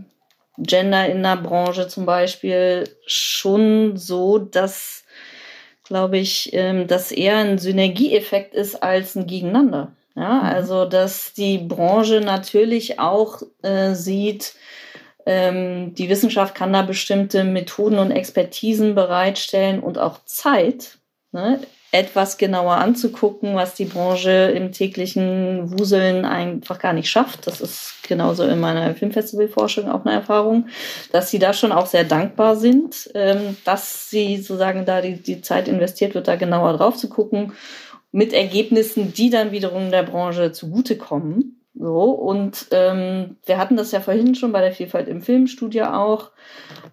Gender 0.58 1.08
in 1.08 1.22
der 1.22 1.36
Branche 1.36 1.88
zum 1.88 2.06
Beispiel 2.06 2.84
schon 3.06 3.96
so, 3.96 4.38
dass, 4.38 5.04
glaube 5.84 6.18
ich, 6.18 6.52
ähm, 6.52 6.86
das 6.86 7.10
eher 7.12 7.38
ein 7.38 7.58
Synergieeffekt 7.58 8.54
ist 8.54 8.82
als 8.82 9.16
ein 9.16 9.26
Gegeneinander. 9.26 9.92
Ja, 10.14 10.34
mhm. 10.34 10.42
also 10.42 10.84
dass 10.84 11.32
die 11.32 11.58
Branche 11.58 12.20
natürlich 12.20 12.98
auch 12.98 13.42
äh, 13.62 13.94
sieht, 13.94 14.54
ähm, 15.24 15.94
die 15.94 16.08
Wissenschaft 16.08 16.54
kann 16.54 16.72
da 16.72 16.82
bestimmte 16.82 17.44
Methoden 17.44 17.98
und 17.98 18.10
Expertisen 18.10 18.94
bereitstellen 18.94 19.80
und 19.80 19.98
auch 19.98 20.24
Zeit, 20.24 20.98
ne, 21.30 21.60
etwas 21.92 22.38
genauer 22.38 22.76
anzugucken, 22.76 23.54
was 23.54 23.74
die 23.74 23.84
Branche 23.84 24.30
im 24.30 24.72
täglichen 24.72 25.78
Wuseln 25.78 26.24
einfach 26.24 26.78
gar 26.78 26.94
nicht 26.94 27.10
schafft. 27.10 27.46
Das 27.46 27.60
ist 27.60 27.96
genauso 28.08 28.44
in 28.44 28.60
meiner 28.60 28.94
Filmfestivalforschung 28.94 29.90
auch 29.90 30.06
eine 30.06 30.14
Erfahrung, 30.14 30.68
dass 31.12 31.30
sie 31.30 31.38
da 31.38 31.52
schon 31.52 31.70
auch 31.70 31.84
sehr 31.84 32.04
dankbar 32.04 32.56
sind, 32.56 33.10
ähm, 33.14 33.58
dass 33.64 34.08
sie 34.08 34.38
sozusagen 34.38 34.86
da 34.86 35.02
die, 35.02 35.22
die 35.22 35.42
Zeit 35.42 35.68
investiert 35.68 36.14
wird, 36.14 36.28
da 36.28 36.36
genauer 36.36 36.78
drauf 36.78 36.96
zu 36.96 37.10
gucken, 37.10 37.52
mit 38.10 38.32
Ergebnissen, 38.32 39.12
die 39.12 39.28
dann 39.28 39.52
wiederum 39.52 39.90
der 39.90 40.02
Branche 40.02 40.50
zugutekommen. 40.50 41.61
So, 41.82 42.10
und 42.12 42.68
ähm, 42.70 43.38
wir 43.44 43.58
hatten 43.58 43.76
das 43.76 43.90
ja 43.90 43.98
vorhin 43.98 44.36
schon 44.36 44.52
bei 44.52 44.60
der 44.60 44.70
Vielfalt 44.70 45.08
im 45.08 45.20
Filmstudio 45.20 45.86
auch, 45.86 46.30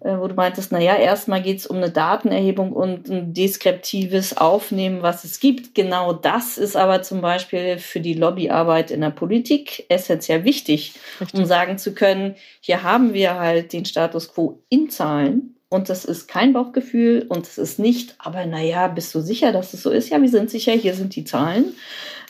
äh, 0.00 0.18
wo 0.18 0.26
du 0.26 0.34
meintest, 0.34 0.72
naja, 0.72 0.96
erstmal 0.96 1.42
geht 1.42 1.58
es 1.58 1.68
um 1.68 1.76
eine 1.76 1.90
Datenerhebung 1.90 2.72
und 2.72 3.08
ein 3.08 3.32
deskriptives 3.32 4.36
Aufnehmen, 4.36 5.00
was 5.00 5.22
es 5.22 5.38
gibt. 5.38 5.76
Genau 5.76 6.12
das 6.12 6.58
ist 6.58 6.76
aber 6.76 7.02
zum 7.02 7.20
Beispiel 7.20 7.78
für 7.78 8.00
die 8.00 8.14
Lobbyarbeit 8.14 8.90
in 8.90 9.02
der 9.02 9.10
Politik 9.10 9.86
essentiell 9.88 10.42
wichtig, 10.42 10.94
Richtig. 11.20 11.38
um 11.38 11.46
sagen 11.46 11.78
zu 11.78 11.94
können, 11.94 12.34
hier 12.60 12.82
haben 12.82 13.14
wir 13.14 13.38
halt 13.38 13.72
den 13.72 13.84
Status 13.84 14.34
quo 14.34 14.58
in 14.70 14.90
Zahlen. 14.90 15.54
Und 15.68 15.88
das 15.88 16.04
ist 16.04 16.26
kein 16.26 16.52
Bauchgefühl 16.52 17.26
und 17.28 17.46
es 17.46 17.56
ist 17.56 17.78
nicht, 17.78 18.16
aber 18.18 18.44
naja, 18.44 18.88
bist 18.88 19.14
du 19.14 19.20
sicher, 19.20 19.52
dass 19.52 19.72
es 19.72 19.84
so 19.84 19.90
ist? 19.90 20.08
Ja, 20.08 20.20
wir 20.20 20.28
sind 20.28 20.50
sicher, 20.50 20.72
hier 20.72 20.94
sind 20.94 21.14
die 21.14 21.22
Zahlen. 21.22 21.76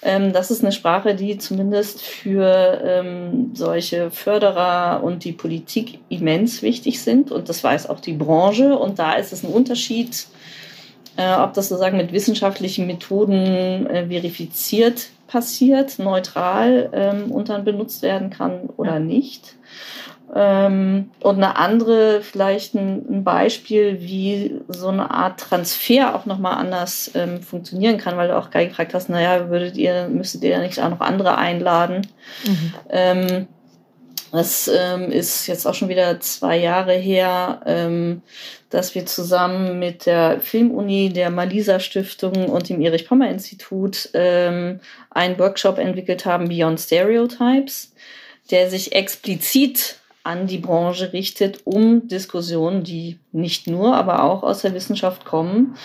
Ähm, 0.03 0.33
das 0.33 0.51
ist 0.51 0.63
eine 0.63 0.73
Sprache, 0.73 1.15
die 1.15 1.39
zumindest 1.39 2.01
für 2.01 2.81
ähm, 2.85 3.51
solche 3.55 4.11
Förderer 4.11 5.03
und 5.03 5.25
die 5.25 5.33
Politik 5.33 5.99
immens 6.09 6.63
wichtig 6.63 7.03
sind. 7.03 7.31
Und 7.31 7.49
das 7.49 7.63
weiß 7.63 7.89
auch 7.89 8.01
die 8.01 8.15
Branche. 8.15 8.79
Und 8.79 8.99
da 8.99 9.15
ist 9.15 9.33
es 9.33 9.43
ein 9.43 9.53
Unterschied, 9.53 10.27
äh, 11.17 11.35
ob 11.35 11.55
das 11.55 11.69
sozusagen 11.69 11.99
mit 11.99 12.13
wissenschaftlichen 12.13 12.87
Methoden 12.87 13.87
äh, 13.87 14.07
verifiziert 14.07 15.11
passiert, 15.31 16.01
neutral 16.01 16.91
ähm, 16.93 17.31
und 17.31 17.49
dann 17.49 17.65
benutzt 17.65 18.03
werden 18.03 18.31
kann 18.31 18.69
oder 18.77 18.95
ja. 18.95 18.99
nicht. 18.99 19.55
Ähm, 20.33 21.11
und 21.21 21.37
eine 21.37 21.57
andere, 21.57 22.23
vielleicht 22.23 22.75
ein, 22.75 23.05
ein, 23.11 23.25
Beispiel, 23.25 24.01
wie 24.01 24.61
so 24.69 24.89
eine 24.89 25.11
Art 25.11 25.41
Transfer 25.41 26.15
auch 26.15 26.25
nochmal 26.25 26.55
anders 26.55 27.11
ähm, 27.15 27.43
funktionieren 27.43 27.99
kann, 27.99 28.17
weil 28.17 28.29
du 28.29 28.39
auch 28.39 28.51
gerade 28.51 28.69
gefragt 28.69 28.95
hast, 28.95 29.09
naja, 29.09 29.51
würdet 29.51 29.77
ihr, 29.77 30.09
müsstet 30.09 30.45
ihr 30.45 30.51
ja 30.51 30.61
nicht 30.61 30.81
auch 30.81 30.91
noch 30.91 31.01
andere 31.01 31.37
einladen? 31.37 32.07
Mhm. 32.45 32.75
Ähm, 32.91 33.49
das 34.31 34.71
ähm, 34.73 35.11
ist 35.11 35.49
jetzt 35.49 35.67
auch 35.67 35.75
schon 35.75 35.89
wieder 35.89 36.21
zwei 36.21 36.57
Jahre 36.59 36.93
her, 36.93 37.63
ähm, 37.67 38.23
dass 38.69 38.95
wir 38.95 39.07
zusammen 39.07 39.81
mit 39.81 40.07
der 40.07 40.39
Filmuni, 40.41 41.13
der 41.13 41.31
Malisa 41.31 41.81
Stiftung 41.81 42.49
und 42.49 42.69
dem 42.69 42.81
Erich 42.81 43.09
Pommer 43.09 43.29
Institut 43.29 44.09
einen 44.15 44.79
Workshop 45.11 45.79
entwickelt 45.79 46.25
haben, 46.25 46.49
Beyond 46.49 46.79
Stereotypes, 46.79 47.93
der 48.53 48.71
sich 48.71 48.93
explizit 48.93 50.00
an 50.23 50.47
die 50.47 50.59
Branche 50.59 51.13
richtet, 51.13 51.61
um 51.65 52.09
Diskussionen, 52.09 52.83
die 52.83 53.19
nicht 53.33 53.67
nur, 53.67 53.97
aber 53.97 54.23
auch 54.23 54.43
aus 54.43 54.63
der 54.63 54.75
Wissenschaft 54.75 55.25
kommen, 55.25 55.77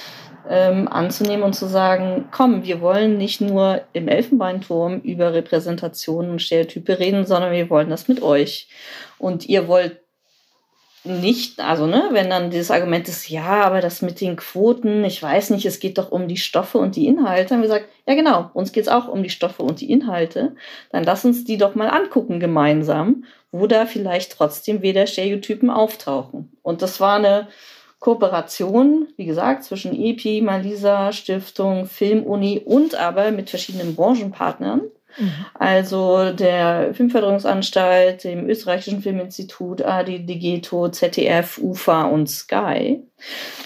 ähm, 0.49 0.87
anzunehmen 0.87 1.43
und 1.43 1.53
zu 1.53 1.67
sagen, 1.67 2.25
komm, 2.31 2.63
wir 2.63 2.81
wollen 2.81 3.17
nicht 3.17 3.41
nur 3.41 3.81
im 3.93 4.07
Elfenbeinturm 4.07 4.99
über 5.01 5.33
Repräsentationen 5.33 6.31
und 6.31 6.41
Stereotype 6.41 6.99
reden, 6.99 7.25
sondern 7.25 7.51
wir 7.51 7.69
wollen 7.69 7.89
das 7.89 8.07
mit 8.07 8.21
euch. 8.21 8.67
Und 9.17 9.47
ihr 9.47 9.67
wollt 9.67 10.04
nicht, 11.05 11.59
also 11.59 11.87
ne, 11.87 12.09
wenn 12.11 12.29
dann 12.29 12.49
dieses 12.49 12.71
Argument 12.71 13.07
ist, 13.07 13.29
ja, 13.29 13.63
aber 13.63 13.81
das 13.81 14.01
mit 14.01 14.21
den 14.21 14.35
Quoten, 14.35 15.03
ich 15.03 15.21
weiß 15.21 15.51
nicht, 15.51 15.65
es 15.65 15.79
geht 15.79 15.97
doch 15.97 16.11
um 16.11 16.27
die 16.27 16.37
Stoffe 16.37 16.77
und 16.77 16.95
die 16.95 17.07
Inhalte, 17.07 17.53
haben 17.53 17.61
wir 17.61 17.67
gesagt, 17.67 17.89
ja 18.07 18.15
genau, 18.15 18.49
uns 18.53 18.71
geht's 18.71 18.87
auch 18.87 19.07
um 19.07 19.23
die 19.23 19.29
Stoffe 19.29 19.63
und 19.63 19.81
die 19.81 19.91
Inhalte, 19.91 20.55
dann 20.91 21.03
lass 21.03 21.25
uns 21.25 21.45
die 21.45 21.57
doch 21.57 21.75
mal 21.75 21.89
angucken 21.89 22.39
gemeinsam, 22.39 23.25
wo 23.51 23.67
da 23.67 23.85
vielleicht 23.85 24.33
trotzdem 24.33 24.81
wieder 24.81 25.07
Stereotypen 25.07 25.69
auftauchen. 25.69 26.51
Und 26.61 26.81
das 26.81 26.99
war 26.99 27.15
eine 27.15 27.47
Kooperation, 27.99 29.07
wie 29.15 29.25
gesagt, 29.25 29.63
zwischen 29.63 29.99
EPI, 29.99 30.41
Malisa, 30.41 31.11
Stiftung, 31.11 31.85
Filmuni 31.85 32.61
und 32.63 32.95
aber 32.95 33.31
mit 33.31 33.49
verschiedenen 33.49 33.95
Branchenpartnern. 33.95 34.81
Mhm. 35.17 35.45
Also 35.53 36.31
der 36.31 36.93
Filmförderungsanstalt, 36.93 38.23
dem 38.23 38.49
österreichischen 38.49 39.01
Filminstitut, 39.01 39.81
AD 39.81 40.19
Digeto, 40.19 40.89
ZDF, 40.89 41.57
UFA 41.57 42.03
und 42.03 42.29
Sky. 42.29 43.03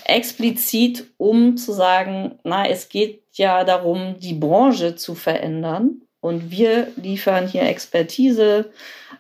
Explizit, 0.06 1.06
um 1.18 1.58
zu 1.58 1.72
sagen, 1.74 2.40
na, 2.44 2.68
es 2.68 2.90
geht 2.90 3.24
ja 3.34 3.64
darum, 3.64 4.16
die 4.20 4.34
Branche 4.34 4.96
zu 4.96 5.16
verändern. 5.16 6.02
Und 6.22 6.52
wir 6.52 6.88
liefern 6.98 7.48
hier 7.48 7.64
Expertise 7.64 8.72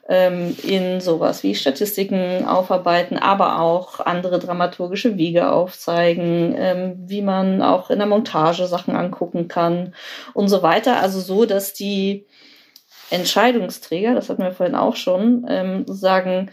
ähm, 0.09 0.55
in 0.63 0.99
sowas 0.99 1.43
wie 1.43 1.55
Statistiken 1.55 2.45
aufarbeiten, 2.45 3.17
aber 3.17 3.61
auch 3.61 4.01
andere 4.01 4.39
dramaturgische 4.39 5.17
Wege 5.17 5.51
aufzeigen, 5.51 6.55
ähm, 6.57 6.95
wie 7.05 7.21
man 7.21 7.61
auch 7.61 7.89
in 7.89 7.99
der 7.99 8.07
Montage 8.07 8.67
Sachen 8.67 8.95
angucken 8.95 9.47
kann 9.47 9.93
und 10.33 10.49
so 10.49 10.61
weiter. 10.61 10.99
Also 10.99 11.21
so, 11.21 11.45
dass 11.45 11.73
die 11.73 12.25
Entscheidungsträger, 13.11 14.13
das 14.13 14.29
hatten 14.29 14.43
wir 14.43 14.51
vorhin 14.51 14.75
auch 14.75 14.95
schon, 14.95 15.45
ähm, 15.47 15.85
sagen, 15.87 16.51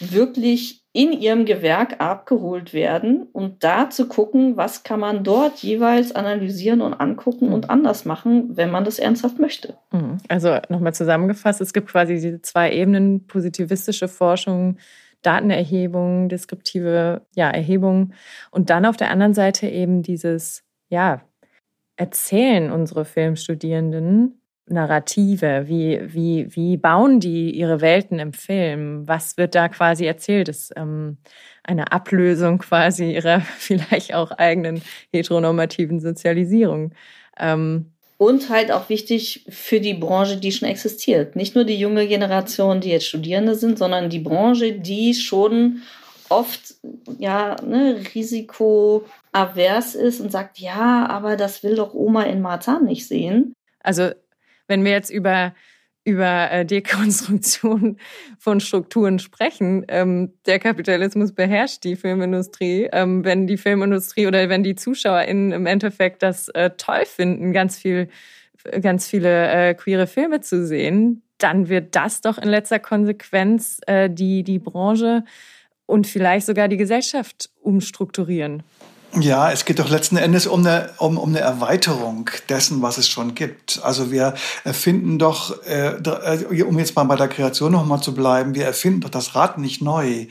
wirklich 0.00 0.82
in 0.98 1.12
ihrem 1.12 1.44
Gewerk 1.44 2.00
abgeholt 2.00 2.74
werden 2.74 3.28
und 3.32 3.62
da 3.62 3.88
zu 3.88 4.08
gucken, 4.08 4.56
was 4.56 4.82
kann 4.82 4.98
man 4.98 5.22
dort 5.22 5.58
jeweils 5.58 6.12
analysieren 6.12 6.80
und 6.80 6.92
angucken 6.92 7.52
und 7.52 7.66
mhm. 7.66 7.70
anders 7.70 8.04
machen, 8.04 8.56
wenn 8.56 8.72
man 8.72 8.84
das 8.84 8.98
ernsthaft 8.98 9.38
möchte. 9.38 9.78
Mhm. 9.92 10.18
Also 10.26 10.58
nochmal 10.68 10.94
zusammengefasst, 10.94 11.60
es 11.60 11.72
gibt 11.72 11.88
quasi 11.88 12.14
diese 12.14 12.42
zwei 12.42 12.72
Ebenen, 12.72 13.28
positivistische 13.28 14.08
Forschung, 14.08 14.78
Datenerhebung, 15.22 16.28
deskriptive 16.28 17.22
ja, 17.36 17.48
Erhebung 17.48 18.12
und 18.50 18.68
dann 18.68 18.84
auf 18.84 18.96
der 18.96 19.12
anderen 19.12 19.34
Seite 19.34 19.68
eben 19.68 20.02
dieses, 20.02 20.64
ja, 20.88 21.20
Erzählen 21.94 22.72
unsere 22.72 23.04
Filmstudierenden 23.04 24.37
Narrative? 24.70 25.64
Wie, 25.66 26.00
wie, 26.04 26.54
wie 26.54 26.76
bauen 26.76 27.20
die 27.20 27.50
ihre 27.50 27.80
Welten 27.80 28.18
im 28.18 28.32
Film? 28.32 29.06
Was 29.06 29.36
wird 29.36 29.54
da 29.54 29.68
quasi 29.68 30.06
erzählt? 30.06 30.48
Ist 30.48 30.72
ähm, 30.76 31.18
eine 31.62 31.92
Ablösung 31.92 32.58
quasi 32.58 33.12
ihrer 33.12 33.40
vielleicht 33.58 34.14
auch 34.14 34.30
eigenen 34.32 34.82
heteronormativen 35.12 36.00
Sozialisierung. 36.00 36.92
Ähm, 37.38 37.92
und 38.18 38.50
halt 38.50 38.72
auch 38.72 38.88
wichtig 38.88 39.46
für 39.48 39.80
die 39.80 39.94
Branche, 39.94 40.38
die 40.38 40.50
schon 40.50 40.68
existiert. 40.68 41.36
Nicht 41.36 41.54
nur 41.54 41.64
die 41.64 41.78
junge 41.78 42.08
Generation, 42.08 42.80
die 42.80 42.90
jetzt 42.90 43.06
Studierende 43.06 43.54
sind, 43.54 43.78
sondern 43.78 44.10
die 44.10 44.18
Branche, 44.18 44.72
die 44.72 45.14
schon 45.14 45.82
oft 46.28 46.74
ja 47.18 47.56
ne, 47.64 48.00
risikoavers 48.14 49.94
ist 49.94 50.20
und 50.20 50.32
sagt, 50.32 50.58
ja, 50.58 51.06
aber 51.08 51.36
das 51.36 51.62
will 51.62 51.76
doch 51.76 51.94
Oma 51.94 52.24
in 52.24 52.40
Marzahn 52.40 52.84
nicht 52.84 53.06
sehen. 53.06 53.54
Also 53.80 54.10
wenn 54.68 54.84
wir 54.84 54.92
jetzt 54.92 55.10
über 55.10 55.52
über 56.08 56.50
äh, 56.50 56.64
Dekonstruktion 56.64 57.98
von 58.38 58.60
Strukturen 58.60 59.18
sprechen. 59.18 59.84
Ähm, 59.88 60.32
der 60.46 60.58
Kapitalismus 60.58 61.32
beherrscht 61.32 61.84
die 61.84 61.96
Filmindustrie. 61.96 62.88
Ähm, 62.92 63.24
wenn 63.24 63.46
die 63.46 63.58
Filmindustrie 63.58 64.26
oder 64.26 64.48
wenn 64.48 64.62
die 64.62 64.74
ZuschauerInnen 64.74 65.52
im 65.52 65.66
Endeffekt 65.66 66.22
das 66.22 66.48
äh, 66.48 66.70
toll 66.78 67.04
finden, 67.04 67.52
ganz 67.52 67.78
viel, 67.78 68.08
ganz 68.80 69.06
viele 69.06 69.48
äh, 69.50 69.74
queere 69.74 70.06
Filme 70.06 70.40
zu 70.40 70.66
sehen, 70.66 71.22
dann 71.36 71.68
wird 71.68 71.94
das 71.94 72.22
doch 72.22 72.38
in 72.38 72.48
letzter 72.48 72.80
Konsequenz 72.80 73.80
die, 73.88 74.42
die 74.42 74.58
Branche 74.58 75.22
und 75.86 76.08
vielleicht 76.08 76.46
sogar 76.46 76.66
die 76.66 76.76
Gesellschaft 76.76 77.50
umstrukturieren. 77.60 78.64
Ja, 79.14 79.50
es 79.50 79.64
geht 79.64 79.78
doch 79.78 79.88
letzten 79.88 80.18
Endes 80.18 80.46
um 80.46 80.60
eine, 80.60 80.90
um, 80.98 81.16
um 81.16 81.30
eine 81.30 81.40
Erweiterung 81.40 82.28
dessen, 82.50 82.82
was 82.82 82.98
es 82.98 83.08
schon 83.08 83.34
gibt. 83.34 83.80
Also 83.82 84.12
wir 84.12 84.34
erfinden 84.64 85.18
doch, 85.18 85.56
äh, 85.64 86.62
um 86.62 86.78
jetzt 86.78 86.94
mal 86.94 87.04
bei 87.04 87.16
der 87.16 87.28
Kreation 87.28 87.72
nochmal 87.72 88.02
zu 88.02 88.12
bleiben, 88.12 88.54
wir 88.54 88.66
erfinden 88.66 89.00
doch 89.00 89.08
das 89.08 89.34
Rad 89.34 89.56
nicht 89.56 89.80
neu. 89.80 90.26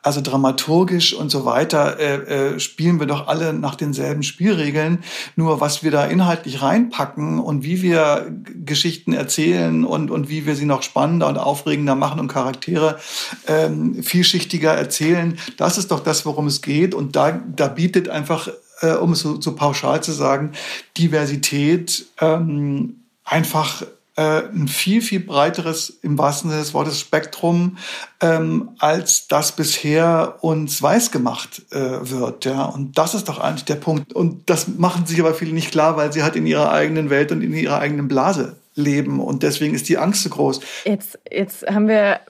Also 0.00 0.22
dramaturgisch 0.22 1.12
und 1.12 1.30
so 1.30 1.44
weiter 1.44 2.00
äh, 2.00 2.54
äh, 2.54 2.58
spielen 2.58 3.00
wir 3.00 3.06
doch 3.06 3.28
alle 3.28 3.52
nach 3.52 3.74
denselben 3.74 4.22
Spielregeln. 4.22 5.04
Nur 5.36 5.60
was 5.60 5.82
wir 5.82 5.90
da 5.90 6.06
inhaltlich 6.06 6.62
reinpacken 6.62 7.38
und 7.38 7.64
wie 7.64 7.82
wir 7.82 8.34
Geschichten 8.64 9.12
erzählen 9.12 9.84
und, 9.84 10.10
und 10.10 10.30
wie 10.30 10.46
wir 10.46 10.56
sie 10.56 10.66
noch 10.66 10.82
spannender 10.82 11.28
und 11.28 11.36
aufregender 11.36 11.94
machen 11.94 12.18
und 12.18 12.28
Charaktere 12.28 12.98
ähm, 13.46 14.02
vielschichtiger 14.02 14.72
erzählen, 14.72 15.38
das 15.58 15.76
ist 15.76 15.90
doch 15.90 16.00
das, 16.00 16.24
worum 16.24 16.46
es 16.46 16.62
geht. 16.62 16.94
Und 16.94 17.14
da, 17.14 17.38
da 17.54 17.68
bietet 17.68 18.08
ein 18.08 18.21
einfach, 18.22 18.48
äh, 18.82 18.92
um 18.92 19.12
es 19.12 19.20
so, 19.20 19.40
so, 19.40 19.56
pauschal 19.56 20.00
zu 20.00 20.12
sagen, 20.12 20.52
Diversität 20.96 22.06
ähm, 22.20 23.00
einfach 23.24 23.82
äh, 24.14 24.42
ein 24.54 24.68
viel, 24.68 25.02
viel 25.02 25.18
breiteres, 25.18 25.90
im 26.02 26.16
wahrsten 26.18 26.50
Sinne 26.50 26.62
des 26.62 26.72
Wortes, 26.72 27.00
Spektrum, 27.00 27.78
ähm, 28.20 28.70
als 28.78 29.26
das 29.26 29.56
bisher 29.56 30.36
uns 30.40 30.80
weiß 30.80 31.10
gemacht 31.10 31.62
äh, 31.72 32.08
wird. 32.10 32.44
Ja? 32.44 32.66
Und 32.66 32.96
das 32.96 33.14
ist 33.14 33.28
doch 33.28 33.40
eigentlich 33.40 33.64
der 33.64 33.76
Punkt. 33.76 34.12
Und 34.12 34.48
das 34.48 34.68
machen 34.68 35.04
sich 35.06 35.18
aber 35.18 35.34
viele 35.34 35.52
nicht 35.52 35.72
klar, 35.72 35.96
weil 35.96 36.12
sie 36.12 36.22
halt 36.22 36.36
in 36.36 36.46
ihrer 36.46 36.70
eigenen 36.70 37.10
Welt 37.10 37.32
und 37.32 37.42
in 37.42 37.52
ihrer 37.52 37.80
eigenen 37.80 38.06
Blase 38.06 38.54
leben. 38.76 39.18
Und 39.18 39.42
deswegen 39.42 39.74
ist 39.74 39.88
die 39.88 39.98
Angst 39.98 40.22
so 40.22 40.30
groß. 40.30 40.60
Jetzt, 40.84 41.18
jetzt 41.28 41.66
haben 41.66 41.88
wir 41.88 42.20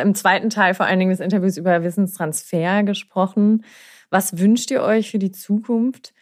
im 0.00 0.14
zweiten 0.14 0.48
Teil 0.48 0.74
vor 0.74 0.86
allen 0.86 0.98
Dingen 0.98 1.10
des 1.10 1.20
Interviews 1.20 1.58
über 1.58 1.82
Wissenstransfer 1.82 2.82
gesprochen. 2.84 3.64
Was 4.10 4.38
wünscht 4.38 4.70
ihr 4.70 4.82
euch 4.82 5.10
für 5.10 5.18
die 5.18 5.32
Zukunft? 5.32 6.14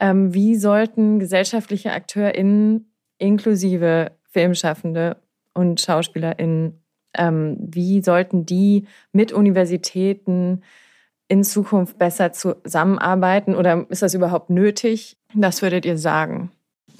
Ähm, 0.00 0.34
wie 0.34 0.56
sollten 0.56 1.18
gesellschaftliche 1.18 1.92
AkteurInnen 1.92 2.90
inklusive 3.20 4.12
Filmschaffende 4.30 5.16
und 5.54 5.80
SchauspielerInnen, 5.80 6.80
ähm, 7.14 7.56
wie 7.60 8.02
sollten 8.02 8.46
die 8.46 8.86
mit 9.12 9.32
Universitäten 9.32 10.62
in 11.28 11.44
Zukunft 11.44 11.98
besser 11.98 12.32
zusammenarbeiten 12.32 13.54
oder 13.54 13.86
ist 13.88 14.02
das 14.02 14.14
überhaupt 14.14 14.50
nötig? 14.50 15.16
Was 15.34 15.62
würdet 15.62 15.84
ihr 15.84 15.98
sagen? 15.98 16.50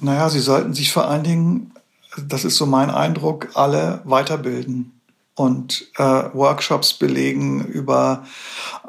Naja, 0.01 0.29
sie 0.29 0.41
sollten 0.41 0.75
sich 0.75 0.93
vor 0.93 1.09
allen 1.09 1.25
Dingen, 1.25 1.73
das 2.29 2.45
ist 2.45 2.57
so 2.57 2.67
mein 2.67 2.91
Eindruck, 2.91 3.51
alle 3.55 4.03
weiterbilden 4.05 5.00
und 5.35 5.91
äh, 5.97 6.03
Workshops 6.03 6.95
belegen 6.95 7.65
über 7.65 8.25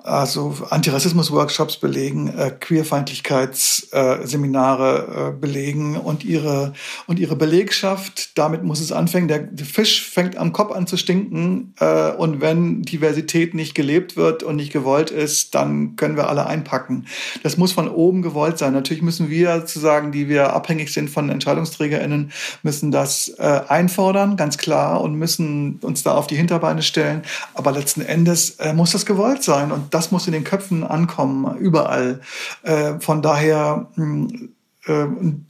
also 0.04 0.56
Antirassismus-Workshops 0.70 1.78
belegen, 1.78 2.28
äh, 2.36 2.52
Queerfeindlichkeitsseminare 2.60 5.30
äh, 5.30 5.32
belegen 5.40 5.96
und 5.96 6.26
ihre 6.26 6.74
und 7.08 7.18
ihre 7.20 7.36
Belegschaft. 7.36 8.38
Damit 8.38 8.62
muss 8.64 8.80
es 8.80 8.92
anfangen. 8.92 9.28
Der, 9.28 9.40
der 9.40 9.66
Fisch 9.66 10.08
fängt 10.10 10.38
am 10.38 10.54
Kopf 10.54 10.72
an 10.72 10.88
zu 10.88 10.98
stinken 10.98 11.74
äh, 11.80 12.12
und 12.12 12.42
wenn 12.42 12.82
Diversität 12.82 13.54
nicht 13.54 13.76
gelebt 13.76 14.18
wird 14.18 14.42
und 14.44 14.56
nicht 14.56 14.74
gewollt 14.74 15.12
ist, 15.12 15.54
dann 15.56 15.96
können 15.96 16.18
wir 16.18 16.30
alle 16.30 16.48
einpacken. 16.48 17.06
Das 17.44 17.58
muss 17.58 17.72
von 17.72 17.88
oben 17.88 18.24
gewollt 18.24 18.58
sein. 18.58 18.74
Natürlich 18.74 19.04
müssen 19.04 19.30
wir 19.30 19.60
sozusagen, 19.60 20.12
die 20.12 20.28
wir 20.30 20.54
abhängig 20.54 20.92
sind 20.92 21.10
von 21.10 21.30
EntscheidungsträgerInnen, 21.30 22.32
müssen 22.64 22.92
das 22.92 23.30
äh, 23.38 23.62
einfordern, 23.68 24.36
ganz 24.36 24.58
klar, 24.58 25.02
und 25.02 25.14
müssen 25.16 25.80
uns 25.82 26.02
da 26.04 26.16
auf 26.16 26.28
die 26.28 26.36
Hinterbeine 26.42 26.82
stellen. 26.82 27.24
Aber 27.54 27.72
letzten 27.72 28.02
Endes 28.02 28.52
äh, 28.60 28.74
muss 28.74 28.92
das 28.92 29.06
gewollt 29.06 29.44
sein 29.44 29.72
und 29.72 29.94
das 29.94 30.12
muss 30.12 30.28
in 30.28 30.34
den 30.34 30.44
Köpfen 30.44 30.84
ankommen, 30.84 31.58
überall. 31.58 32.22
Äh, 32.64 33.00
von 33.00 33.22
daher, 33.22 33.88
hm, 33.96 34.50
äh, 34.88 35.06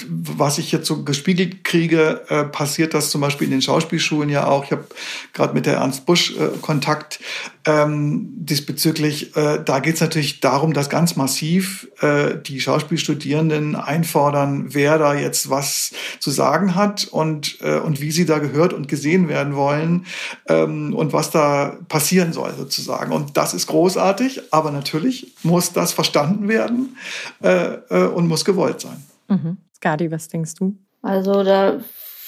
was 0.10 0.58
ich 0.58 0.72
jetzt 0.72 0.88
so 0.88 1.04
gespiegelt 1.04 1.64
kriege, 1.64 2.22
äh, 2.28 2.44
passiert 2.44 2.94
das 2.94 3.12
zum 3.12 3.22
Beispiel 3.22 3.46
in 3.46 3.52
den 3.52 3.62
Schauspielschulen 3.62 4.30
ja 4.30 4.48
auch. 4.48 4.66
Ich 4.66 4.72
habe 4.72 4.86
gerade 5.34 5.54
mit 5.54 5.66
der 5.66 5.76
Ernst 5.76 6.06
Busch 6.06 6.36
äh, 6.36 6.50
Kontakt. 6.62 7.20
Ähm, 7.66 8.30
diesbezüglich, 8.36 9.36
äh, 9.36 9.64
da 9.64 9.80
geht 9.80 9.95
es 9.95 10.01
natürlich 10.01 10.39
darum, 10.39 10.74
dass 10.74 10.89
ganz 10.89 11.16
massiv 11.16 11.88
äh, 12.01 12.36
die 12.38 12.59
Schauspielstudierenden 12.59 13.76
einfordern, 13.76 14.74
wer 14.74 14.97
da 14.97 15.14
jetzt 15.14 15.49
was 15.49 15.91
zu 16.20 16.32
sagen 16.32 16.76
hat 16.76 17.05
und, 17.05 17.57
äh, 17.62 17.80
und 17.80 18.01
wie 18.01 18.12
sie 18.12 18.26
da 18.26 18.39
gehört 18.39 18.74
und 18.74 18.88
gesehen 18.88 19.28
werden 19.28 19.55
wollen 19.55 20.05
ähm, 20.47 20.95
und 20.95 21.14
was 21.14 21.30
da 21.30 21.78
passieren 21.88 22.34
soll 22.34 22.53
sozusagen. 22.57 23.12
Und 23.12 23.38
das 23.38 23.53
ist 23.53 23.68
großartig, 23.68 24.41
aber 24.51 24.72
natürlich 24.72 25.34
muss 25.43 25.72
das 25.72 25.93
verstanden 25.93 26.47
werden 26.47 26.97
äh, 27.43 27.76
äh, 27.89 28.07
und 28.07 28.28
muss 28.28 28.43
gewollt 28.43 28.82
sein. 28.82 29.05
Mhm. 29.28 29.57
Skadi, 29.76 30.12
was 30.12 30.28
denkst 30.28 30.55
du? 30.55 30.76
Also 31.03 31.43
da 31.43 31.80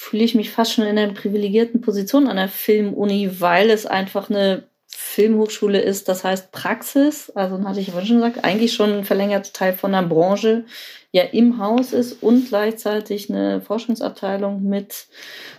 fühle 0.03 0.23
ich 0.23 0.35
mich 0.35 0.51
fast 0.51 0.73
schon 0.73 0.85
in 0.85 0.97
einer 0.97 1.13
privilegierten 1.13 1.81
Position 1.81 2.27
an 2.27 2.35
der 2.35 2.49
Filmuni, 2.49 3.39
weil 3.39 3.69
es 3.69 3.85
einfach 3.85 4.29
eine 4.29 4.63
Filmhochschule 5.03 5.79
ist, 5.79 6.07
das 6.09 6.23
heißt 6.23 6.51
Praxis, 6.51 7.29
also 7.35 7.63
hatte 7.63 7.79
ich 7.79 7.91
vorhin 7.91 8.07
schon 8.07 8.17
gesagt, 8.17 8.43
eigentlich 8.43 8.73
schon 8.73 8.91
ein 8.93 9.03
verlängerter 9.03 9.53
Teil 9.53 9.73
von 9.73 9.91
der 9.91 10.01
Branche, 10.01 10.65
ja 11.11 11.23
im 11.23 11.59
Haus 11.59 11.93
ist 11.93 12.23
und 12.23 12.47
gleichzeitig 12.47 13.29
eine 13.29 13.61
Forschungsabteilung 13.61 14.63
mit, 14.63 15.05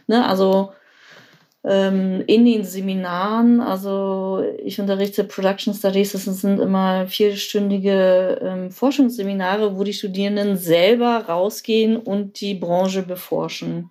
ne, 0.09 0.27
also 0.27 0.73
ähm, 1.63 2.25
in 2.27 2.45
den 2.45 2.65
Seminaren, 2.65 3.61
also 3.61 4.45
ich 4.63 4.81
unterrichte 4.81 5.23
Production 5.25 5.73
Studies, 5.73 6.13
das 6.13 6.25
sind 6.25 6.59
immer 6.59 7.07
vierstündige 7.07 8.41
ähm, 8.43 8.71
Forschungsseminare, 8.73 9.77
wo 9.79 9.85
die 9.85 9.93
Studierenden 9.93 10.57
selber 10.57 11.27
rausgehen 11.29 11.97
und 11.97 12.41
die 12.41 12.55
Branche 12.55 13.03
beforschen. 13.03 13.91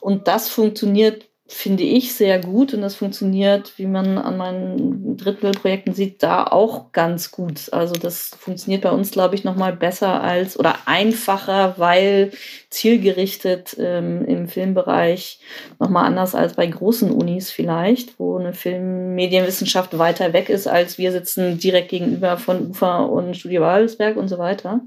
Und 0.00 0.26
das 0.26 0.48
funktioniert 0.48 1.26
finde 1.46 1.82
ich 1.82 2.14
sehr 2.14 2.38
gut 2.38 2.72
und 2.72 2.80
das 2.80 2.94
funktioniert, 2.94 3.74
wie 3.76 3.86
man 3.86 4.16
an 4.16 4.38
meinen 4.38 5.16
Drittelprojekten 5.18 5.92
sieht, 5.92 6.22
da 6.22 6.44
auch 6.44 6.90
ganz 6.92 7.30
gut. 7.32 7.70
Also 7.70 7.94
das 7.94 8.30
funktioniert 8.38 8.82
bei 8.82 8.90
uns, 8.90 9.10
glaube 9.10 9.34
ich, 9.34 9.44
nochmal 9.44 9.74
besser 9.74 10.22
als 10.22 10.58
oder 10.58 10.76
einfacher, 10.86 11.74
weil 11.76 12.32
zielgerichtet 12.70 13.76
ähm, 13.78 14.24
im 14.24 14.48
Filmbereich 14.48 15.38
nochmal 15.78 16.06
anders 16.06 16.34
als 16.34 16.54
bei 16.54 16.66
großen 16.66 17.10
Unis 17.10 17.50
vielleicht, 17.50 18.18
wo 18.18 18.38
eine 18.38 18.54
Filmmedienwissenschaft 18.54 19.98
weiter 19.98 20.32
weg 20.32 20.48
ist, 20.48 20.66
als 20.66 20.96
wir 20.96 21.12
sitzen 21.12 21.58
direkt 21.58 21.90
gegenüber 21.90 22.38
von 22.38 22.70
UFA 22.70 23.02
und 23.04 23.36
Studio 23.36 23.60
Babelsberg 23.60 24.16
und 24.16 24.28
so 24.28 24.38
weiter. 24.38 24.80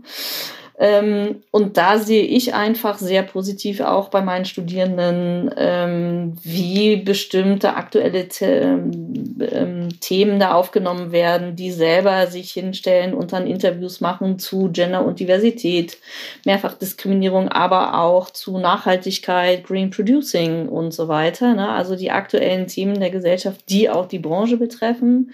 Ähm, 0.80 1.42
und 1.50 1.78
da 1.78 1.98
sehe 1.98 2.24
ich 2.24 2.54
einfach 2.54 3.00
sehr 3.00 3.24
positiv 3.24 3.82
auch 3.82 4.10
bei 4.10 4.22
meinen 4.22 4.46
Studierenden, 4.46 5.50
ähm, 5.58 6.38
wie 6.44 6.98
bestimmte 6.98 7.76
aktuelle 7.76 8.28
ähm, 8.40 9.90
Themen 10.00 10.40
da 10.40 10.54
aufgenommen 10.54 11.12
werden, 11.12 11.56
die 11.56 11.72
selber 11.72 12.28
sich 12.28 12.52
hinstellen 12.52 13.16
und 13.16 13.34
dann 13.34 13.48
Interviews 13.48 14.02
machen 14.02 14.38
zu 14.38 14.70
Gender 14.72 15.04
und 15.04 15.20
Diversität, 15.20 15.98
Mehrfachdiskriminierung, 16.46 17.50
aber 17.50 18.00
auch 18.00 18.30
zu 18.30 18.60
Nachhaltigkeit, 18.60 19.64
Green 19.64 19.90
Producing 19.90 20.70
und 20.70 20.94
so 20.94 21.08
weiter. 21.08 21.56
Ne? 21.56 21.70
Also 21.70 21.96
die 21.96 22.12
aktuellen 22.12 22.68
Themen 22.68 23.00
der 23.00 23.10
Gesellschaft, 23.10 23.62
die 23.70 23.90
auch 23.90 24.08
die 24.08 24.20
Branche 24.20 24.58
betreffen 24.58 25.34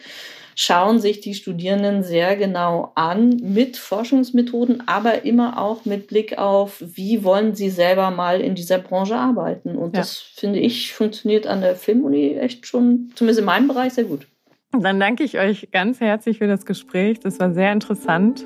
schauen 0.55 0.99
sich 0.99 1.21
die 1.21 1.33
Studierenden 1.33 2.03
sehr 2.03 2.35
genau 2.35 2.91
an 2.95 3.29
mit 3.41 3.77
Forschungsmethoden, 3.77 4.87
aber 4.87 5.25
immer 5.25 5.61
auch 5.61 5.85
mit 5.85 6.07
Blick 6.07 6.37
auf, 6.37 6.81
wie 6.81 7.23
wollen 7.23 7.55
sie 7.55 7.69
selber 7.69 8.11
mal 8.11 8.41
in 8.41 8.55
dieser 8.55 8.79
Branche 8.79 9.15
arbeiten. 9.15 9.75
Und 9.75 9.95
ja. 9.95 10.01
das 10.01 10.17
finde 10.17 10.59
ich 10.59 10.93
funktioniert 10.93 11.47
an 11.47 11.61
der 11.61 11.75
Filmuni 11.75 12.35
echt 12.35 12.67
schon, 12.67 13.11
zumindest 13.15 13.39
in 13.39 13.45
meinem 13.45 13.67
Bereich, 13.67 13.93
sehr 13.93 14.05
gut. 14.05 14.27
Dann 14.71 14.99
danke 14.99 15.23
ich 15.23 15.37
euch 15.37 15.69
ganz 15.71 15.99
herzlich 15.99 16.39
für 16.39 16.47
das 16.47 16.65
Gespräch. 16.65 17.19
Das 17.19 17.39
war 17.39 17.53
sehr 17.53 17.71
interessant. 17.71 18.45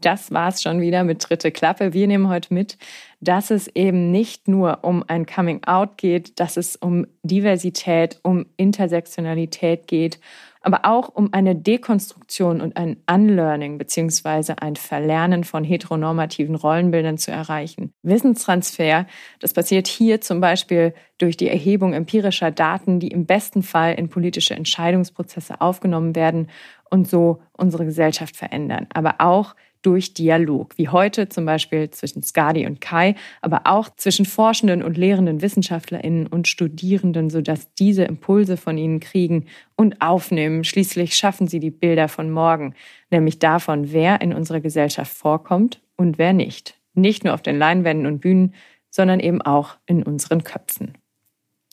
Das 0.00 0.32
war's 0.32 0.62
schon 0.62 0.80
wieder 0.80 1.04
mit 1.04 1.28
dritte 1.28 1.50
Klappe. 1.50 1.92
Wir 1.92 2.06
nehmen 2.06 2.28
heute 2.28 2.52
mit, 2.52 2.78
dass 3.20 3.50
es 3.50 3.68
eben 3.68 4.10
nicht 4.10 4.46
nur 4.46 4.84
um 4.84 5.04
ein 5.06 5.26
Coming 5.26 5.64
Out 5.64 5.96
geht, 5.96 6.38
dass 6.38 6.56
es 6.56 6.76
um 6.76 7.06
Diversität, 7.22 8.20
um 8.22 8.46
Intersektionalität 8.56 9.86
geht, 9.86 10.20
aber 10.60 10.80
auch 10.84 11.08
um 11.08 11.32
eine 11.32 11.54
Dekonstruktion 11.54 12.60
und 12.60 12.76
ein 12.76 12.96
Unlearning 13.08 13.78
beziehungsweise 13.78 14.60
ein 14.60 14.74
Verlernen 14.74 15.44
von 15.44 15.62
heteronormativen 15.62 16.56
Rollenbildern 16.56 17.18
zu 17.18 17.30
erreichen. 17.30 17.92
Wissenstransfer, 18.02 19.06
das 19.38 19.54
passiert 19.54 19.86
hier 19.86 20.20
zum 20.20 20.40
Beispiel 20.40 20.92
durch 21.18 21.36
die 21.36 21.48
Erhebung 21.48 21.92
empirischer 21.92 22.50
Daten, 22.50 22.98
die 22.98 23.08
im 23.08 23.26
besten 23.26 23.62
Fall 23.62 23.94
in 23.94 24.08
politische 24.08 24.54
Entscheidungsprozesse 24.54 25.60
aufgenommen 25.60 26.16
werden 26.16 26.50
und 26.90 27.08
so 27.08 27.40
unsere 27.52 27.84
Gesellschaft 27.84 28.36
verändern. 28.36 28.88
Aber 28.92 29.16
auch 29.20 29.54
durch 29.86 30.14
Dialog, 30.14 30.76
wie 30.76 30.88
heute 30.88 31.28
zum 31.28 31.46
Beispiel 31.46 31.88
zwischen 31.90 32.22
Skadi 32.24 32.66
und 32.66 32.80
Kai, 32.80 33.14
aber 33.40 33.62
auch 33.64 33.88
zwischen 33.96 34.26
Forschenden 34.26 34.82
und 34.82 34.96
lehrenden 34.96 35.42
WissenschaftlerInnen 35.42 36.26
und 36.26 36.48
Studierenden, 36.48 37.30
sodass 37.30 37.72
diese 37.74 38.02
Impulse 38.02 38.56
von 38.56 38.76
ihnen 38.76 38.98
kriegen 38.98 39.46
und 39.76 40.02
aufnehmen. 40.02 40.64
Schließlich 40.64 41.14
schaffen 41.14 41.46
sie 41.46 41.60
die 41.60 41.70
Bilder 41.70 42.08
von 42.08 42.30
morgen, 42.30 42.74
nämlich 43.12 43.38
davon, 43.38 43.92
wer 43.92 44.20
in 44.20 44.34
unserer 44.34 44.60
Gesellschaft 44.60 45.12
vorkommt 45.12 45.80
und 45.96 46.18
wer 46.18 46.32
nicht. 46.32 46.76
Nicht 46.94 47.22
nur 47.22 47.34
auf 47.34 47.42
den 47.42 47.56
Leinwänden 47.56 48.06
und 48.06 48.20
Bühnen, 48.20 48.54
sondern 48.90 49.20
eben 49.20 49.40
auch 49.40 49.76
in 49.86 50.02
unseren 50.02 50.42
Köpfen. 50.42 50.94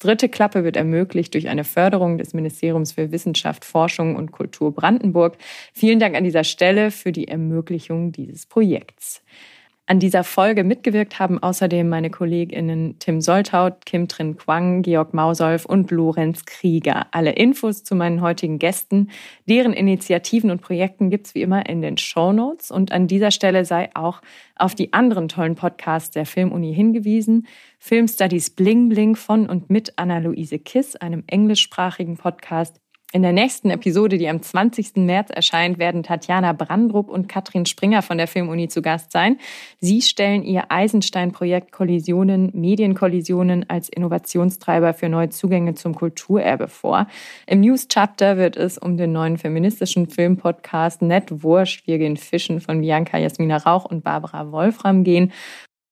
Dritte 0.03 0.27
Klappe 0.27 0.65
wird 0.65 0.75
ermöglicht 0.75 1.33
durch 1.33 1.47
eine 1.47 1.63
Förderung 1.63 2.17
des 2.17 2.33
Ministeriums 2.33 2.91
für 2.91 3.13
Wissenschaft, 3.13 3.63
Forschung 3.63 4.17
und 4.17 4.33
Kultur 4.33 4.73
Brandenburg. 4.73 5.37
Vielen 5.71 5.99
Dank 5.99 6.17
an 6.17 6.25
dieser 6.25 6.43
Stelle 6.43 6.91
für 6.91 7.13
die 7.13 7.29
Ermöglichung 7.29 8.11
dieses 8.11 8.45
Projekts. 8.45 9.23
An 9.85 9.99
dieser 9.99 10.23
Folge 10.23 10.63
mitgewirkt 10.63 11.19
haben 11.19 11.43
außerdem 11.43 11.89
meine 11.89 12.09
KollegInnen 12.09 12.99
Tim 12.99 13.19
Soltaut, 13.19 13.85
Kim 13.85 14.07
Trin 14.07 14.37
Quang, 14.37 14.81
Georg 14.81 15.13
Mausolf 15.13 15.65
und 15.65 15.91
Lorenz 15.91 16.45
Krieger. 16.45 17.07
Alle 17.11 17.33
Infos 17.33 17.83
zu 17.83 17.93
meinen 17.93 18.21
heutigen 18.21 18.59
Gästen, 18.59 19.09
deren 19.45 19.73
Initiativen 19.73 20.51
und 20.51 20.61
Projekten 20.61 21.09
gibt's 21.09 21.35
wie 21.35 21.41
immer 21.41 21.65
in 21.67 21.81
den 21.81 21.97
Show 21.97 22.31
Notes. 22.31 22.71
Und 22.71 22.93
an 22.93 23.07
dieser 23.07 23.31
Stelle 23.31 23.65
sei 23.65 23.89
auch 23.93 24.21
auf 24.55 24.73
die 24.73 24.93
anderen 24.93 25.27
tollen 25.27 25.55
Podcasts 25.55 26.11
der 26.11 26.25
Filmuni 26.25 26.73
hingewiesen. 26.73 27.45
Film 27.77 28.07
Studies 28.07 28.51
Bling 28.51 28.87
Bling 28.87 29.17
von 29.17 29.49
und 29.49 29.69
mit 29.69 29.93
Anna-Luise 29.97 30.59
Kiss, 30.59 30.95
einem 30.95 31.25
englischsprachigen 31.27 32.15
Podcast, 32.15 32.79
in 33.13 33.21
der 33.21 33.31
nächsten 33.31 33.69
Episode, 33.69 34.17
die 34.17 34.27
am 34.27 34.41
20. 34.41 34.95
März 34.95 35.29
erscheint, 35.29 35.77
werden 35.77 36.01
Tatjana 36.01 36.51
Brandrup 36.51 37.09
und 37.09 37.29
Katrin 37.29 37.67
Springer 37.67 38.01
von 38.01 38.17
der 38.17 38.27
Filmuni 38.27 38.69
zu 38.69 38.81
Gast 38.81 39.11
sein. 39.11 39.37
Sie 39.79 40.01
stellen 40.01 40.43
ihr 40.43 40.71
Eisenstein-Projekt 40.71 41.71
Kollisionen, 41.71 42.49
Medienkollisionen 42.55 43.69
als 43.69 43.89
Innovationstreiber 43.89 44.95
für 44.95 45.09
neue 45.09 45.29
Zugänge 45.29 45.75
zum 45.75 45.93
Kulturerbe 45.93 46.67
vor. 46.67 47.05
Im 47.45 47.61
News-Chapter 47.61 48.37
wird 48.37 48.57
es 48.57 48.79
um 48.79 48.97
den 48.97 49.11
neuen 49.11 49.37
feministischen 49.37 50.09
Filmpodcast 50.09 51.03
Nett 51.03 51.43
Wurscht, 51.43 51.85
wir 51.85 51.99
gehen 51.99 52.17
fischen 52.17 52.61
von 52.61 52.81
Bianca 52.81 53.19
Jasmina 53.19 53.57
Rauch 53.57 53.85
und 53.85 54.03
Barbara 54.03 54.51
Wolfram 54.51 55.03
gehen. 55.03 55.31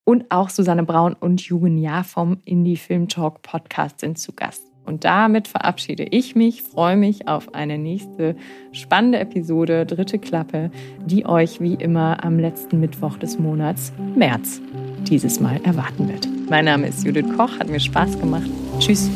Und 0.03 0.31
auch 0.31 0.49
Susanne 0.49 0.81
Braun 0.81 1.13
und 1.13 1.41
Jugen 1.41 1.77
Jahr 1.77 2.03
vom 2.03 2.41
Indie 2.45 2.77
Film 2.77 3.07
Talk 3.07 3.43
Podcast 3.43 3.99
sind 3.99 4.17
zu 4.17 4.33
Gast. 4.33 4.70
Und 4.91 5.05
damit 5.05 5.47
verabschiede 5.47 6.03
ich 6.03 6.35
mich, 6.35 6.63
freue 6.63 6.97
mich 6.97 7.29
auf 7.29 7.55
eine 7.55 7.77
nächste 7.77 8.35
spannende 8.73 9.19
Episode, 9.19 9.85
dritte 9.85 10.19
Klappe, 10.19 10.69
die 11.05 11.25
euch 11.25 11.61
wie 11.61 11.75
immer 11.75 12.25
am 12.25 12.37
letzten 12.37 12.81
Mittwoch 12.81 13.15
des 13.17 13.39
Monats 13.39 13.93
März 14.17 14.59
dieses 15.07 15.39
Mal 15.39 15.61
erwarten 15.63 16.09
wird. 16.09 16.27
Mein 16.49 16.65
Name 16.65 16.87
ist 16.87 17.05
Judith 17.05 17.37
Koch, 17.37 17.57
hat 17.57 17.69
mir 17.69 17.79
Spaß 17.79 18.19
gemacht. 18.19 18.49
Tschüss. 18.79 19.09